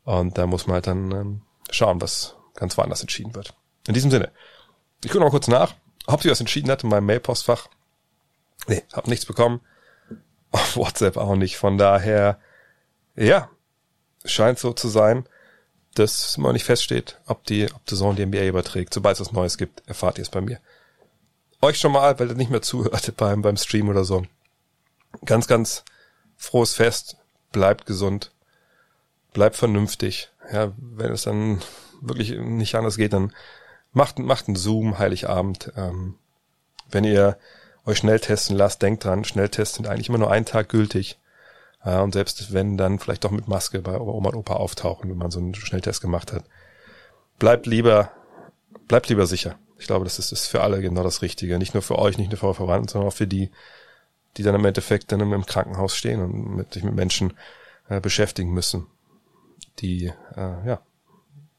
[0.03, 3.55] Und da muss man halt dann ähm, schauen, was ganz woanders entschieden wird.
[3.87, 4.31] In diesem Sinne,
[5.03, 5.75] ich gucke noch mal kurz nach,
[6.05, 7.67] ob sie was entschieden hat in meinem Mailpostfach.
[8.67, 9.61] Nee, hab nichts bekommen.
[10.51, 11.57] Auf WhatsApp auch nicht.
[11.57, 12.39] Von daher,
[13.15, 13.49] ja,
[14.23, 15.27] scheint so zu sein,
[15.95, 18.93] dass immer nicht feststeht, ob die, ob die Zone die NBA überträgt.
[18.93, 20.59] Sobald es was Neues gibt, erfahrt ihr es bei mir.
[21.61, 24.25] Euch schon mal, weil ihr nicht mehr zuhört beim, beim Stream oder so.
[25.23, 25.83] Ganz, ganz
[26.35, 27.17] frohes Fest.
[27.55, 28.31] Bleibt gesund.
[29.31, 30.29] Bleibt vernünftig.
[30.51, 31.61] Ja, wenn es dann
[32.01, 33.31] wirklich nicht anders geht, dann
[33.93, 35.71] Macht, macht einen Zoom, Heiligabend.
[35.77, 36.15] Ähm,
[36.91, 37.37] wenn ihr
[37.85, 41.17] euch schnell testen lasst, denkt dran, Schnelltests sind eigentlich immer nur einen Tag gültig.
[41.81, 45.17] Äh, und selbst wenn dann vielleicht doch mit Maske bei Oma und Opa auftauchen, wenn
[45.17, 46.43] man so einen Schnelltest gemacht hat.
[47.39, 48.11] Bleibt lieber,
[48.89, 49.57] bleibt lieber sicher.
[49.77, 51.57] Ich glaube, das ist, ist für alle genau das Richtige.
[51.57, 53.49] Nicht nur für euch, nicht nur für eure Verwandten, sondern auch für die,
[54.37, 57.33] die dann im Endeffekt dann im Krankenhaus stehen und mit, sich mit Menschen
[57.89, 58.87] äh, beschäftigen müssen,
[59.79, 60.81] die, äh, ja,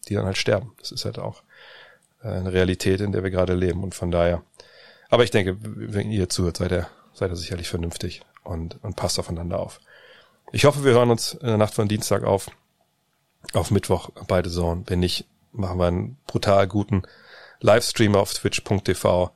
[0.08, 0.72] die dann halt sterben.
[0.78, 1.42] Das ist halt auch
[2.22, 3.82] äh, eine Realität, in der wir gerade leben.
[3.82, 4.42] Und von daher,
[5.08, 9.18] aber ich denke, wenn ihr zuhört, seid ihr, seid ihr sicherlich vernünftig und, und passt
[9.18, 9.80] aufeinander auf.
[10.52, 12.50] Ich hoffe, wir hören uns in der Nacht von Dienstag auf,
[13.52, 14.84] auf Mittwoch beide Zone.
[14.86, 17.02] Wenn nicht, machen wir einen brutal guten
[17.60, 19.30] Livestream auf twitch.tv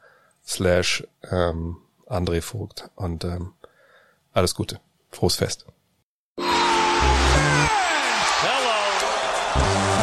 [0.45, 1.79] slash ähm,
[2.11, 3.55] André Vogt und ähm,
[4.33, 4.81] alles Gute.
[5.11, 5.65] Frohes Fest.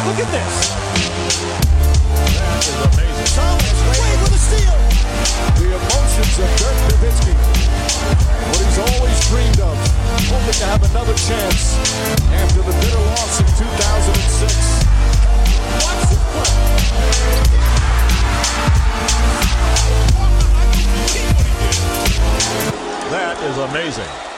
[0.05, 0.71] Look at this.
[2.39, 3.27] That is amazing.
[3.35, 4.77] Thomas Wade with a steal.
[5.59, 7.33] The emotions of Dirk Nowitzki.
[8.47, 9.75] What he's always dreamed of.
[10.31, 11.75] Hoping to have another chance
[12.31, 14.87] after the bitter loss in 2006.
[15.83, 16.67] Watch this play.
[23.09, 24.36] That is amazing.